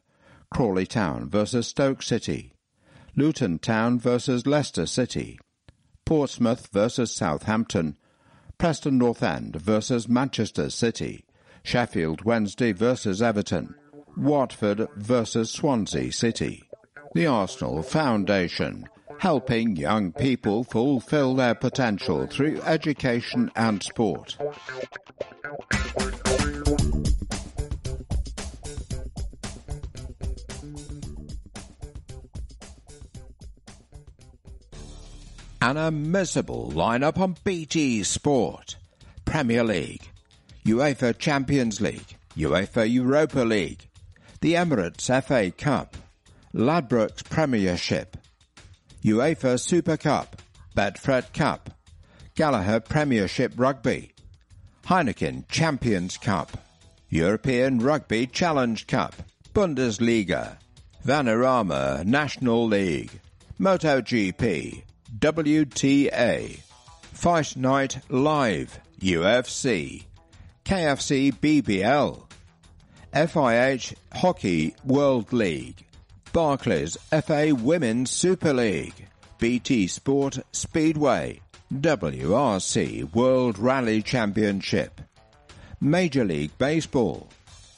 Crawley 0.52 0.86
Town 0.86 1.28
versus 1.28 1.68
Stoke 1.68 2.02
City, 2.02 2.54
Luton 3.14 3.58
Town 3.58 3.98
versus 3.98 4.46
Leicester 4.46 4.86
City, 4.86 5.38
Portsmouth 6.04 6.68
versus 6.72 7.14
Southampton, 7.14 7.96
Preston 8.60 8.98
North 8.98 9.22
End 9.22 9.56
versus 9.56 10.06
Manchester 10.06 10.68
City, 10.68 11.24
Sheffield 11.62 12.26
Wednesday 12.26 12.72
versus 12.72 13.22
Everton, 13.22 13.74
Watford 14.18 14.86
versus 14.96 15.50
Swansea 15.50 16.12
City. 16.12 16.68
The 17.14 17.26
Arsenal 17.26 17.82
Foundation, 17.82 18.86
helping 19.18 19.76
young 19.76 20.12
people 20.12 20.64
fulfill 20.64 21.34
their 21.36 21.54
potential 21.54 22.26
through 22.26 22.60
education 22.60 23.50
and 23.56 23.82
sport. 23.82 24.36
An 35.62 35.76
admissible 35.76 36.72
lineup 36.74 37.18
on 37.18 37.36
BT 37.44 38.02
Sport. 38.02 38.76
Premier 39.26 39.62
League, 39.62 40.10
UEFA 40.64 41.16
Champions 41.16 41.80
League, 41.80 42.16
UEFA 42.36 42.90
Europa 42.90 43.40
League, 43.40 43.88
the 44.40 44.54
Emirates 44.54 45.06
FA 45.22 45.50
Cup, 45.50 45.96
Ladbrokes 46.54 47.22
Premiership, 47.28 48.16
UEFA 49.04 49.60
Super 49.60 49.96
Cup, 49.96 50.40
Betfred 50.74 51.32
Cup, 51.32 51.70
Gallagher 52.34 52.80
Premiership 52.80 53.52
Rugby, 53.56 54.12
Heineken 54.86 55.46
Champions 55.48 56.16
Cup, 56.16 56.56
European 57.10 57.78
Rugby 57.78 58.26
Challenge 58.26 58.86
Cup, 58.86 59.14
Bundesliga, 59.54 60.56
Vanarama 61.04 62.04
National 62.04 62.66
League, 62.66 63.20
MotoGP, 63.60 64.82
WTA, 65.18 66.60
Fight 67.12 67.56
Night 67.56 68.00
Live, 68.08 68.78
UFC, 69.00 70.04
KFC 70.64 71.32
BBL, 71.32 72.22
FIH 73.12 73.94
Hockey 74.12 74.74
World 74.84 75.32
League, 75.32 75.84
Barclays 76.32 76.96
FA 77.10 77.54
Women's 77.54 78.10
Super 78.10 78.54
League, 78.54 79.08
BT 79.38 79.88
Sport 79.88 80.38
Speedway, 80.52 81.40
WRC 81.72 83.12
World 83.14 83.58
Rally 83.58 84.02
Championship, 84.02 85.00
Major 85.80 86.24
League 86.24 86.56
Baseball. 86.58 87.28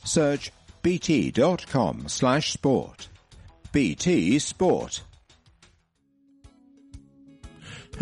Search 0.04 0.52
bt.com 0.82 2.08
slash 2.08 2.52
sport. 2.52 3.08
BT 3.70 4.38
Sport. 4.38 5.02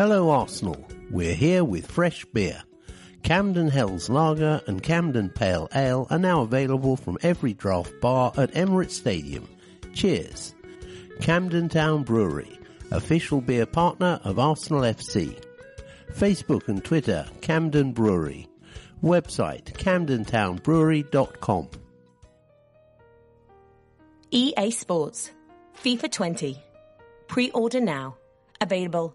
Hello 0.00 0.30
Arsenal, 0.30 0.82
we're 1.10 1.34
here 1.34 1.62
with 1.62 1.86
fresh 1.86 2.24
beer. 2.32 2.62
Camden 3.22 3.68
Hells 3.68 4.08
Lager 4.08 4.62
and 4.66 4.82
Camden 4.82 5.28
Pale 5.28 5.68
Ale 5.74 6.06
are 6.08 6.18
now 6.18 6.40
available 6.40 6.96
from 6.96 7.18
every 7.20 7.52
draft 7.52 7.92
bar 8.00 8.32
at 8.38 8.50
Emirates 8.52 8.92
Stadium. 8.92 9.46
Cheers. 9.92 10.54
Camden 11.20 11.68
Town 11.68 12.02
Brewery, 12.02 12.58
official 12.90 13.42
beer 13.42 13.66
partner 13.66 14.18
of 14.24 14.38
Arsenal 14.38 14.80
FC. 14.80 15.38
Facebook 16.14 16.68
and 16.68 16.82
Twitter, 16.82 17.26
Camden 17.42 17.92
Brewery. 17.92 18.48
Website, 19.04 19.64
camdentownbrewery.com. 19.74 21.68
EA 24.30 24.70
Sports. 24.70 25.30
FIFA 25.84 26.10
20. 26.10 26.58
Pre-order 27.28 27.82
now. 27.82 28.16
Available 28.62 29.14